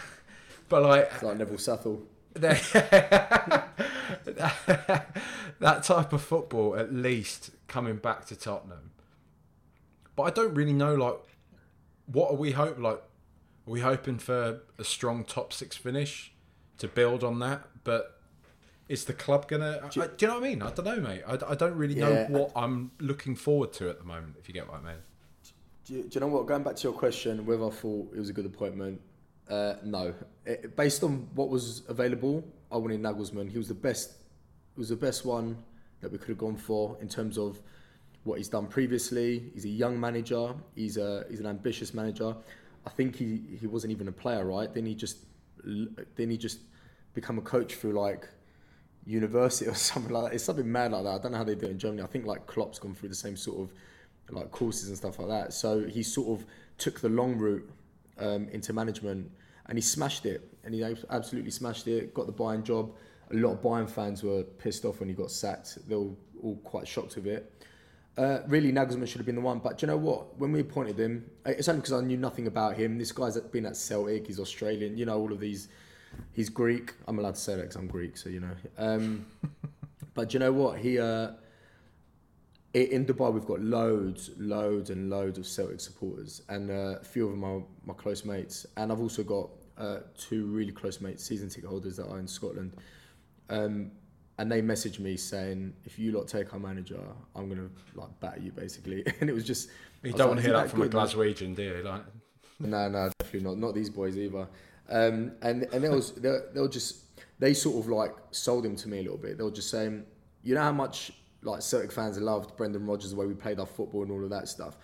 but 0.69 0.83
like, 0.83 1.11
It's 1.14 1.23
like 1.23 1.37
Neville 1.37 1.59
Southall. 1.59 2.03
that 2.37 3.71
type 5.61 6.12
of 6.12 6.23
football, 6.23 6.77
at 6.77 6.93
least 6.93 7.51
coming 7.67 7.97
back 7.97 8.27
to 8.27 8.37
Tottenham. 8.37 8.91
But 10.14 10.23
I 10.25 10.31
don't 10.31 10.55
really 10.55 10.75
know. 10.75 10.95
Like, 10.95 11.19
what 12.07 12.31
are 12.31 12.37
we 12.37 12.53
hope? 12.53 12.79
Like, 12.79 13.03
are 13.67 13.71
we 13.71 13.81
hoping 13.81 14.19
for 14.19 14.61
a 14.79 14.85
strong 14.85 15.25
top 15.25 15.53
six 15.53 15.77
finish 15.77 16.33
to 16.79 16.89
build 16.89 17.25
on 17.25 17.39
that? 17.41 17.67
But 17.85 18.21
is 18.89 19.05
the 19.05 19.12
club 19.12 19.49
gonna? 19.49 19.81
I, 19.83 19.89
do 19.89 20.01
you 20.21 20.27
know 20.29 20.35
what 20.35 20.45
I 20.45 20.49
mean? 20.49 20.62
I 20.62 20.71
don't 20.71 20.85
know, 20.85 21.01
mate. 21.01 21.23
I, 21.27 21.39
I 21.49 21.55
don't 21.55 21.75
really 21.75 21.97
know 21.97 22.12
Yeah. 22.12 22.29
what 22.29 22.53
I'm 22.55 22.93
looking 23.01 23.35
forward 23.35 23.73
to 23.75 23.91
at 23.91 23.99
the 23.99 24.05
moment. 24.05 24.37
If 24.39 24.49
you 24.49 24.55
get 24.55 24.69
what 24.69 24.81
I 24.81 24.87
mean. 24.87 25.03
Do 25.85 25.95
you, 25.95 26.03
do 26.03 26.09
you 26.12 26.21
know 26.21 26.29
what? 26.29 26.47
Going 26.47 26.62
back 26.62 26.77
to 26.77 26.83
your 26.85 26.93
question, 26.93 27.47
whether 27.47 27.64
I 27.67 27.71
thought 27.71 28.12
it 28.14 28.19
was 28.19 28.29
a 28.29 28.33
good 28.33 28.47
appointment, 28.47 29.01
uh, 29.49 29.75
no. 29.85 30.14
It, 30.45 30.77
based 30.77 31.03
on 31.05 31.29
what 31.35 31.49
was 31.49 31.83
available, 31.89 32.45
I 32.73 32.77
wanted 32.77 33.01
Nagelsmann. 33.01 33.51
He 33.51 33.59
was 33.59 33.69
the 33.69 33.75
best. 33.75 34.12
He 34.75 34.81
was 34.81 34.89
the 34.89 34.97
best 34.97 35.25
one 35.25 35.57
that 36.01 36.11
we 36.12 36.19
could 36.19 36.29
have 36.29 36.39
gone 36.39 36.57
for 36.57 36.97
in 37.01 37.09
terms 37.09 37.39
of 37.39 37.61
what 38.25 38.39
he's 38.39 38.49
done 38.49 38.67
previously. 38.67 39.51
He's 39.55 39.64
a 39.64 39.69
young 39.69 39.99
manager. 39.99 40.55
He's 40.75 40.97
a 40.97 41.25
he's 41.31 41.41
an 41.41 41.47
ambitious 41.47 41.95
manager. 41.95 42.37
I 42.87 42.91
think 42.91 43.16
he, 43.16 43.43
he 43.61 43.66
wasn't 43.66 43.93
even 43.93 44.09
a 44.09 44.12
player, 44.12 44.45
right? 44.45 44.72
Then 44.72 44.87
he 44.87 44.95
just 44.95 45.18
then 45.64 46.30
he 46.30 46.37
just 46.37 46.61
become 47.14 47.39
a 47.39 47.43
coach 47.43 47.74
through 47.74 47.93
like 47.93 48.28
university 49.05 49.68
or 49.70 49.74
something 49.74 50.12
like 50.12 50.30
that. 50.30 50.34
It's 50.34 50.45
something 50.45 50.70
mad 50.70 50.93
like 50.93 51.05
that. 51.05 51.11
I 51.11 51.18
don't 51.18 51.32
know 51.32 51.39
how 51.39 51.45
they 51.45 51.55
do 51.55 51.66
it 51.66 51.70
in 51.70 51.78
Germany. 51.78 52.03
I 52.03 52.07
think 52.07 52.26
like 52.26 52.47
Klopp's 52.47 52.78
gone 52.78 52.95
through 52.95 53.09
the 53.09 53.14
same 53.14 53.37
sort 53.37 53.61
of 53.61 53.72
like 54.30 54.51
courses 54.51 54.89
and 54.89 54.97
stuff 54.97 55.18
like 55.18 55.28
that. 55.28 55.53
So 55.53 55.84
he 55.84 56.03
sort 56.03 56.39
of 56.41 56.47
took 56.78 57.01
the 57.01 57.09
long 57.09 57.37
route 57.39 57.68
um, 58.18 58.49
into 58.51 58.72
management 58.72 59.30
and 59.66 59.78
he 59.78 59.82
smashed 59.82 60.26
it. 60.26 60.53
And 60.64 60.74
he 60.74 60.82
absolutely 61.11 61.53
smashed 61.53 61.87
it. 61.87 62.12
Got 62.12 62.26
the 62.26 62.32
Bayern 62.32 62.64
job. 62.64 62.93
A 63.30 63.37
lot 63.37 63.53
of 63.53 63.62
Bayern 63.62 63.89
fans 63.89 64.22
were 64.22 64.43
pissed 64.43 64.84
off 64.84 65.01
when 65.01 65.09
he 65.09 65.14
got 65.14 65.30
sacked. 65.30 65.78
They 65.89 65.95
were 65.95 66.11
all 66.43 66.57
quite 66.64 66.89
shocked 66.89 67.16
with 67.16 67.26
it. 67.26 67.53
Uh, 68.17 68.41
really, 68.47 68.73
Nagelsmann 68.73 69.07
should 69.07 69.19
have 69.19 69.27
been 69.27 69.35
the 69.35 69.41
one. 69.41 69.59
But 69.59 69.79
do 69.79 69.87
you 69.87 69.93
know 69.93 69.99
what? 69.99 70.39
When 70.39 70.53
we 70.53 70.61
appointed 70.61 70.99
him, 70.99 71.31
uh, 71.45 71.51
it's 71.51 71.69
only 71.69 71.81
because 71.81 71.93
I 71.93 72.01
knew 72.01 72.17
nothing 72.17 72.47
about 72.47 72.77
him. 72.77 72.99
This 72.99 73.12
guy's 73.12 73.39
been 73.39 73.67
at 73.67 73.77
Celtic. 73.77 74.27
He's 74.27 74.41
Australian. 74.41 74.97
You 74.97 75.07
know 75.07 75.19
all 75.19 75.33
of 75.33 75.41
these. 75.41 75.69
He's 76.33 76.49
Greek. 76.49 76.95
I'm 77.07 77.19
allowed 77.19 77.35
to 77.35 77.41
say 77.41 77.57
that 77.57 77.62
because 77.62 77.77
I'm 77.77 77.89
Greek, 77.89 78.17
so 78.17 78.31
you 78.31 78.41
know. 78.41 78.55
Um, 78.79 79.27
but 80.14 80.31
do 80.31 80.35
you 80.35 80.39
know 80.39 80.53
what? 80.53 80.79
He 80.79 80.99
uh, 80.99 81.33
in 82.73 83.05
Dubai 83.05 83.33
we've 83.33 83.47
got 83.47 83.61
loads, 83.61 84.31
loads 84.39 84.91
and 84.91 85.11
loads 85.11 85.39
of 85.39 85.47
Celtic 85.47 85.81
supporters, 85.81 86.43
and 86.49 86.71
uh, 86.71 86.99
a 87.01 87.05
few 87.05 87.27
of 87.27 87.33
them 87.33 87.45
are 87.45 87.62
my 87.85 87.95
close 87.95 88.25
mates. 88.25 88.67
And 88.77 88.93
I've 88.93 89.01
also 89.01 89.23
got 89.23 89.51
uh, 89.79 89.99
two 90.17 90.47
really 90.47 90.73
close 90.73 91.01
mates, 91.01 91.25
season 91.25 91.49
ticket 91.49 91.69
holders 91.69 91.97
that 91.97 92.09
are 92.09 92.19
in 92.19 92.29
Scotland. 92.29 92.73
Um, 93.51 93.93
and 94.39 94.51
they 94.51 94.61
messaged 94.62 94.99
me 94.99 95.16
saying, 95.16 95.72
"If 95.84 95.99
you 95.99 96.12
lot 96.12 96.28
take 96.28 96.53
our 96.53 96.61
manager, 96.61 97.01
I'm 97.34 97.49
gonna 97.49 97.68
like 97.95 98.18
batter 98.20 98.41
you, 98.41 98.53
basically." 98.53 99.05
And 99.20 99.30
it 99.30 99.32
was 99.32 99.45
just 99.45 99.68
You 100.03 100.12
was 100.12 100.18
don't 100.18 100.20
like, 100.20 100.28
want 100.28 100.41
to 100.41 100.47
hear 100.47 100.57
he 100.57 100.62
that 100.62 100.70
from 100.70 100.80
a 100.82 100.84
good, 100.84 100.95
man?" 100.95 101.07
Glaswegian, 101.07 101.57
do 101.57 101.62
you? 101.62 101.82
Like, 101.82 102.03
No, 102.61 102.89
no, 102.89 103.11
definitely 103.18 103.49
not. 103.49 103.59
Not 103.59 103.74
these 103.74 103.91
boys 103.91 104.16
either. 104.16 104.49
Um, 104.89 105.32
and 105.43 105.64
and 105.72 105.84
they 105.84 105.89
was 105.89 106.12
they 106.12 106.39
they'll 106.55 106.68
just 106.68 107.03
they 107.39 107.53
sort 107.55 107.84
of 107.84 107.91
like 107.91 108.14
sold 108.30 108.64
him 108.64 108.76
to 108.76 108.89
me 108.89 109.01
a 109.01 109.03
little 109.03 109.18
bit. 109.18 109.37
They 109.37 109.45
were 109.45 109.51
just 109.51 109.70
saying, 109.70 110.05
you 110.43 110.55
know 110.55 110.62
how 110.62 110.72
much 110.72 111.12
like 111.43 111.62
Celtic 111.62 111.93
fans 111.93 112.18
loved 112.18 112.57
Brendan 112.57 112.87
Rodgers, 112.87 113.11
the 113.11 113.16
way 113.16 113.26
we 113.26 113.34
played 113.34 113.61
our 113.61 113.66
football 113.66 114.03
and 114.03 114.11
all 114.11 114.24
of 114.24 114.30
that 114.30 114.49
stuff. 114.49 114.76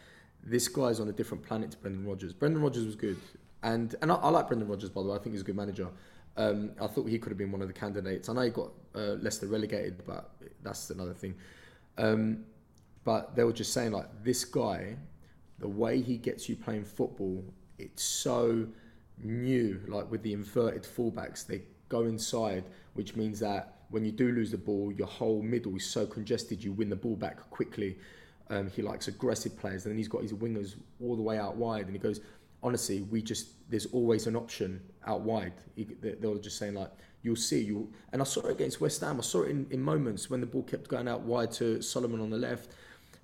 This 0.45 0.69
guy's 0.69 1.01
on 1.01 1.09
a 1.09 1.13
different 1.13 1.45
planet 1.45 1.71
to 1.71 1.77
Brendan 1.79 2.05
Rodgers. 2.07 2.33
Brendan 2.33 2.63
Rodgers 2.63 2.85
was 2.85 2.97
good, 2.97 3.17
and 3.63 3.95
and 4.03 4.11
I, 4.13 4.17
I 4.17 4.29
like 4.29 4.49
Brendan 4.49 4.69
Rodgers 4.69 4.91
by 4.91 5.03
the 5.03 5.09
way. 5.09 5.17
I 5.17 5.19
think 5.19 5.35
he's 5.35 5.43
a 5.43 5.45
good 5.45 5.57
manager. 5.57 5.89
Um, 6.37 6.71
I 6.81 6.87
thought 6.87 7.09
he 7.09 7.19
could 7.19 7.31
have 7.31 7.39
been 7.39 7.53
one 7.53 7.63
of 7.63 7.69
the 7.69 7.75
candidates. 7.75 8.29
I 8.29 8.33
know 8.33 8.41
he 8.43 8.51
got 8.51 8.71
uh, 8.95 9.17
Leicester 9.21 9.47
relegated, 9.47 10.03
but 10.07 10.31
that's 10.63 10.91
another 10.91 11.15
thing. 11.15 11.35
Um, 11.99 12.45
but 13.05 13.35
they 13.37 13.45
were 13.45 13.53
just 13.53 13.73
saying 13.73 13.93
like 13.93 14.07
this 14.25 14.45
guy, 14.45 14.97
the 15.59 15.69
way 15.69 16.01
he 16.01 16.17
gets 16.17 16.49
you 16.49 16.57
playing 16.57 16.85
football, 16.85 17.45
it's 17.79 18.03
so 18.03 18.67
new. 19.23 19.81
Like 19.89 20.11
with 20.11 20.23
the 20.23 20.33
inverted 20.33 20.85
fullbacks, 20.85 21.47
they 21.47 21.63
go 21.89 22.03
inside, 22.03 22.65
which 22.95 23.17
means 23.17 23.39
that 23.41 23.77
when 23.91 24.05
you 24.05 24.13
do 24.13 24.33
lose 24.33 24.51
the 24.51 24.59
ball, 24.59 24.91
your 24.93 25.07
whole 25.07 25.43
middle 25.43 25.77
is 25.77 25.85
so 25.85 26.07
congested, 26.07 26.65
you 26.65 26.73
win 26.73 26.89
the 26.89 26.97
ball 26.97 27.17
back 27.17 27.51
quickly. 27.51 27.99
Um, 28.49 28.71
he 28.71 28.83
likes 28.83 29.09
aggressive 29.09 29.59
players, 29.59 29.85
and 29.85 29.93
then 29.93 29.99
he's 29.99 30.09
got 30.09 30.23
his 30.23 30.33
wingers 30.33 30.77
all 31.03 31.15
the 31.17 31.23
way 31.23 31.39
out 31.39 31.57
wide, 31.57 31.87
and 31.87 31.95
he 31.95 31.99
goes. 31.99 32.21
Honestly, 32.65 33.03
we 33.03 33.21
just 33.21 33.49
there's 33.71 33.87
always 33.87 34.29
an 34.29 34.37
option 34.37 34.81
out 35.07 35.21
wide. 35.21 35.53
He, 35.75 35.85
they, 35.85 36.13
they 36.13 36.27
were 36.29 36.39
just 36.39 36.59
saying 36.59 36.75
like 36.75 36.91
you'll 37.23 37.37
see 37.37 37.63
you, 37.63 37.93
and 38.13 38.21
I 38.21 38.25
saw 38.25 38.41
it 38.47 38.53
against 38.53 38.81
West 38.81 39.01
Ham. 39.01 39.19
I 39.19 39.23
saw 39.23 39.43
it 39.43 39.51
in, 39.51 39.67
in 39.71 39.81
moments 39.81 40.29
when 40.29 40.41
the 40.41 40.47
ball 40.47 40.63
kept 40.63 40.89
going 40.89 41.09
out 41.09 41.21
wide 41.23 41.53
to 41.53 41.81
Solomon 41.81 42.21
on 42.21 42.31
the 42.31 42.37
left, 42.37 42.73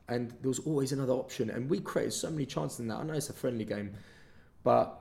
and 0.09 0.31
there 0.41 0.49
was 0.49 0.61
always 0.61 0.93
another 0.93 1.13
option. 1.13 1.51
And 1.51 1.69
we 1.69 1.81
created 1.81 2.13
so 2.13 2.31
many 2.31 2.47
chances 2.47 2.81
in 2.81 2.89
that. 2.89 2.99
I 2.99 3.03
know 3.03 3.15
it's 3.15 3.31
a 3.31 3.35
friendly 3.35 3.65
game, 3.65 3.93
but 4.63 4.99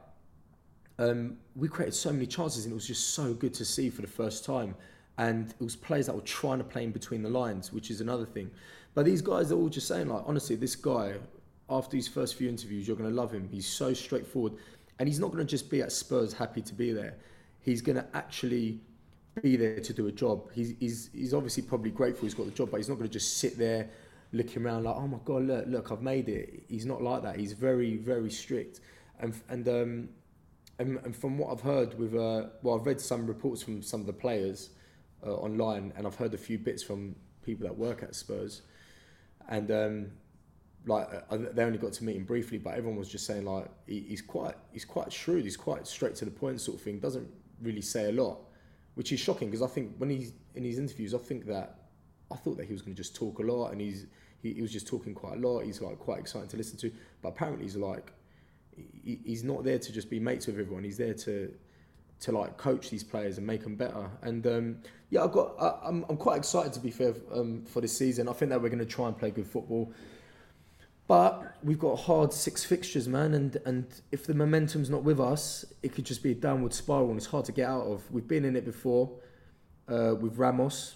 um, 1.00 1.38
we 1.56 1.68
created 1.68 1.94
so 1.94 2.12
many 2.12 2.26
chances, 2.26 2.66
and 2.66 2.72
it 2.72 2.76
was 2.76 2.88
just 2.88 3.10
so 3.10 3.34
good 3.34 3.54
to 3.56 3.66
see 3.66 3.90
for 3.90 4.02
the 4.02 4.08
first 4.08 4.44
time. 4.46 4.76
And 5.20 5.50
it 5.50 5.64
was 5.64 5.76
players 5.76 6.08
that 6.08 6.16
were 6.16 6.22
trying 6.22 6.60
to 6.60 6.64
play 6.64 6.84
in 6.84 6.92
between 6.92 7.24
the 7.24 7.30
lines, 7.30 7.74
which 7.74 7.90
is 7.90 8.02
another 8.02 8.26
thing. 8.26 8.52
But 8.94 9.06
these 9.06 9.22
guys 9.22 9.52
are 9.52 9.56
all 9.56 9.70
just 9.70 9.88
saying, 9.88 10.10
like, 10.10 10.24
honestly, 10.26 10.56
this 10.56 10.76
guy, 10.76 11.16
after 11.70 11.92
these 11.92 12.08
first 12.08 12.36
few 12.36 12.50
interviews, 12.50 12.88
you're 12.88 12.98
going 12.98 13.10
to 13.10 13.16
love 13.16 13.32
him. 13.32 13.48
He's 13.52 13.68
so 13.68 13.94
straightforward, 13.94 14.54
and 15.00 15.08
he's 15.08 15.20
not 15.20 15.32
going 15.32 15.46
to 15.46 15.50
just 15.50 15.70
be 15.70 15.82
at 15.82 15.92
Spurs 15.92 16.34
happy 16.34 16.62
to 16.62 16.74
be 16.74 16.92
there. 16.92 17.18
He's 17.60 17.82
going 17.82 17.98
to 17.98 18.06
actually 18.14 18.80
be 19.42 19.56
there 19.56 19.80
to 19.80 19.94
do 19.94 20.08
a 20.08 20.12
job. 20.12 20.50
He's, 20.54 20.74
he's, 20.80 21.10
he's 21.14 21.34
obviously 21.34 21.64
probably 21.64 21.92
grateful 21.92 22.24
he's 22.24 22.34
got 22.34 22.46
the 22.46 22.52
job, 22.52 22.72
but 22.72 22.78
he's 22.78 22.90
not 22.90 22.96
going 22.96 23.10
to 23.10 23.14
just 23.14 23.38
sit 23.38 23.58
there 23.58 23.90
looking 24.34 24.66
around 24.66 24.84
like, 24.84 24.96
oh 24.96 25.08
my 25.08 25.20
god, 25.24 25.44
look, 25.44 25.66
look, 25.68 25.92
I've 25.92 26.02
made 26.02 26.30
it. 26.30 26.64
He's 26.68 26.86
not 26.86 27.02
like 27.02 27.24
that. 27.24 27.38
He's 27.38 27.54
very, 27.54 27.98
very 27.98 28.30
strict, 28.30 28.80
and 29.20 29.34
and 29.50 29.68
um, 29.68 30.10
and, 30.80 31.00
and 31.04 31.16
from 31.16 31.38
what 31.38 31.52
I've 31.52 31.62
heard 31.62 31.98
with 31.98 32.14
uh, 32.14 32.48
well, 32.62 32.80
I've 32.80 32.86
read 32.86 33.02
some 33.02 33.26
reports 33.28 33.62
from 33.62 33.82
some 33.82 34.02
of 34.02 34.08
the 34.08 34.14
players 34.14 34.70
uh, 35.26 35.34
online, 35.34 35.94
and 35.96 36.06
I've 36.06 36.16
heard 36.16 36.34
a 36.34 36.38
few 36.38 36.58
bits 36.58 36.84
from 36.84 37.16
people 37.44 37.66
that 37.68 37.78
work 37.78 38.04
at 38.04 38.16
Spurs, 38.16 38.64
and 39.48 39.72
um, 39.72 40.12
like 40.88 41.08
uh, 41.30 41.38
they 41.54 41.64
only 41.64 41.78
got 41.78 41.94
to 41.94 42.04
meet 42.04 42.16
him 42.16 42.24
briefly, 42.24 42.58
but 42.58 42.72
everyone 42.76 42.98
was 42.98 43.10
just 43.10 43.26
saying 43.26 43.46
like 43.46 43.68
he, 43.86 44.06
he's 44.08 44.22
quite 44.22 44.56
he's 44.72 44.86
quite 44.86 45.12
shrewd, 45.12 45.44
he's 45.44 45.58
quite 45.58 45.86
straight 45.86 46.16
to 46.16 46.26
the 46.26 46.32
point 46.32 46.62
sort 46.62 46.78
of 46.78 46.84
thing. 46.84 47.00
Doesn't 47.00 47.28
really 47.62 47.82
say 47.82 48.10
a 48.10 48.12
lot, 48.12 48.40
which 48.96 49.12
is 49.12 49.20
shocking 49.20 49.50
because 49.50 49.62
I 49.62 49.68
think 49.68 49.96
when 49.98 50.10
he's 50.10 50.34
in 50.56 50.64
his 50.64 50.80
interviews, 50.80 51.14
I 51.14 51.18
think 51.18 51.46
that 51.48 51.80
I 52.32 52.36
thought 52.36 52.58
that 52.58 52.66
he 52.66 52.74
was 52.74 52.82
going 52.82 52.96
to 52.96 53.02
just 53.02 53.16
talk 53.16 53.40
a 53.40 53.44
lot, 53.44 53.72
and 53.72 53.82
he's 53.82 54.08
he, 54.42 54.54
he 54.54 54.62
was 54.62 54.72
just 54.72 54.88
talking 54.88 55.14
quite 55.14 55.38
a 55.38 55.48
lot. 55.48 55.66
He's 55.66 55.82
like 55.82 56.00
quite 56.00 56.20
exciting 56.20 56.50
to 56.50 56.58
listen 56.58 56.78
to, 56.80 56.92
but 57.22 57.30
apparently 57.30 57.66
he's 57.66 57.76
like 57.76 58.14
he, 59.04 59.20
he's 59.26 59.44
not 59.44 59.64
there 59.64 59.80
to 59.80 59.92
just 59.92 60.10
be 60.10 60.20
mates 60.20 60.48
with 60.48 60.58
everyone. 60.58 60.84
He's 60.84 60.98
there 60.98 61.14
to 61.14 61.54
to 62.20 62.32
like 62.32 62.58
coach 62.58 62.90
these 62.90 63.04
players 63.04 63.38
and 63.38 63.46
make 63.46 63.64
them 63.64 63.76
better. 63.76 64.10
And 64.22 64.48
um, 64.48 64.78
yeah, 65.10 65.24
I've 65.24 65.32
got 65.32 65.56
I, 65.60 65.88
I'm 65.88 66.06
I'm 66.10 66.18
quite 66.18 66.38
excited 66.38 66.74
to 66.74 66.80
be 66.80 66.92
fair 66.92 67.14
um, 67.34 67.64
for 67.66 67.82
this 67.82 67.96
season. 67.96 68.28
I 68.28 68.34
think 68.34 68.50
that 68.50 68.62
we're 68.62 68.70
going 68.70 68.80
to 68.80 68.86
try 68.86 69.08
and 69.08 69.18
play 69.18 69.32
good 69.32 69.48
football. 69.48 69.94
But 71.08 71.56
we've 71.64 71.80
got 71.80 72.00
hard 72.00 72.34
six 72.34 72.66
fixtures, 72.66 73.08
man, 73.08 73.34
and, 73.34 73.58
and 73.66 73.86
if 74.12 74.28
the 74.28 74.34
momentum's 74.34 74.90
not 74.90 75.04
with 75.04 75.22
us, 75.22 75.64
it 75.82 75.94
could 75.94 76.06
just 76.06 76.22
be 76.22 76.32
a 76.32 76.36
downward 76.36 76.74
spiral, 76.74 77.10
and 77.10 77.18
it's 77.18 77.28
hard 77.28 77.46
to 77.46 77.54
get 77.54 77.70
out 77.70 77.86
of. 77.86 78.04
We've 78.12 78.28
been 78.28 78.44
in 78.44 78.58
it 78.58 78.66
before 78.66 79.10
uh, 79.88 80.16
with 80.20 80.38
Ramos. 80.38 80.96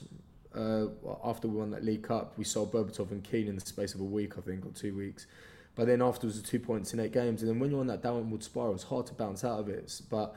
Uh, 0.53 0.88
after 1.24 1.47
we 1.47 1.57
won 1.57 1.72
that 1.72 1.86
League 1.86 2.03
Cup, 2.03 2.34
we 2.38 2.43
sold 2.43 2.74
Berbatov 2.74 3.12
and 3.12 3.24
Keane 3.24 3.47
in 3.47 3.55
the 3.55 3.66
space 3.66 3.95
of 3.95 4.01
a 4.01 4.05
week, 4.05 4.38
I 4.38 4.41
think, 4.41 4.66
or 4.66 4.72
two 4.72 4.93
weeks. 4.97 5.28
But 5.76 5.88
then 5.88 6.01
afterwards, 6.01 6.41
the 6.41 6.45
two 6.45 6.59
points 6.59 6.93
in 6.93 6.99
eight 6.99 7.14
games, 7.14 7.41
and 7.41 7.49
then 7.49 7.59
when 7.59 7.72
you're 7.72 7.80
on 7.80 7.88
that 7.88 8.03
downward 8.03 8.43
spiral, 8.43 8.76
it's 8.76 8.84
hard 8.84 9.05
to 9.07 9.14
bounce 9.14 9.45
out 9.45 9.62
of 9.62 9.70
it. 9.70 10.01
But 10.09 10.36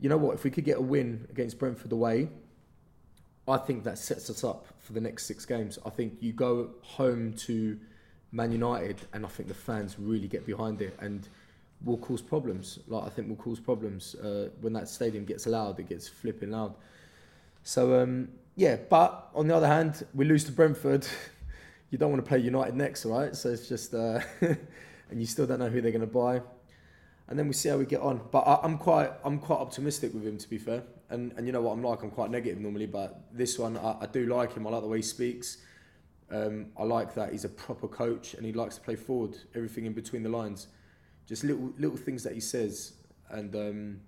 you 0.00 0.08
know 0.08 0.16
what? 0.16 0.34
If 0.34 0.42
we 0.42 0.50
could 0.50 0.64
get 0.64 0.78
a 0.78 0.82
win 0.82 1.28
against 1.30 1.60
Brentford 1.60 1.92
away, 1.92 2.30
I 3.46 3.58
think 3.58 3.84
that 3.84 3.98
sets 3.98 4.28
us 4.28 4.42
up 4.42 4.66
for 4.80 4.92
the 4.92 5.00
next 5.00 5.26
six 5.26 5.46
games. 5.46 5.78
I 5.86 5.90
think 5.90 6.16
you 6.18 6.32
go 6.32 6.70
home 6.82 7.34
to 7.34 7.78
Man 8.34 8.50
United, 8.50 9.00
and 9.12 9.24
I 9.24 9.28
think 9.28 9.48
the 9.48 9.54
fans 9.54 9.96
really 9.98 10.26
get 10.26 10.44
behind 10.44 10.82
it, 10.82 10.96
and 11.00 11.28
will 11.84 11.98
cause 11.98 12.20
problems. 12.20 12.80
Like 12.88 13.04
I 13.04 13.08
think 13.08 13.28
will 13.28 13.36
cause 13.36 13.60
problems 13.60 14.16
uh, 14.16 14.48
when 14.60 14.72
that 14.72 14.88
stadium 14.88 15.24
gets 15.24 15.46
loud. 15.46 15.78
It 15.78 15.88
gets 15.88 16.08
flipping 16.08 16.50
loud. 16.50 16.74
So 17.62 18.02
um, 18.02 18.28
yeah, 18.56 18.76
but 18.76 19.30
on 19.34 19.46
the 19.46 19.54
other 19.54 19.68
hand, 19.68 20.04
we 20.14 20.24
lose 20.24 20.44
to 20.44 20.52
Brentford. 20.52 21.06
you 21.90 21.98
don't 21.98 22.10
want 22.10 22.24
to 22.24 22.28
play 22.28 22.38
United 22.38 22.74
next, 22.74 23.04
right? 23.04 23.36
So 23.36 23.50
it's 23.50 23.68
just, 23.68 23.94
uh, 23.94 24.20
and 24.40 25.20
you 25.20 25.26
still 25.26 25.46
don't 25.46 25.60
know 25.60 25.68
who 25.68 25.80
they're 25.80 25.92
going 25.92 26.00
to 26.00 26.06
buy, 26.06 26.42
and 27.28 27.38
then 27.38 27.46
we 27.46 27.54
see 27.54 27.68
how 27.68 27.76
we 27.76 27.86
get 27.86 28.00
on. 28.00 28.20
But 28.32 28.40
I, 28.40 28.58
I'm 28.64 28.78
quite, 28.78 29.12
I'm 29.24 29.38
quite 29.38 29.60
optimistic 29.60 30.12
with 30.12 30.26
him, 30.26 30.38
to 30.38 30.50
be 30.50 30.58
fair. 30.58 30.82
And 31.10 31.32
and 31.36 31.46
you 31.46 31.52
know 31.52 31.62
what 31.62 31.72
I'm 31.72 31.84
like, 31.84 32.02
I'm 32.02 32.10
quite 32.10 32.30
negative 32.30 32.60
normally, 32.60 32.86
but 32.86 33.20
this 33.32 33.60
one 33.60 33.78
I, 33.78 33.96
I 34.00 34.06
do 34.06 34.26
like 34.26 34.54
him. 34.54 34.66
I 34.66 34.70
like 34.70 34.82
the 34.82 34.88
way 34.88 34.98
he 34.98 35.02
speaks. 35.02 35.58
Um, 36.34 36.66
I 36.76 36.82
like 36.82 37.14
that 37.14 37.30
he's 37.30 37.44
a 37.44 37.48
proper 37.48 37.86
coach 37.86 38.34
and 38.34 38.44
he 38.44 38.52
likes 38.52 38.74
to 38.74 38.80
play 38.80 38.96
forward, 38.96 39.36
everything 39.54 39.86
in 39.86 39.92
between 39.92 40.24
the 40.24 40.28
lines, 40.28 40.66
just 41.26 41.44
little 41.44 41.72
little 41.78 41.96
things 41.96 42.24
that 42.24 42.32
he 42.32 42.40
says, 42.40 42.94
and 43.30 43.54
um, 43.54 44.00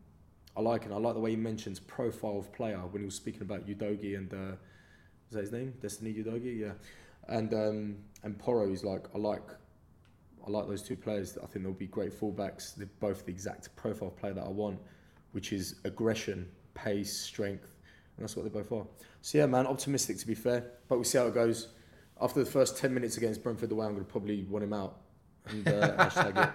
I 0.57 0.61
like 0.61 0.87
it. 0.87 0.93
I 0.93 0.97
like 0.97 1.15
the 1.15 1.21
way 1.21 1.31
he 1.31 1.37
mentions 1.37 1.79
profile 1.79 2.39
of 2.39 2.53
player 2.53 2.79
when 2.79 3.03
he 3.03 3.05
was 3.05 3.15
speaking 3.15 3.43
about 3.43 3.69
Udogie 3.69 4.17
and 4.17 4.33
uh, 4.33 4.57
is 5.29 5.33
that 5.33 5.41
his 5.41 5.53
name? 5.53 5.75
Destiny 5.81 6.15
Udogie, 6.15 6.59
yeah, 6.59 6.73
and 7.29 7.55
um, 7.55 7.97
and 8.25 8.37
Porro 8.37 8.73
is 8.73 8.83
like 8.83 9.07
I 9.15 9.19
like 9.19 9.49
I 10.45 10.51
like 10.51 10.67
those 10.67 10.83
two 10.83 10.97
players. 10.97 11.39
I 11.41 11.47
think 11.47 11.65
they'll 11.65 11.75
be 11.75 11.87
great 11.87 12.13
fullbacks. 12.13 12.75
They're 12.75 12.89
both 12.99 13.25
the 13.25 13.33
exact 13.33 13.75
profile 13.77 14.11
player 14.11 14.35
that 14.35 14.45
I 14.45 14.49
want, 14.49 14.81
which 15.31 15.53
is 15.53 15.77
aggression, 15.85 16.49
pace, 16.75 17.17
strength, 17.17 17.75
and 18.17 18.25
that's 18.25 18.35
what 18.37 18.45
they 18.45 18.51
both 18.51 18.73
are. 18.73 18.87
So 19.23 19.39
yeah, 19.39 19.47
man, 19.47 19.67
optimistic 19.67 20.19
to 20.19 20.27
be 20.27 20.35
fair, 20.35 20.73
but 20.89 20.97
we'll 20.97 21.05
see 21.05 21.19
how 21.19 21.27
it 21.27 21.35
goes. 21.35 21.69
After 22.21 22.43
the 22.43 22.51
first 22.51 22.79
ten 22.79 22.95
minutes 22.95 23.17
against 23.17 23.43
Brentford 23.43 23.71
away, 23.73 23.87
I'm 23.87 23.93
going 23.93 24.05
to 24.05 24.11
probably 24.11 24.43
want 24.45 24.65
him 24.65 24.73
out 24.73 24.97
and 25.49 25.67
uh, 25.69 25.97
hashtag 26.09 26.49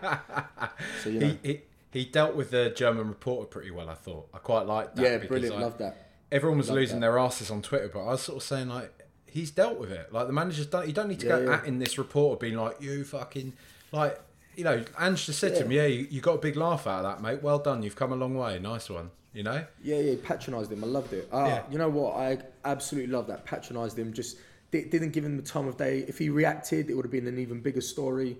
it. 0.63 0.69
So 1.03 1.09
you 1.09 1.19
know, 1.19 1.37
He, 1.43 1.47
he 1.49 1.61
he 1.91 2.05
dealt 2.05 2.35
with 2.35 2.51
the 2.51 2.69
German 2.75 3.07
reporter 3.09 3.45
pretty 3.47 3.69
well. 3.71 3.89
I 3.89 3.93
thought 3.95 4.27
I 4.33 4.37
quite 4.39 4.65
liked 4.65 4.95
that. 4.95 5.03
yeah, 5.03 5.17
brilliant, 5.27 5.55
like, 5.55 5.63
love 5.63 5.77
that. 5.79 6.07
Everyone 6.31 6.57
was 6.57 6.69
Love 6.69 6.77
losing 6.77 6.99
that. 7.01 7.07
their 7.07 7.19
asses 7.19 7.51
on 7.51 7.61
Twitter, 7.61 7.89
but 7.93 8.01
I 8.03 8.11
was 8.11 8.21
sort 8.21 8.37
of 8.37 8.43
saying 8.43 8.69
like 8.69 8.91
he's 9.25 9.51
dealt 9.51 9.77
with 9.77 9.91
it. 9.91 10.11
Like 10.13 10.27
the 10.27 10.33
manager's 10.33 10.65
done. 10.67 10.87
You 10.87 10.93
don't 10.93 11.09
need 11.09 11.19
to 11.19 11.27
Yeah, 11.27 11.39
go 11.39 11.43
yeah. 11.45 11.55
at 11.57 11.65
in 11.65 11.79
this 11.79 11.97
reporter 11.97 12.39
being 12.39 12.55
like 12.57 12.81
you 12.81 13.03
fucking 13.03 13.53
like 13.91 14.19
you 14.55 14.63
know. 14.63 14.83
Ange 14.99 15.25
just 15.25 15.39
said 15.39 15.55
to 15.55 15.63
him, 15.65 15.71
"Yeah, 15.71 15.85
you, 15.85 16.07
you 16.09 16.21
got 16.21 16.35
a 16.35 16.37
big 16.39 16.55
laugh 16.55 16.87
out 16.87 17.03
of 17.05 17.11
that, 17.17 17.21
mate. 17.21 17.43
Well 17.43 17.59
done. 17.59 17.83
You've 17.83 17.95
come 17.97 18.11
a 18.13 18.15
long 18.15 18.35
way. 18.35 18.57
Nice 18.59 18.89
one." 18.89 19.11
You 19.33 19.43
know. 19.43 19.63
Yeah, 19.81 19.99
yeah, 19.99 20.15
patronised 20.23 20.71
him. 20.71 20.83
I 20.83 20.87
loved 20.87 21.13
it. 21.13 21.29
Ah, 21.31 21.45
Yeah. 21.47 21.63
You 21.71 21.77
know 21.77 21.89
what? 21.89 22.15
I 22.17 22.37
absolutely 22.65 23.13
love 23.13 23.27
that. 23.27 23.45
Patronised 23.45 23.97
him. 23.97 24.11
Just 24.11 24.37
di- 24.71 24.85
didn't 24.85 25.11
give 25.11 25.23
him 25.23 25.37
the 25.37 25.43
time 25.43 25.67
of 25.67 25.77
day. 25.77 26.05
If 26.07 26.17
he 26.17 26.29
reacted, 26.29 26.89
it 26.89 26.95
would 26.95 27.05
have 27.05 27.11
been 27.11 27.27
an 27.27 27.37
even 27.37 27.61
bigger 27.61 27.81
story. 27.81 28.37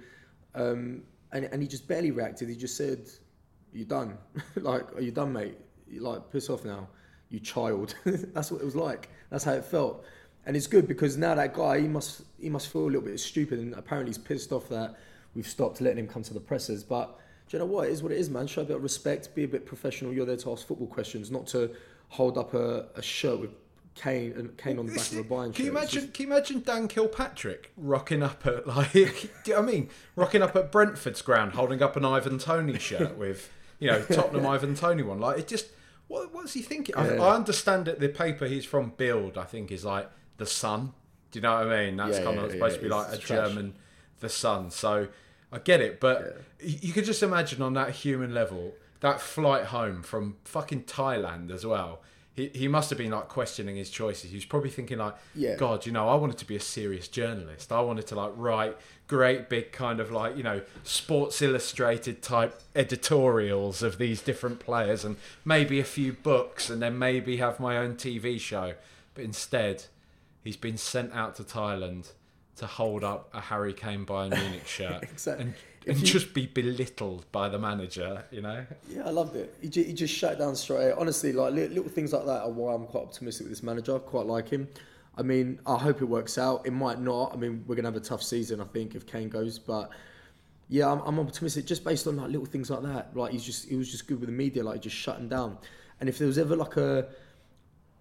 Um, 0.55 1.03
and, 1.31 1.45
and 1.45 1.61
he 1.61 1.67
just 1.67 1.87
barely 1.87 2.11
reacted. 2.11 2.49
He 2.49 2.55
just 2.55 2.75
said, 2.75 3.09
You're 3.73 3.85
done? 3.85 4.17
like, 4.55 4.93
are 4.95 5.01
you 5.01 5.11
done, 5.11 5.33
mate? 5.33 5.57
You're 5.87 6.03
like 6.03 6.31
piss 6.31 6.49
off 6.49 6.65
now, 6.65 6.87
you 7.29 7.39
child." 7.39 7.95
That's 8.05 8.51
what 8.51 8.61
it 8.61 8.65
was 8.65 8.75
like. 8.75 9.09
That's 9.29 9.43
how 9.43 9.53
it 9.53 9.65
felt. 9.65 10.05
And 10.45 10.57
it's 10.57 10.67
good 10.67 10.87
because 10.87 11.17
now 11.17 11.35
that 11.35 11.53
guy, 11.53 11.81
he 11.81 11.87
must 11.87 12.23
he 12.39 12.49
must 12.49 12.69
feel 12.69 12.83
a 12.83 12.85
little 12.85 13.01
bit 13.01 13.19
stupid, 13.19 13.59
and 13.59 13.73
apparently 13.75 14.09
he's 14.09 14.17
pissed 14.17 14.51
off 14.51 14.69
that 14.69 14.95
we've 15.35 15.47
stopped 15.47 15.81
letting 15.81 15.99
him 15.99 16.07
come 16.07 16.23
to 16.23 16.33
the 16.33 16.39
pressers. 16.39 16.83
But 16.83 17.19
do 17.47 17.57
you 17.57 17.59
know 17.59 17.65
what? 17.65 17.87
It 17.87 17.91
is 17.91 18.03
what 18.03 18.11
it 18.11 18.17
is, 18.17 18.29
man. 18.29 18.47
Show 18.47 18.61
a 18.61 18.65
bit 18.65 18.77
of 18.77 18.83
respect, 18.83 19.33
be 19.35 19.43
a 19.43 19.47
bit 19.47 19.65
professional. 19.65 20.13
You're 20.13 20.25
there 20.25 20.37
to 20.37 20.51
ask 20.51 20.65
football 20.65 20.87
questions, 20.87 21.31
not 21.31 21.47
to 21.47 21.71
hold 22.09 22.37
up 22.37 22.53
a, 22.53 22.87
a 22.95 23.01
shirt 23.01 23.39
with 23.39 23.51
Kane 23.95 24.33
and 24.37 24.57
Kane 24.57 24.79
on 24.79 24.85
the 24.87 24.93
back 24.95 25.11
of 25.11 25.17
a 25.19 25.23
Bayern 25.23 25.53
Can 25.53 25.65
you 25.65 25.71
imagine? 25.71 26.01
just- 26.01 26.13
Can 26.13 26.27
you 26.27 26.33
imagine 26.33 26.61
Dan 26.61 26.87
Kilpatrick 26.87 27.71
rocking 27.77 28.23
up 28.23 28.45
at 28.47 28.65
like? 28.67 28.91
do 28.93 28.99
you 29.45 29.53
know 29.53 29.59
I 29.59 29.61
mean? 29.61 29.89
Rocking 30.15 30.41
up 30.41 30.55
at 30.55 30.71
Brentford's 30.71 31.21
ground, 31.21 31.53
holding 31.53 31.81
up 31.83 31.95
an 31.95 32.05
Ivan 32.05 32.37
Toney 32.39 32.79
shirt 32.79 33.17
with 33.17 33.49
you 33.79 33.91
know 33.91 34.01
Tottenham 34.03 34.45
Ivan 34.55 34.75
Toney 34.75 35.03
one. 35.03 35.19
Like 35.19 35.39
it 35.39 35.47
just. 35.47 35.67
What 36.07 36.33
what's 36.33 36.53
he 36.53 36.61
thinking? 36.61 36.95
I, 36.95 37.15
Yeah. 37.15 37.21
I 37.21 37.35
understand 37.35 37.85
that 37.85 37.99
the 38.01 38.09
paper 38.09 38.45
he's 38.45 38.65
from, 38.65 38.91
Bild, 38.97 39.37
I 39.37 39.45
think, 39.45 39.71
is 39.71 39.85
like 39.85 40.09
the 40.37 40.45
Sun. 40.45 40.91
Do 41.31 41.39
you 41.39 41.43
know 41.43 41.53
what 41.53 41.67
I 41.71 41.85
mean? 41.85 41.95
That's 41.97 42.17
Yeah, 42.17 42.23
kind 42.25 42.35
yeah, 42.37 42.43
of 42.43 42.51
supposed 42.51 42.75
to 42.75 42.81
be 42.81 42.89
like 42.89 43.13
a 43.13 43.17
trash. 43.17 43.47
German, 43.47 43.75
the 44.19 44.27
Sun. 44.27 44.71
So 44.71 45.07
I 45.53 45.59
get 45.59 45.79
it, 45.79 46.01
but 46.01 46.41
you 46.59 46.91
could 46.91 47.05
just 47.05 47.23
imagine 47.23 47.61
on 47.61 47.73
that 47.75 47.91
human 47.91 48.33
level 48.33 48.73
that 48.99 49.21
flight 49.21 49.65
home 49.67 50.03
from 50.03 50.35
fucking 50.43 50.83
Thailand 50.83 51.49
as 51.49 51.65
well. 51.65 52.01
He, 52.41 52.59
he 52.61 52.67
must 52.67 52.89
have 52.89 52.97
been 52.97 53.11
like 53.11 53.27
questioning 53.27 53.75
his 53.75 53.89
choices. 53.89 54.31
He 54.31 54.37
was 54.37 54.45
probably 54.45 54.69
thinking 54.69 54.97
like, 54.97 55.15
Yeah. 55.35 55.55
God, 55.55 55.85
you 55.85 55.91
know, 55.91 56.07
I 56.09 56.15
wanted 56.15 56.37
to 56.39 56.45
be 56.45 56.55
a 56.55 56.59
serious 56.61 57.07
journalist. 57.07 57.71
I 57.71 57.81
wanted 57.81 58.07
to 58.07 58.15
like 58.15 58.31
write 58.35 58.77
great 59.07 59.49
big 59.49 59.73
kind 59.73 59.99
of 59.99 60.09
like 60.09 60.37
you 60.37 60.43
know 60.43 60.61
Sports 60.83 61.41
Illustrated 61.41 62.21
type 62.21 62.57
editorials 62.75 63.83
of 63.83 63.97
these 63.97 64.21
different 64.21 64.59
players 64.59 65.03
and 65.03 65.17
maybe 65.43 65.79
a 65.79 65.83
few 65.83 66.13
books 66.13 66.69
and 66.69 66.81
then 66.81 66.97
maybe 66.97 67.37
have 67.37 67.59
my 67.59 67.77
own 67.77 67.95
TV 67.95 68.39
show. 68.39 68.73
But 69.13 69.23
instead, 69.25 69.83
he's 70.43 70.55
been 70.57 70.77
sent 70.77 71.13
out 71.13 71.35
to 71.35 71.43
Thailand 71.43 72.11
to 72.57 72.65
hold 72.67 73.03
up 73.03 73.29
a 73.33 73.41
Harry 73.41 73.73
Kane 73.73 74.05
Bayern 74.05 74.29
Munich 74.39 74.67
shirt 74.77 75.03
Exactly. 75.03 75.45
and, 75.45 75.53
and 75.87 75.97
you- 75.97 76.05
just 76.05 76.33
be 76.33 76.45
belittled 76.47 77.25
by 77.31 77.49
the 77.49 77.59
manager. 77.59 78.23
You 78.31 78.41
know. 78.41 78.65
Yeah, 78.89 79.07
I 79.07 79.09
loved 79.09 79.35
it. 79.35 79.53
He, 79.61 79.69
he 79.83 79.93
just 79.93 80.13
shut 80.13 80.33
it 80.33 80.39
down 80.39 80.55
straight. 80.55 80.93
Honestly, 80.97 81.31
like 81.33 81.53
li- 81.53 81.67
little 81.67 81.89
things 81.89 82.13
like 82.13 82.25
that 82.25 82.41
are 82.43 82.49
why 82.49 82.73
I'm 82.73 82.85
quite 82.85 83.03
optimistic 83.03 83.45
with 83.45 83.51
this 83.51 83.63
manager. 83.63 83.95
I 83.95 83.99
quite 83.99 84.25
like 84.25 84.49
him. 84.49 84.67
I 85.17 85.23
mean, 85.23 85.59
I 85.65 85.77
hope 85.77 86.01
it 86.01 86.05
works 86.05 86.37
out. 86.37 86.65
It 86.65 86.71
might 86.71 86.99
not. 86.99 87.33
I 87.33 87.35
mean, 87.37 87.63
we're 87.67 87.75
gonna 87.75 87.89
have 87.89 87.97
a 87.97 87.99
tough 87.99 88.23
season, 88.23 88.61
I 88.61 88.65
think, 88.65 88.95
if 88.95 89.05
Kane 89.05 89.27
goes. 89.29 89.59
But 89.59 89.89
yeah, 90.69 90.89
I'm, 90.89 90.99
I'm 91.01 91.19
optimistic 91.19 91.65
just 91.65 91.83
based 91.83 92.07
on 92.07 92.15
like 92.15 92.29
little 92.29 92.45
things 92.45 92.69
like 92.69 92.83
that. 92.83 93.15
Like 93.15 93.31
he's 93.33 93.43
just 93.43 93.67
he 93.67 93.75
was 93.75 93.91
just 93.91 94.07
good 94.07 94.19
with 94.19 94.29
the 94.29 94.35
media, 94.35 94.63
like 94.63 94.81
just 94.81 94.95
shutting 94.95 95.27
down. 95.27 95.57
And 95.99 96.07
if 96.07 96.17
there 96.17 96.27
was 96.27 96.37
ever 96.37 96.55
like 96.55 96.77
a 96.77 97.07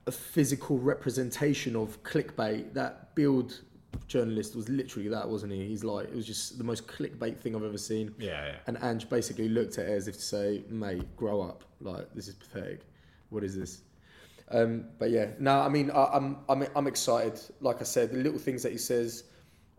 a 0.06 0.12
physical 0.12 0.78
representation 0.78 1.76
of 1.76 2.02
clickbait, 2.04 2.72
that 2.74 3.14
Bild 3.14 3.60
journalist 4.06 4.56
was 4.56 4.68
literally 4.68 5.08
that, 5.08 5.28
wasn't 5.28 5.52
he? 5.52 5.66
He's 5.66 5.84
like 5.84 6.08
it 6.08 6.14
was 6.14 6.26
just 6.26 6.58
the 6.58 6.64
most 6.64 6.86
clickbait 6.86 7.38
thing 7.38 7.54
I've 7.54 7.64
ever 7.64 7.78
seen. 7.78 8.14
Yeah, 8.18 8.46
yeah. 8.46 8.56
And 8.66 8.78
Ange 8.82 9.08
basically 9.08 9.48
looked 9.48 9.78
at 9.78 9.86
it 9.86 9.92
as 9.92 10.08
if 10.08 10.16
to 10.16 10.22
say, 10.22 10.64
"Mate, 10.68 11.16
grow 11.16 11.40
up. 11.40 11.64
Like 11.80 12.12
this 12.14 12.28
is 12.28 12.34
pathetic. 12.34 12.80
What 13.30 13.44
is 13.44 13.56
this?" 13.56 13.82
Um, 14.50 14.86
but 14.98 15.10
yeah, 15.10 15.28
no, 15.38 15.60
I 15.60 15.68
mean, 15.68 15.90
I, 15.90 16.06
I'm 16.12 16.38
I'm 16.48 16.66
I'm 16.74 16.86
excited. 16.86 17.40
Like 17.60 17.80
I 17.80 17.84
said, 17.84 18.10
the 18.10 18.18
little 18.18 18.38
things 18.38 18.62
that 18.62 18.72
he 18.72 18.78
says, 18.78 19.24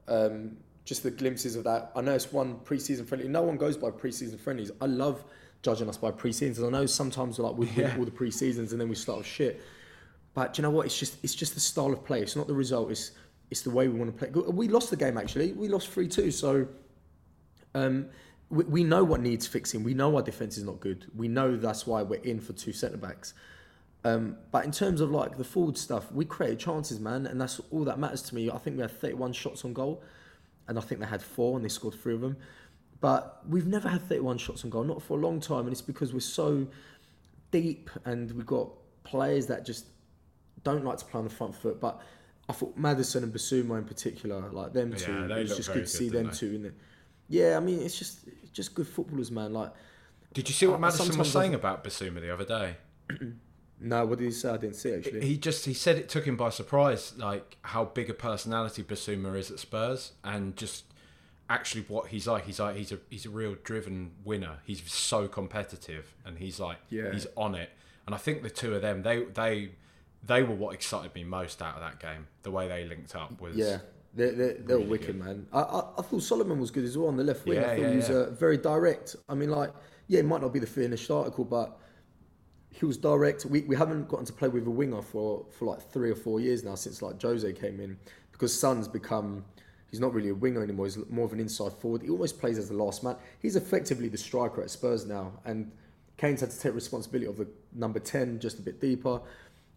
um, 0.07 0.57
just 0.85 1.03
the 1.03 1.11
glimpses 1.11 1.55
of 1.55 1.63
that. 1.65 1.91
I 1.95 2.01
know 2.01 2.13
it's 2.13 2.31
one 2.31 2.59
preseason 2.59 3.05
friendly. 3.05 3.27
No 3.27 3.43
one 3.43 3.57
goes 3.57 3.77
by 3.77 3.89
preseason 3.89 4.39
friendlies. 4.39 4.71
I 4.81 4.85
love 4.85 5.23
judging 5.61 5.89
us 5.89 5.97
by 5.97 6.11
preseasons. 6.11 6.65
I 6.65 6.69
know 6.69 6.85
sometimes 6.85 7.37
we're 7.37 7.49
like 7.49 7.57
we 7.57 7.65
win 7.77 7.97
all 7.97 8.05
the 8.05 8.11
preseasons 8.11 8.71
and 8.71 8.81
then 8.81 8.89
we 8.89 8.95
start 8.95 9.19
with 9.19 9.27
shit. 9.27 9.61
But 10.33 10.57
you 10.57 10.61
know 10.61 10.69
what? 10.69 10.85
It's 10.85 10.97
just 10.97 11.17
it's 11.23 11.35
just 11.35 11.53
the 11.53 11.59
style 11.59 11.91
of 11.91 12.03
play. 12.05 12.21
It's 12.21 12.35
not 12.35 12.47
the 12.47 12.53
result. 12.53 12.91
It's 12.91 13.11
it's 13.51 13.61
the 13.61 13.69
way 13.69 13.87
we 13.87 13.99
want 13.99 14.17
to 14.17 14.25
play. 14.25 14.43
We 14.43 14.69
lost 14.69 14.89
the 14.89 14.95
game 14.95 15.17
actually. 15.17 15.51
We 15.51 15.67
lost 15.67 15.89
three 15.89 16.07
two. 16.07 16.31
So 16.31 16.67
um, 17.75 18.07
we, 18.49 18.63
we 18.63 18.83
know 18.83 19.03
what 19.03 19.21
needs 19.21 19.45
fixing. 19.45 19.83
We 19.83 19.93
know 19.93 20.15
our 20.15 20.23
defense 20.23 20.57
is 20.57 20.63
not 20.63 20.79
good. 20.79 21.05
We 21.15 21.27
know 21.27 21.57
that's 21.57 21.85
why 21.85 22.01
we're 22.01 22.21
in 22.21 22.39
for 22.39 22.53
two 22.53 22.71
centre 22.71 22.97
backs. 22.97 23.33
Um, 24.03 24.37
but 24.51 24.65
in 24.65 24.71
terms 24.71 25.01
of 25.01 25.11
like 25.11 25.37
the 25.37 25.43
forward 25.43 25.77
stuff, 25.77 26.11
we 26.11 26.25
created 26.25 26.59
chances, 26.59 26.99
man, 26.99 27.27
and 27.27 27.39
that's 27.39 27.59
all 27.71 27.83
that 27.83 27.99
matters 27.99 28.23
to 28.23 28.35
me. 28.35 28.49
I 28.49 28.57
think 28.57 28.77
we 28.77 28.81
had 28.81 28.91
31 28.91 29.33
shots 29.33 29.63
on 29.63 29.73
goal, 29.73 30.01
and 30.67 30.77
I 30.77 30.81
think 30.81 31.01
they 31.01 31.07
had 31.07 31.21
four, 31.21 31.55
and 31.55 31.63
they 31.63 31.69
scored 31.69 31.93
three 31.93 32.15
of 32.15 32.21
them. 32.21 32.37
But 32.99 33.41
we've 33.47 33.67
never 33.67 33.89
had 33.89 34.01
31 34.07 34.37
shots 34.39 34.63
on 34.63 34.69
goal, 34.69 34.83
not 34.83 35.03
for 35.03 35.17
a 35.17 35.21
long 35.21 35.39
time, 35.39 35.61
and 35.61 35.71
it's 35.71 35.81
because 35.81 36.13
we're 36.13 36.19
so 36.19 36.67
deep, 37.51 37.89
and 38.05 38.31
we've 38.31 38.45
got 38.45 38.69
players 39.03 39.45
that 39.47 39.65
just 39.65 39.85
don't 40.63 40.83
like 40.83 40.97
to 40.97 41.05
play 41.05 41.19
on 41.19 41.25
the 41.25 41.33
front 41.33 41.53
foot. 41.53 41.79
But 41.79 42.01
I 42.51 42.53
thought 42.53 42.77
Maddison 42.77 43.23
and 43.23 43.33
Bissouma 43.33 43.77
in 43.77 43.85
particular, 43.85 44.49
like 44.51 44.73
them 44.73 44.93
two, 44.93 45.11
Yeah, 45.29 45.37
it 45.37 45.43
was 45.43 45.55
just 45.57 45.71
good 45.73 45.85
to 45.85 45.87
see 45.87 46.09
good, 46.09 46.25
them 46.27 46.31
two 46.33 46.53
in 46.53 46.65
it. 46.65 46.73
Yeah, 47.29 47.55
I 47.57 47.59
mean, 47.61 47.79
it's 47.81 47.97
just 47.97 48.27
it's 48.27 48.51
just 48.51 48.75
good 48.75 48.87
footballers, 48.87 49.31
man. 49.31 49.53
Like, 49.53 49.71
Did 50.33 50.49
you 50.49 50.53
see 50.53 50.67
what 50.67 50.75
I- 50.75 50.79
Maddison 50.79 51.17
was 51.17 51.31
saying 51.31 51.53
about 51.53 51.83
Bissouma 51.83 52.19
the 52.21 52.33
other 52.33 52.45
day? 52.45 52.75
no, 53.79 54.05
what 54.05 54.19
did 54.19 54.25
he 54.25 54.31
say? 54.31 54.49
I 54.49 54.57
didn't 54.57 54.75
see 54.75 54.93
actually. 54.93 55.25
He 55.25 55.37
just 55.37 55.65
he 55.65 55.73
said 55.73 55.97
it 55.97 56.09
took 56.09 56.25
him 56.25 56.35
by 56.35 56.49
surprise, 56.49 57.13
like 57.17 57.57
how 57.63 57.85
big 57.85 58.09
a 58.09 58.13
personality 58.13 58.83
Bissouma 58.83 59.37
is 59.37 59.49
at 59.49 59.59
Spurs, 59.59 60.11
and 60.23 60.55
just 60.57 60.85
actually 61.49 61.83
what 61.87 62.07
he's 62.07 62.27
like. 62.27 62.45
He's 62.45 62.59
like 62.59 62.75
he's 62.75 62.91
a 62.91 62.99
he's 63.09 63.25
a 63.25 63.29
real 63.29 63.55
driven 63.63 64.11
winner. 64.23 64.57
He's 64.65 64.81
so 64.91 65.27
competitive, 65.27 66.13
and 66.25 66.37
he's 66.37 66.59
like 66.59 66.77
Yeah. 66.89 67.11
he's 67.13 67.27
on 67.37 67.55
it. 67.55 67.69
And 68.05 68.15
I 68.15 68.17
think 68.17 68.43
the 68.43 68.49
two 68.49 68.73
of 68.75 68.81
them, 68.81 69.03
they 69.03 69.23
they 69.25 69.71
they 70.23 70.43
were 70.43 70.55
what 70.55 70.73
excited 70.73 71.13
me 71.15 71.23
most 71.23 71.61
out 71.61 71.75
of 71.75 71.81
that 71.81 71.99
game. 71.99 72.27
The 72.43 72.51
way 72.51 72.67
they 72.67 72.85
linked 72.85 73.15
up 73.15 73.39
was 73.41 73.55
Yeah, 73.55 73.79
they're, 74.13 74.31
they're, 74.33 74.53
they're 74.53 74.77
Really 74.77 74.89
wicked, 74.89 75.07
good. 75.17 75.25
man. 75.25 75.47
I, 75.51 75.61
I, 75.61 75.79
I 75.97 76.01
thought 76.01 76.21
Solomon 76.21 76.59
was 76.59 76.71
good 76.71 76.83
as 76.83 76.97
well 76.97 77.07
on 77.07 77.17
the 77.17 77.23
left 77.23 77.45
wing. 77.45 77.59
I 77.59 77.61
thought 77.63 77.79
yeah, 77.79 77.89
he 77.89 77.95
was 77.95 78.09
yeah. 78.09 78.15
uh, 78.15 78.29
very 78.31 78.57
direct. 78.57 79.15
I 79.27 79.33
mean, 79.33 79.49
like, 79.49 79.71
yeah, 80.07 80.19
it 80.19 80.25
might 80.25 80.41
not 80.41 80.53
be 80.53 80.59
the 80.59 80.67
finished 80.67 81.09
article, 81.09 81.45
but 81.45 81.79
he 82.69 82.85
was 82.85 82.97
direct. 82.97 83.45
We, 83.45 83.61
we 83.61 83.75
haven't 83.75 84.07
gotten 84.07 84.25
to 84.25 84.33
play 84.33 84.47
with 84.47 84.65
a 84.67 84.69
winger 84.71 85.01
for, 85.01 85.45
for 85.51 85.65
like 85.65 85.81
three 85.91 86.11
or 86.11 86.15
four 86.15 86.39
years 86.39 86.63
now 86.63 86.75
since 86.75 87.01
like 87.01 87.21
Jose 87.21 87.51
came 87.53 87.79
in 87.79 87.97
because 88.31 88.57
Son's 88.57 88.87
become. 88.87 89.45
He's 89.89 89.99
not 89.99 90.13
really 90.13 90.29
a 90.29 90.35
winger 90.35 90.63
anymore. 90.63 90.85
He's 90.85 90.97
more 91.09 91.25
of 91.25 91.33
an 91.33 91.41
inside 91.41 91.73
forward. 91.73 92.01
He 92.01 92.09
almost 92.09 92.39
plays 92.39 92.57
as 92.57 92.69
the 92.69 92.75
last 92.75 93.03
man. 93.03 93.17
He's 93.41 93.57
effectively 93.57 94.07
the 94.07 94.17
striker 94.17 94.61
at 94.61 94.69
Spurs 94.69 95.05
now, 95.05 95.33
and 95.43 95.69
Kane's 96.15 96.39
had 96.39 96.49
to 96.51 96.57
take 96.59 96.73
responsibility 96.73 97.27
of 97.27 97.35
the 97.37 97.47
number 97.73 97.99
ten 97.99 98.39
just 98.39 98.57
a 98.59 98.61
bit 98.61 98.79
deeper. 98.79 99.19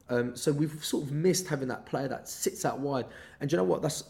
Um, 0.08 0.36
so 0.36 0.52
we've 0.52 0.84
sort 0.84 1.04
of 1.04 1.12
missed 1.12 1.48
having 1.48 1.68
that 1.68 1.86
player 1.86 2.08
that 2.08 2.28
sits 2.28 2.64
out 2.64 2.78
wide. 2.78 3.06
And 3.40 3.50
you 3.50 3.56
know 3.56 3.64
what? 3.64 3.82
That's 3.82 4.04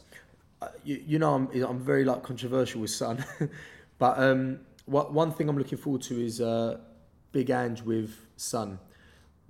uh, 0.61 0.69
you, 0.85 1.03
you 1.07 1.19
know, 1.19 1.35
I'm 1.35 1.63
I'm 1.63 1.81
very 1.81 2.05
like 2.05 2.23
controversial 2.23 2.81
with 2.81 2.91
Son, 2.91 3.25
but 3.99 4.19
um, 4.19 4.61
what 4.87 5.13
one 5.13 5.33
thing 5.33 5.49
I'm 5.49 5.59
looking 5.59 5.79
forward 5.79 6.03
to 6.03 6.21
is 6.21 6.41
uh, 6.41 6.79
Big 7.33 7.51
Ange 7.51 7.83
with 7.83 8.17
Son, 8.37 8.79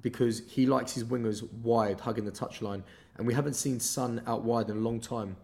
because 0.00 0.42
he 0.48 0.66
likes 0.66 0.92
his 0.92 1.04
wingers 1.04 1.48
wide, 1.62 2.00
hugging 2.00 2.24
the 2.24 2.32
touchline, 2.32 2.82
and 3.16 3.26
we 3.26 3.34
haven't 3.34 3.54
seen 3.54 3.80
Son 3.80 4.22
out 4.26 4.42
wide 4.42 4.70
in 4.70 4.76
a 4.76 4.80
long 4.80 5.00
time, 5.00 5.36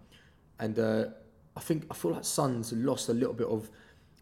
and 0.59 0.79
uh, 0.79 1.07
I 1.57 1.61
think 1.61 1.87
I 1.91 1.95
feel 1.95 2.13
like 2.13 2.25
Son's 2.25 2.73
lost 2.73 3.09
a 3.09 3.15
little 3.15 3.35
bit 3.35 3.47
of 3.47 3.71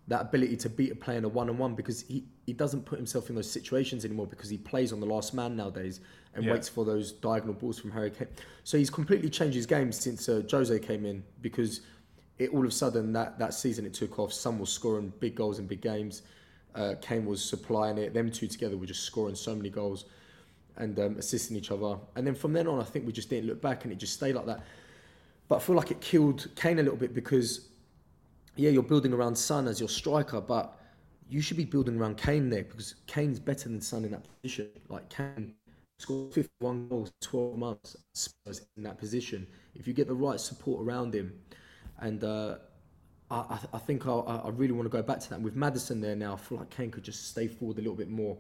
that 0.09 0.23
ability 0.23 0.57
to 0.57 0.69
beat 0.71 0.91
a 0.91 0.95
player 0.95 1.19
in 1.19 1.25
a 1.25 1.29
one-on-one 1.29 1.75
because 1.75 2.01
he, 2.09 2.25
he 2.47 2.53
doesn't 2.55 2.85
put 2.87 2.99
himself 2.99 3.29
in 3.29 3.37
those 3.37 3.51
situations 3.51 4.05
anymore 4.05 4.27
because 4.27 4.49
he 4.49 4.57
plays 4.57 4.93
on 4.93 5.01
the 5.01 5.07
last 5.07 5.35
man 5.35 5.55
nowadays 5.55 6.01
and 6.35 6.45
Yeah. 6.45 6.53
waits 6.53 6.69
for 6.69 6.85
those 6.85 7.13
diagonal 7.13 7.55
balls 7.55 7.79
from 7.79 7.91
Harry 7.91 8.11
Kane. 8.11 8.29
So 8.65 8.79
he's 8.79 8.89
completely 8.91 9.29
changed 9.29 9.55
his 9.55 9.67
game 9.67 9.93
since 9.93 10.29
uh, 10.29 10.43
Jose 10.51 10.79
came 10.81 11.05
in 11.05 11.23
because 11.43 11.83
it 12.39 12.51
all 12.51 12.61
of 12.61 12.69
a 12.69 12.71
sudden 12.71 13.13
that, 13.13 13.39
that 13.39 13.53
season 13.53 13.85
it 13.85 13.93
took 13.93 14.19
off. 14.19 14.33
Son 14.33 14.59
was 14.59 14.71
scoring 14.71 15.13
big 15.21 15.35
goals 15.35 15.59
in 15.59 15.67
big 15.67 15.83
games. 15.83 16.23
Uh, 16.75 16.95
Kane 17.03 17.27
was 17.27 17.45
supplying 17.45 17.99
it. 17.99 18.15
Them 18.15 18.31
two 18.31 18.47
together 18.47 18.77
were 18.79 18.87
just 18.87 19.03
scoring 19.05 19.35
so 19.35 19.55
many 19.55 19.69
goals 19.69 20.07
and 20.77 20.99
um, 21.01 21.17
assisting 21.19 21.57
each 21.57 21.71
other. 21.71 21.99
And 22.17 22.27
then 22.27 22.35
from 22.35 22.53
then 22.55 22.67
on, 22.67 22.81
I 22.81 22.85
think 22.85 23.05
we 23.05 23.13
just 23.13 23.29
didn't 23.29 23.47
look 23.49 23.61
back 23.61 23.85
and 23.85 23.93
it 23.93 23.97
just 23.97 24.15
stayed 24.15 24.37
like 24.37 24.47
that. 24.47 24.61
But 25.49 25.57
I 25.57 25.59
feel 25.59 25.77
like 25.77 25.91
it 25.91 26.01
killed 26.01 26.47
Kane 26.57 26.79
a 26.79 26.83
little 26.83 26.99
bit 26.99 27.15
because 27.15 27.68
yeah, 28.59 28.71
you're 28.71 28.83
building 28.83 29.13
around 29.13 29.37
Son 29.37 29.69
as 29.69 29.79
your 29.79 29.89
striker, 29.89 30.41
but 30.41 30.79
you 31.29 31.41
should 31.41 31.57
be 31.57 31.65
building 31.65 31.99
around 31.99 32.17
Kane 32.17 32.51
there 32.51 32.65
because 32.65 32.97
Kane's 33.07 33.39
better 33.39 33.69
than 33.69 33.81
Son 33.81 34.05
in 34.05 34.11
that 34.11 34.25
position. 34.43 34.69
Like 34.89 35.09
Kane 35.09 35.55
scored 35.99 36.33
51 36.33 36.89
goals 36.89 37.09
in 37.09 37.29
12 37.29 37.57
months 37.57 37.97
in 38.77 38.83
that 38.83 38.99
position. 38.99 39.47
If 39.75 39.87
you 39.87 39.95
get 39.95 40.09
the 40.09 40.15
right 40.15 40.41
support 40.41 40.85
around 40.85 41.15
him, 41.15 41.33
and 42.01 42.23
uh, 42.25 42.57
I, 43.31 43.59
I, 43.73 43.79
think 43.79 44.07
I, 44.07 44.13
I 44.13 44.49
really 44.49 44.73
want 44.73 44.87
to 44.87 44.97
go 44.97 45.03
back 45.03 45.21
to 45.21 45.31
that. 45.31 45.41
With 45.41 45.55
Maddison 45.55 46.01
there 46.01 46.17
now, 46.17 46.35
I 46.35 46.37
feel 46.37 46.59
like 46.59 46.71
Kane 46.71 46.91
could 46.91 47.05
just 47.05 47.29
stay 47.29 47.47
forward 47.47 47.79
a 47.79 47.81
little 47.81 47.97
bit 47.97 48.11
more. 48.11 48.37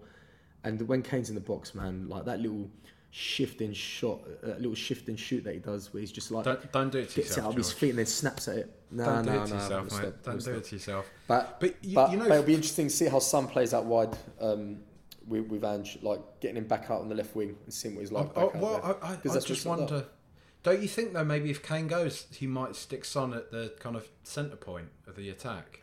And 0.64 0.81
when 0.89 1.03
Kane's 1.03 1.29
in 1.29 1.37
the 1.37 1.41
box, 1.41 1.75
man, 1.75 2.09
like 2.09 2.25
that 2.25 2.41
little 2.41 2.69
shifting 3.11 3.72
shot, 3.72 4.20
a 4.42 4.48
little 4.59 4.74
shift 4.74 5.09
and 5.09 5.18
shoot 5.18 5.42
that 5.44 5.54
he 5.54 5.61
does, 5.61 5.92
where 5.92 6.00
he's 6.00 6.12
just 6.12 6.30
like 6.30 6.44
Don't, 6.44 6.72
don't 6.72 6.92
do 6.92 6.98
it 6.98 7.09
to 7.11 7.16
gets 7.16 7.16
it 7.16 7.30
yourself. 7.30 7.46
out 7.46 7.50
of 7.50 7.56
his 7.56 7.72
feet 7.72 7.90
and 7.90 7.98
then 7.98 8.06
snaps 8.06 8.48
at 8.48 8.56
it. 8.59 8.74
No, 8.90 9.04
Don't 9.04 9.24
no, 9.26 9.32
do 9.32 9.38
no, 9.38 9.42
it 9.44 9.46
to 9.48 9.54
I'm 9.54 9.61
yourself, 9.61 9.82
mate. 9.84 9.90
stop, 9.90 10.04
I'm 10.04 10.12
Don't 10.22 10.44
do 10.44 10.50
it 10.50 10.54
stop. 10.54 10.62
to 10.64 10.74
yourself. 10.76 11.11
But 11.26 11.61
But 11.61 11.84
you- 11.84 11.94
but, 11.94 12.11
you 12.12 12.16
know- 12.18 12.24
but 12.28 12.34
it'll 12.34 12.46
be 12.46 12.54
interesting 12.54 12.88
to 12.88 12.94
see 12.94 13.06
how 13.06 13.18
Son 13.18 13.46
plays 13.48 13.72
out 13.74 13.84
wide 13.86 14.16
um, 14.40 14.80
with, 15.26 15.46
with 15.48 15.64
Ange, 15.64 15.98
like 16.02 16.20
getting 16.40 16.56
him 16.59 16.66
back 16.68 16.90
out 16.90 17.00
on 17.00 17.09
the 17.09 17.14
left 17.14 17.34
wing 17.34 17.56
and 17.64 17.72
seeing 17.72 17.94
what 17.94 18.00
he's 18.02 18.12
like. 18.12 18.30
Oh, 18.36 18.46
back 18.46 18.56
out 18.56 18.62
well, 18.62 18.80
there. 18.82 19.04
I, 19.04 19.12
I, 19.32 19.36
I 19.36 19.40
just 19.40 19.64
wonder. 19.66 20.06
Don't 20.62 20.82
you 20.82 20.88
think 20.88 21.12
though? 21.12 21.24
Maybe 21.24 21.50
if 21.50 21.62
Kane 21.62 21.86
goes, 21.86 22.26
he 22.32 22.46
might 22.46 22.76
stick 22.76 23.04
Son 23.04 23.32
at 23.32 23.50
the 23.52 23.74
kind 23.78 23.96
of 23.96 24.09
centre 24.22 24.56
point 24.56 24.88
of 25.06 25.16
the 25.16 25.30
attack. 25.30 25.80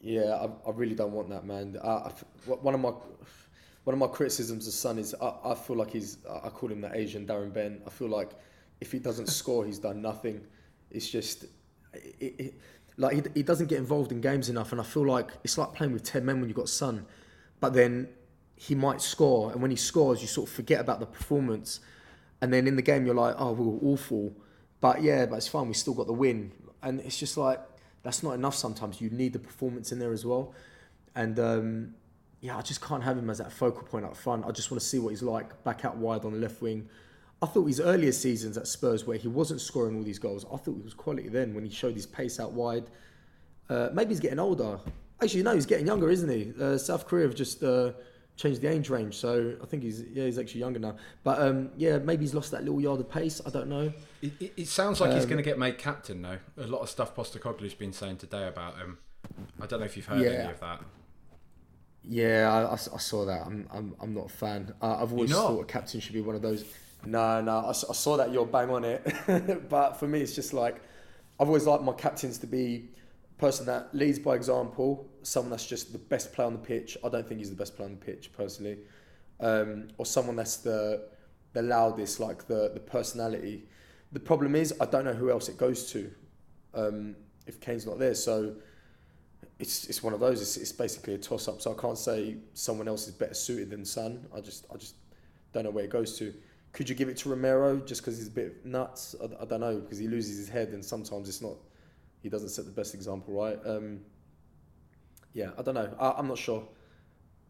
Yeah, 0.00 0.34
I, 0.34 0.68
I 0.68 0.72
really 0.72 0.94
don't 0.94 1.12
want 1.12 1.30
that, 1.30 1.44
man. 1.46 1.78
I, 1.82 1.88
I 1.88 2.12
one 2.46 2.74
of 2.74 2.80
my 2.80 2.92
one 3.84 3.92
of 3.92 4.00
my 4.00 4.06
criticisms 4.06 4.66
of 4.66 4.72
Son 4.72 4.98
is 4.98 5.14
I, 5.20 5.34
I 5.44 5.54
feel 5.54 5.76
like 5.76 5.90
he's 5.90 6.18
I 6.42 6.48
call 6.48 6.70
him 6.70 6.80
the 6.80 6.94
Asian 6.96 7.26
Darren 7.26 7.52
Bent. 7.52 7.82
I 7.86 7.90
feel 7.90 8.08
like 8.08 8.30
if 8.80 8.90
he 8.90 8.98
doesn't 8.98 9.26
score, 9.40 9.64
he's 9.64 9.78
done 9.78 10.02
nothing. 10.02 10.40
It's 10.90 11.08
just 11.08 11.44
it, 11.92 12.34
it, 12.38 12.54
like 12.96 13.14
he, 13.14 13.22
he 13.34 13.42
doesn't 13.42 13.66
get 13.66 13.78
involved 13.78 14.10
in 14.10 14.20
games 14.20 14.48
enough, 14.48 14.72
and 14.72 14.80
I 14.80 14.84
feel 14.84 15.06
like 15.06 15.30
it's 15.44 15.58
like 15.58 15.74
playing 15.74 15.92
with 15.92 16.02
ten 16.02 16.24
men 16.24 16.40
when 16.40 16.48
you've 16.48 16.56
got 16.56 16.68
Son, 16.68 17.06
but 17.60 17.74
then 17.74 18.08
he 18.56 18.74
might 18.74 19.02
score, 19.02 19.52
and 19.52 19.60
when 19.60 19.70
he 19.70 19.76
scores, 19.76 20.22
you 20.22 20.28
sort 20.28 20.48
of 20.48 20.54
forget 20.54 20.80
about 20.80 21.00
the 21.00 21.06
performance, 21.06 21.80
and 22.40 22.52
then 22.52 22.66
in 22.66 22.76
the 22.76 22.82
game 22.82 23.04
you're 23.04 23.14
like, 23.14 23.34
oh, 23.38 23.52
we 23.52 23.66
were 23.66 23.92
awful, 23.92 24.32
but 24.80 25.02
yeah, 25.02 25.26
but 25.26 25.36
it's 25.36 25.48
fine, 25.48 25.66
we 25.66 25.74
still 25.74 25.94
got 25.94 26.06
the 26.06 26.12
win, 26.12 26.52
and 26.82 27.00
it's 27.00 27.18
just 27.18 27.36
like 27.36 27.60
that's 28.02 28.22
not 28.22 28.32
enough. 28.32 28.54
Sometimes 28.54 29.00
you 29.00 29.10
need 29.10 29.32
the 29.32 29.38
performance 29.38 29.92
in 29.92 29.98
there 29.98 30.12
as 30.12 30.24
well, 30.24 30.54
and. 31.14 31.38
Um, 31.38 31.94
yeah, 32.44 32.58
I 32.58 32.60
just 32.60 32.82
can't 32.82 33.02
have 33.02 33.16
him 33.16 33.30
as 33.30 33.38
that 33.38 33.50
focal 33.50 33.84
point 33.84 34.04
up 34.04 34.14
front. 34.14 34.44
I 34.44 34.50
just 34.50 34.70
want 34.70 34.78
to 34.82 34.86
see 34.86 34.98
what 34.98 35.08
he's 35.10 35.22
like 35.22 35.64
back 35.64 35.86
out 35.86 35.96
wide 35.96 36.26
on 36.26 36.32
the 36.32 36.38
left 36.38 36.60
wing. 36.60 36.86
I 37.40 37.46
thought 37.46 37.64
his 37.64 37.80
earlier 37.80 38.12
seasons 38.12 38.58
at 38.58 38.66
Spurs, 38.68 39.06
where 39.06 39.16
he 39.16 39.28
wasn't 39.28 39.62
scoring 39.62 39.96
all 39.96 40.02
these 40.02 40.18
goals, 40.18 40.44
I 40.52 40.58
thought 40.58 40.76
he 40.76 40.82
was 40.82 40.92
quality 40.92 41.28
then 41.30 41.54
when 41.54 41.64
he 41.64 41.70
showed 41.70 41.94
his 41.94 42.04
pace 42.04 42.38
out 42.38 42.52
wide. 42.52 42.84
Uh, 43.70 43.88
maybe 43.94 44.10
he's 44.10 44.20
getting 44.20 44.38
older. 44.38 44.78
Actually, 45.22 45.42
no, 45.42 45.54
he's 45.54 45.64
getting 45.64 45.86
younger, 45.86 46.10
isn't 46.10 46.28
he? 46.28 46.52
Uh, 46.60 46.76
South 46.76 47.06
Korea 47.06 47.26
have 47.26 47.34
just 47.34 47.62
uh, 47.64 47.92
changed 48.36 48.60
the 48.60 48.68
age 48.70 48.90
range, 48.90 49.14
so 49.16 49.56
I 49.62 49.64
think 49.64 49.82
he's 49.82 50.02
yeah 50.12 50.24
he's 50.26 50.38
actually 50.38 50.60
younger 50.60 50.80
now. 50.80 50.96
But 51.22 51.40
um, 51.40 51.70
yeah, 51.78 51.96
maybe 51.96 52.24
he's 52.24 52.34
lost 52.34 52.50
that 52.50 52.62
little 52.62 52.80
yard 52.80 53.00
of 53.00 53.08
pace. 53.10 53.40
I 53.46 53.48
don't 53.48 53.68
know. 53.68 53.90
It, 54.20 54.32
it, 54.38 54.52
it 54.58 54.68
sounds 54.68 55.00
like 55.00 55.12
he's 55.14 55.22
Um, 55.22 55.30
going 55.30 55.38
to 55.42 55.48
get 55.50 55.58
made 55.58 55.78
captain 55.78 56.20
though. 56.20 56.38
A 56.58 56.66
lot 56.66 56.80
of 56.82 56.90
stuff 56.90 57.14
Postecoglou's 57.16 57.72
been 57.74 57.94
saying 57.94 58.18
today 58.18 58.46
about 58.46 58.76
him. 58.76 58.98
I 59.62 59.66
don't 59.66 59.80
know 59.80 59.86
if 59.86 59.96
you've 59.96 60.06
heard 60.06 60.20
Yeah. 60.20 60.28
any 60.30 60.50
of 60.52 60.60
that. 60.60 60.82
Yeah, 62.06 62.68
I 62.70 62.76
saw 62.76 63.24
that. 63.24 63.46
I'm, 63.46 63.66
I'm, 63.72 63.94
I'm 64.00 64.14
not 64.14 64.26
a 64.26 64.28
fan. 64.28 64.74
I, 64.82 65.02
I've 65.02 65.12
always 65.12 65.32
thought 65.32 65.60
a 65.60 65.64
captain 65.64 66.00
should 66.00 66.12
be 66.12 66.20
one 66.20 66.36
of 66.36 66.42
those. 66.42 66.64
No, 67.06 67.40
no, 67.40 67.66
I 67.66 67.72
saw 67.72 68.16
that 68.16 68.32
you're 68.32 68.46
bang 68.46 68.70
on 68.70 68.84
it. 68.84 69.68
but 69.68 69.94
for 69.94 70.06
me, 70.06 70.20
it's 70.20 70.34
just 70.34 70.52
like 70.52 70.82
I've 71.40 71.48
always 71.48 71.66
liked 71.66 71.82
my 71.82 71.92
captains 71.92 72.38
to 72.38 72.46
be 72.46 72.90
a 73.36 73.40
person 73.40 73.66
that 73.66 73.94
leads 73.94 74.18
by 74.18 74.34
example, 74.34 75.08
someone 75.22 75.50
that's 75.50 75.66
just 75.66 75.92
the 75.92 75.98
best 75.98 76.32
player 76.32 76.46
on 76.46 76.52
the 76.52 76.58
pitch. 76.58 76.96
I 77.04 77.08
don't 77.08 77.26
think 77.26 77.38
he's 77.38 77.50
the 77.50 77.56
best 77.56 77.76
player 77.76 77.88
on 77.88 77.98
the 77.98 78.04
pitch 78.04 78.32
personally, 78.32 78.78
um, 79.40 79.88
or 79.98 80.06
someone 80.06 80.36
that's 80.36 80.58
the 80.58 81.08
the 81.52 81.62
loudest, 81.62 82.20
like 82.20 82.46
the 82.46 82.70
the 82.74 82.80
personality. 82.80 83.64
The 84.12 84.20
problem 84.20 84.54
is 84.54 84.74
I 84.80 84.86
don't 84.86 85.04
know 85.04 85.14
who 85.14 85.30
else 85.30 85.48
it 85.48 85.56
goes 85.56 85.90
to 85.92 86.10
um, 86.74 87.16
if 87.46 87.60
Kane's 87.60 87.86
not 87.86 87.98
there. 87.98 88.14
So 88.14 88.56
it's 89.58 89.86
it's 89.86 90.02
one 90.02 90.12
of 90.12 90.20
those. 90.20 90.40
It's, 90.42 90.56
it's 90.56 90.72
basically 90.72 91.14
a 91.14 91.18
toss 91.18 91.48
up. 91.48 91.60
So 91.60 91.72
I 91.76 91.80
can't 91.80 91.98
say 91.98 92.36
someone 92.54 92.88
else 92.88 93.06
is 93.06 93.14
better 93.14 93.34
suited 93.34 93.70
than 93.70 93.84
Son. 93.84 94.26
I 94.34 94.40
just 94.40 94.66
I 94.72 94.76
just 94.76 94.96
don't 95.52 95.64
know 95.64 95.70
where 95.70 95.84
it 95.84 95.90
goes 95.90 96.18
to. 96.18 96.34
Could 96.72 96.88
you 96.88 96.94
give 96.96 97.08
it 97.08 97.16
to 97.18 97.28
Romero 97.28 97.78
just 97.78 98.00
because 98.00 98.18
he's 98.18 98.26
a 98.26 98.32
bit 98.32 98.66
nuts? 98.66 99.14
I, 99.22 99.42
I 99.42 99.44
don't 99.44 99.60
know 99.60 99.78
because 99.78 99.98
he 99.98 100.08
loses 100.08 100.38
his 100.38 100.48
head 100.48 100.68
and 100.68 100.84
sometimes 100.84 101.28
it's 101.28 101.40
not. 101.40 101.56
He 102.22 102.28
doesn't 102.28 102.48
set 102.48 102.64
the 102.64 102.72
best 102.72 102.94
example, 102.94 103.34
right? 103.34 103.58
Um, 103.64 104.00
yeah, 105.34 105.50
I 105.58 105.62
don't 105.62 105.74
know. 105.74 105.94
I, 106.00 106.14
I'm 106.16 106.26
not 106.26 106.38
sure. 106.38 106.66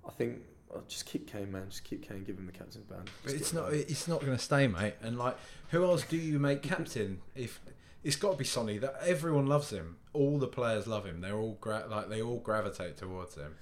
I 0.07 0.11
think 0.11 0.40
oh, 0.74 0.82
just 0.88 1.07
keep 1.07 1.30
Kane, 1.30 1.50
man. 1.50 1.66
Just 1.70 1.84
keep 1.84 2.07
Kane. 2.07 2.22
Give 2.24 2.36
him 2.36 2.46
the 2.46 2.52
captain's 2.52 2.84
band. 2.84 3.09
But 3.24 3.32
it's 3.32 3.55
not. 3.55 3.72
him. 3.72 3.84
It's 3.88 4.09
not 4.09 4.20
going 4.20 4.36
to 4.36 4.42
stay, 4.42 4.66
mate. 4.66 4.94
And 5.02 5.18
like, 5.18 5.36
who 5.70 5.84
else 5.84 6.02
do 6.02 6.18
you 6.18 6.38
make 6.38 6.62
captain? 6.62 7.20
If 7.34 7.61
it's 8.05 8.16
got 8.16 8.32
to 8.32 8.36
be 8.36 8.44
Sonny. 8.44 8.78
That 8.78 9.00
everyone 9.05 9.46
loves 9.46 9.70
him. 9.70 9.96
All 10.12 10.38
the 10.38 10.46
players 10.46 10.86
love 10.86 11.07
him. 11.07 11.20
They're 11.20 11.36
all 11.36 11.59
gra- 11.61 11.86
like 11.90 12.09
they 12.09 12.22
all 12.22 12.38
gravitate 12.38 12.96
towards 12.96 13.34
him. 13.34 13.55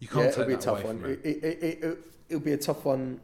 You 0.00 0.08
can't 0.08 0.26
yeah, 0.26 0.30
take 0.30 0.38
it'll 0.40 0.48
be 0.48 0.54
a 0.54 0.56
tough 0.58 0.78
away 0.80 0.84
one. 0.84 1.00
from 1.00 1.10
him. 1.10 1.20
It, 1.24 1.44
it, 1.44 1.44
it, 1.44 1.84
it, 1.84 1.98
it'll 2.28 2.40
be 2.40 2.52
a 2.52 2.58
tough 2.58 2.84
one. 2.84 3.20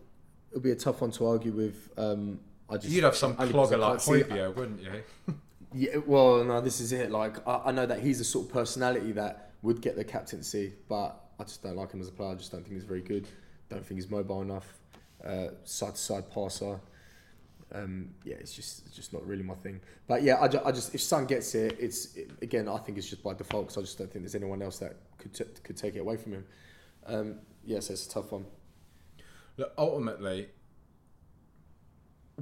It'll 0.50 0.62
be 0.62 0.70
a 0.70 0.76
tough 0.76 1.00
one 1.00 1.11
to 1.12 1.26
argue 1.26 1.52
with. 1.52 1.90
Um, 1.96 2.40
I 2.70 2.76
just 2.76 2.88
You'd 2.88 3.05
have 3.05 3.16
some 3.16 3.36
clogger 3.36 3.78
like 3.78 3.98
Højbjerg, 3.98 4.57
wouldn't 4.57 4.80
you? 4.82 4.90
Yeah, 5.76 5.96
well, 6.07 6.44
no, 6.44 6.61
this 6.61 6.80
is 6.80 6.92
it. 6.92 7.11
Like, 7.11 7.44
I, 7.48 7.62
I 7.64 7.72
know 7.72 7.84
that 7.84 7.98
he's 7.98 8.18
the 8.18 8.24
sort 8.24 8.46
of 8.46 8.52
personality 8.52 9.11
that 9.11 9.50
would 9.62 9.80
get 9.80 9.96
the 9.96 10.05
captaincy, 10.05 10.72
but 10.88 11.20
I 11.40 11.42
just 11.42 11.64
don't 11.64 11.74
like 11.74 11.90
him 11.90 12.00
as 12.00 12.07
a 12.07 12.12
player. 12.12 12.30
I 12.30 12.34
just 12.36 12.52
don't 12.52 12.62
think 12.62 12.74
he's 12.74 12.84
very 12.84 13.00
good. 13.00 13.26
Don't 13.68 13.84
think 13.84 14.00
he's 14.00 14.09
mobile 14.09 14.40
enough. 14.40 14.72
Uh, 15.26 15.48
side 15.64 15.96
to 15.96 16.00
side 16.00 16.30
passer. 16.32 16.78
Um, 17.74 18.10
yeah, 18.24 18.36
it's 18.36 18.54
just 18.54 18.86
it's 18.86 18.94
just 18.94 19.12
not 19.12 19.26
really 19.26 19.42
my 19.42 19.54
thing. 19.54 19.80
But 20.06 20.22
yeah, 20.22 20.40
I, 20.40 20.46
ju- 20.46 20.60
I 20.64 20.70
just 20.70 20.94
if 20.94 21.00
Son 21.00 21.26
gets 21.26 21.54
it, 21.56 21.76
it's 21.80 22.14
it, 22.14 22.30
again. 22.40 22.68
I 22.68 22.78
think 22.78 22.96
it's 22.98 23.08
just 23.10 23.22
by 23.22 23.34
default 23.34 23.66
because 23.66 23.78
I 23.78 23.80
just 23.80 23.98
don't 23.98 24.10
think 24.10 24.24
there's 24.24 24.36
anyone 24.36 24.62
else 24.62 24.78
that 24.78 24.94
could 25.18 25.34
t- 25.34 25.44
could 25.64 25.76
take 25.76 25.96
it 25.96 25.98
away 26.00 26.16
from 26.16 26.32
him. 26.34 26.44
Um, 27.06 27.34
yeah, 27.64 27.80
so 27.80 27.92
it's 27.92 28.06
a 28.06 28.10
tough 28.10 28.30
one. 28.30 28.46
Look, 29.56 29.72
ultimately, 29.76 30.48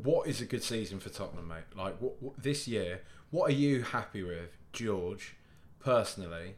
what 0.02 0.26
is 0.28 0.40
a 0.40 0.44
good 0.44 0.62
season 0.62 1.00
for 1.00 1.08
Tottenham, 1.08 1.48
mate? 1.48 1.64
Like 1.74 1.96
what, 2.00 2.22
what, 2.22 2.42
this 2.42 2.68
year, 2.68 3.00
what 3.30 3.50
are 3.50 3.54
you 3.54 3.82
happy 3.82 4.22
with, 4.22 4.50
George, 4.72 5.34
personally? 5.80 6.56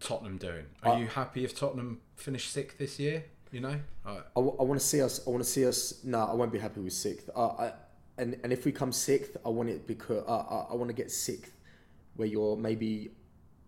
Tottenham 0.00 0.38
doing? 0.38 0.66
Are 0.82 0.94
I- 0.94 0.98
you 1.00 1.06
happy 1.06 1.44
if 1.44 1.56
Tottenham 1.58 2.00
finish 2.16 2.48
sixth 2.48 2.78
this 2.78 2.98
year? 2.98 3.24
You 3.50 3.60
know, 3.60 3.80
I, 4.04 4.40
want 4.40 4.78
to 4.78 4.86
see 4.86 5.00
us. 5.00 5.26
I 5.26 5.30
want 5.30 5.42
to 5.42 5.48
see 5.48 5.66
us. 5.66 6.04
No, 6.04 6.18
I 6.18 6.34
won't 6.34 6.52
be 6.52 6.58
happy 6.58 6.80
with 6.80 6.92
sixth. 6.92 7.30
Uh, 7.34 7.48
I, 7.48 7.72
and 8.18 8.38
and 8.42 8.52
if 8.52 8.64
we 8.64 8.72
come 8.72 8.92
sixth, 8.92 9.36
I 9.44 9.48
want 9.48 9.70
it 9.70 9.86
because 9.86 10.24
uh, 10.28 10.32
I, 10.32 10.72
I 10.72 10.74
want 10.74 10.88
to 10.88 10.94
get 10.94 11.10
sixth, 11.10 11.52
where 12.16 12.28
you're 12.28 12.56
maybe 12.56 13.10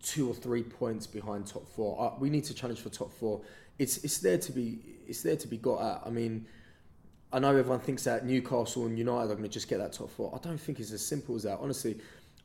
two 0.02 0.28
or 0.28 0.34
three 0.34 0.62
points 0.62 1.06
behind 1.06 1.46
top 1.46 1.66
four. 1.66 2.00
Uh, 2.00 2.18
we 2.18 2.28
need 2.28 2.44
to 2.44 2.54
challenge 2.54 2.80
for 2.80 2.90
top 2.90 3.10
four. 3.12 3.40
It's 3.78 4.04
it's 4.04 4.18
there 4.18 4.38
to 4.38 4.52
be 4.52 4.80
it's 5.06 5.22
there 5.22 5.36
to 5.36 5.48
be 5.48 5.56
got 5.56 5.80
at. 5.80 6.06
I 6.06 6.10
mean, 6.10 6.46
I 7.32 7.38
know 7.38 7.56
everyone 7.56 7.80
thinks 7.80 8.04
that 8.04 8.26
Newcastle 8.26 8.86
and 8.86 8.98
United 8.98 9.30
are 9.30 9.34
going 9.34 9.42
to 9.44 9.48
just 9.48 9.68
get 9.68 9.78
that 9.78 9.94
top 9.94 10.10
four. 10.10 10.30
I 10.34 10.46
don't 10.46 10.58
think 10.58 10.80
it's 10.80 10.92
as 10.92 11.04
simple 11.04 11.36
as 11.36 11.44
that. 11.44 11.58
Honestly, 11.58 11.98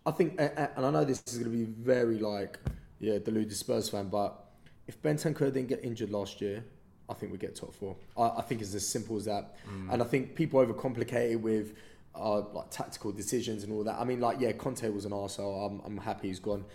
I 0.06 0.12
think, 0.12 0.36
and 0.40 0.70
I 0.78 0.92
know 0.92 1.04
this 1.04 1.24
is 1.28 1.38
going 1.40 1.52
to 1.52 1.58
be 1.58 1.66
very 1.66 2.20
like, 2.20 2.60
yeah, 3.00 3.18
deluded 3.18 3.56
Spurs 3.56 3.90
fan, 3.90 4.08
but 4.10 4.46
if 4.88 5.02
Ben 5.02 5.18
Bentancur 5.18 5.52
didn't 5.52 5.68
get 5.68 5.84
injured 5.84 6.12
last 6.12 6.42
year, 6.42 6.64
I 7.10 7.14
think 7.14 7.32
we 7.32 7.38
get 7.38 7.56
top 7.56 7.74
four. 7.74 7.96
I, 8.18 8.40
I 8.40 8.42
think 8.42 8.62
it's 8.62 8.74
as 8.74 8.88
simple 8.88 9.18
as 9.18 9.26
that. 9.26 9.56
Mm. 9.68 9.94
And 9.94 10.02
I 10.02 10.06
think 10.06 10.36
people 10.36 10.66
overcomplicate 10.66 11.32
it 11.32 11.36
with, 11.36 11.74
our 12.16 12.46
like 12.54 12.70
tactical 12.70 13.12
decisions 13.12 13.64
and 13.64 13.74
all 13.74 13.84
that. 13.84 13.96
I 14.00 14.04
mean, 14.04 14.20
like 14.20 14.40
yeah, 14.40 14.52
Conte 14.54 14.88
was 14.90 15.06
an 15.06 15.12
arsehole. 15.12 15.68
I'm 15.68 15.82
I'm 15.86 15.98
happy 15.98 16.30
he's 16.30 16.40
gone, 16.40 16.66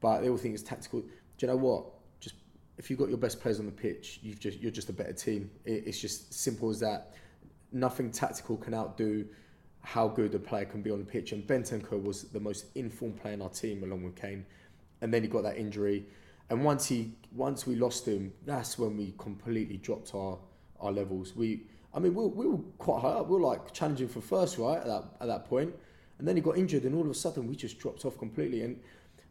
but 0.00 0.20
they 0.20 0.28
all 0.28 0.36
think 0.36 0.54
it's 0.54 0.62
tactical. 0.62 1.00
Do 1.00 1.08
you 1.38 1.48
know 1.48 1.56
what? 1.56 1.84
Just 2.20 2.34
if 2.76 2.90
you've 2.90 2.98
got 2.98 3.08
your 3.08 3.18
best 3.18 3.40
players 3.40 3.60
on 3.60 3.66
the 3.66 3.72
pitch, 3.72 4.20
you've 4.22 4.40
just 4.40 4.58
you're 4.58 4.70
just 4.70 4.88
a 4.88 4.92
better 4.92 5.12
team. 5.12 5.50
It, 5.64 5.84
it's 5.86 6.00
just 6.00 6.34
simple 6.34 6.70
as 6.70 6.80
that. 6.80 7.14
Nothing 7.72 8.10
tactical 8.10 8.56
can 8.56 8.74
outdo 8.74 9.26
how 9.82 10.08
good 10.08 10.34
a 10.34 10.38
player 10.38 10.64
can 10.64 10.82
be 10.82 10.90
on 10.90 10.98
the 10.98 11.04
pitch. 11.04 11.32
And 11.32 11.46
Bentancur 11.46 12.02
was 12.02 12.24
the 12.24 12.40
most 12.40 12.66
informed 12.74 13.20
player 13.20 13.34
in 13.34 13.42
our 13.42 13.48
team, 13.48 13.84
along 13.84 14.02
with 14.02 14.16
Kane. 14.16 14.44
And 15.00 15.14
then 15.14 15.22
he 15.22 15.28
got 15.28 15.44
that 15.44 15.56
injury. 15.56 16.06
And 16.50 16.64
once 16.64 16.86
he 16.86 17.12
once 17.34 17.66
we 17.66 17.76
lost 17.76 18.06
him, 18.06 18.32
that's 18.44 18.78
when 18.78 18.96
we 18.96 19.14
completely 19.18 19.76
dropped 19.76 20.14
our 20.14 20.38
our 20.80 20.92
levels. 20.92 21.34
We 21.36 21.62
I 21.94 22.00
mean, 22.00 22.14
we, 22.14 22.26
we 22.26 22.46
were 22.46 22.58
quite 22.78 23.00
high 23.00 23.08
up. 23.08 23.28
We 23.28 23.36
were 23.36 23.46
like 23.46 23.72
challenging 23.72 24.08
for 24.08 24.20
first, 24.20 24.58
right, 24.58 24.78
at 24.78 24.86
that, 24.86 25.04
at 25.20 25.26
that 25.26 25.46
point. 25.46 25.74
And 26.18 26.28
then 26.28 26.36
he 26.36 26.42
got 26.42 26.58
injured, 26.58 26.84
and 26.84 26.94
all 26.94 27.02
of 27.02 27.10
a 27.10 27.14
sudden, 27.14 27.46
we 27.46 27.56
just 27.56 27.78
dropped 27.78 28.04
off 28.04 28.18
completely. 28.18 28.62
And 28.62 28.80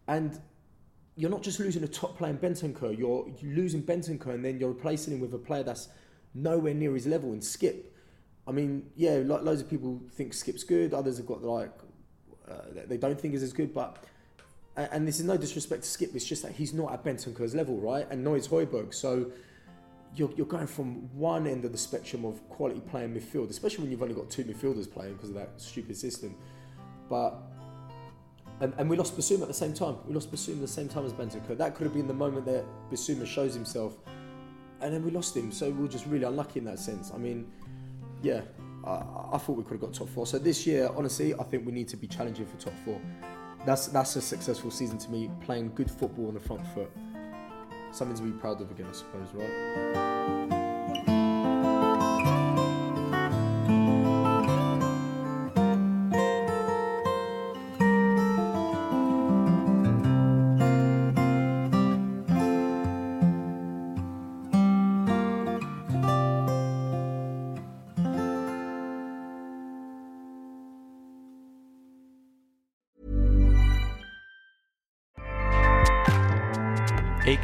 and 0.07 0.39
you're 1.15 1.29
not 1.29 1.41
just 1.41 1.59
losing 1.59 1.83
a 1.83 1.87
top 1.87 2.17
player 2.17 2.31
in 2.31 2.37
Bentancur, 2.37 2.97
you're 2.97 3.27
losing 3.41 3.81
Bentancur, 3.83 4.33
and 4.33 4.45
then 4.45 4.59
you're 4.59 4.69
replacing 4.69 5.15
him 5.15 5.19
with 5.19 5.33
a 5.33 5.37
player 5.37 5.63
that's 5.63 5.89
nowhere 6.33 6.73
near 6.73 6.93
his 6.93 7.07
level 7.07 7.33
in 7.33 7.39
Skipp. 7.39 7.85
I 8.47 8.51
mean, 8.51 8.91
yeah, 8.95 9.21
lo- 9.25 9.41
loads 9.41 9.61
of 9.61 9.69
people 9.69 9.99
think 10.11 10.33
Skipp's 10.33 10.63
good, 10.63 10.93
others 10.93 11.17
have 11.17 11.25
got 11.25 11.43
like, 11.43 11.71
uh, 12.49 12.61
they 12.85 12.97
don't 12.97 13.19
think 13.19 13.33
he's 13.33 13.43
as 13.43 13.53
good, 13.53 13.73
but. 13.73 14.03
And 14.77 15.07
this 15.07 15.19
is 15.19 15.25
no 15.25 15.37
disrespect 15.37 15.83
to 15.83 15.89
Skipp, 15.89 16.13
it's 16.13 16.25
just 16.25 16.43
that 16.43 16.51
he's 16.51 16.71
not 16.71 16.93
at 16.93 17.03
Bentancur's 17.03 17.55
level, 17.55 17.77
right? 17.77 18.07
And 18.11 18.23
nor 18.23 18.37
is 18.37 18.47
Højbjerg. 18.47 18.93
So 18.93 19.31
you're, 20.15 20.29
you're 20.37 20.45
going 20.45 20.67
from 20.67 21.09
one 21.17 21.47
end 21.47 21.65
of 21.65 21.71
the 21.71 21.77
spectrum 21.79 22.25
of 22.25 22.47
quality 22.47 22.81
playing 22.81 23.15
midfield, 23.15 23.49
especially 23.49 23.83
when 23.83 23.91
you've 23.91 24.03
only 24.03 24.13
got 24.13 24.29
two 24.29 24.43
midfielders 24.43 24.91
playing 24.91 25.13
because 25.13 25.29
of 25.29 25.35
that 25.35 25.53
stupid 25.57 25.97
system. 25.97 26.35
But 27.09 27.39
and, 28.59 28.73
and 28.77 28.89
we 28.89 28.97
lost 28.97 29.17
Bissouma 29.17 29.43
at 29.43 29.47
the 29.47 29.53
same 29.53 29.73
time. 29.73 29.97
We 30.07 30.13
lost 30.13 30.31
Bissouma 30.31 30.55
at 30.55 30.61
the 30.61 30.67
same 30.67 30.89
time 30.89 31.05
as 31.05 31.13
Bentancur. 31.13 31.57
That 31.57 31.75
could 31.75 31.85
have 31.85 31.93
been 31.93 32.07
the 32.07 32.13
moment 32.13 32.45
that 32.45 32.65
Bissouma 32.91 33.25
shows 33.25 33.53
himself, 33.53 33.97
and 34.81 34.93
then 34.93 35.03
we 35.03 35.11
lost 35.11 35.35
him. 35.35 35.51
So 35.51 35.69
we 35.69 35.81
were 35.83 35.87
just 35.87 36.05
really 36.05 36.25
unlucky 36.25 36.59
in 36.59 36.65
that 36.65 36.79
sense. 36.79 37.11
I 37.13 37.17
mean, 37.17 37.51
yeah, 38.21 38.41
I 38.83 39.37
thought 39.37 39.57
we 39.57 39.63
could 39.63 39.73
have 39.73 39.81
got 39.81 39.93
top 39.93 40.09
four. 40.09 40.25
So 40.25 40.39
this 40.39 40.65
year, 40.65 40.89
honestly, 40.95 41.33
I 41.35 41.43
think 41.43 41.65
we 41.65 41.71
need 41.71 41.87
to 41.89 41.97
be 41.97 42.07
challenging 42.07 42.45
for 42.45 42.57
top 42.57 42.73
four. 42.83 42.99
That's 43.67 43.87
that's 43.87 44.15
a 44.15 44.21
successful 44.21 44.71
season 44.71 44.97
to 44.97 45.11
me. 45.11 45.29
Playing 45.41 45.73
good 45.75 45.91
football 45.91 46.29
on 46.29 46.33
the 46.33 46.39
front 46.39 46.65
foot 46.73 46.89
something 47.91 48.17
to 48.17 48.23
be 48.23 48.31
proud 48.31 48.61
of 48.61 48.69
again, 48.71 48.87
I 48.89 48.93
suppose, 48.93 49.27
right? 49.33 50.16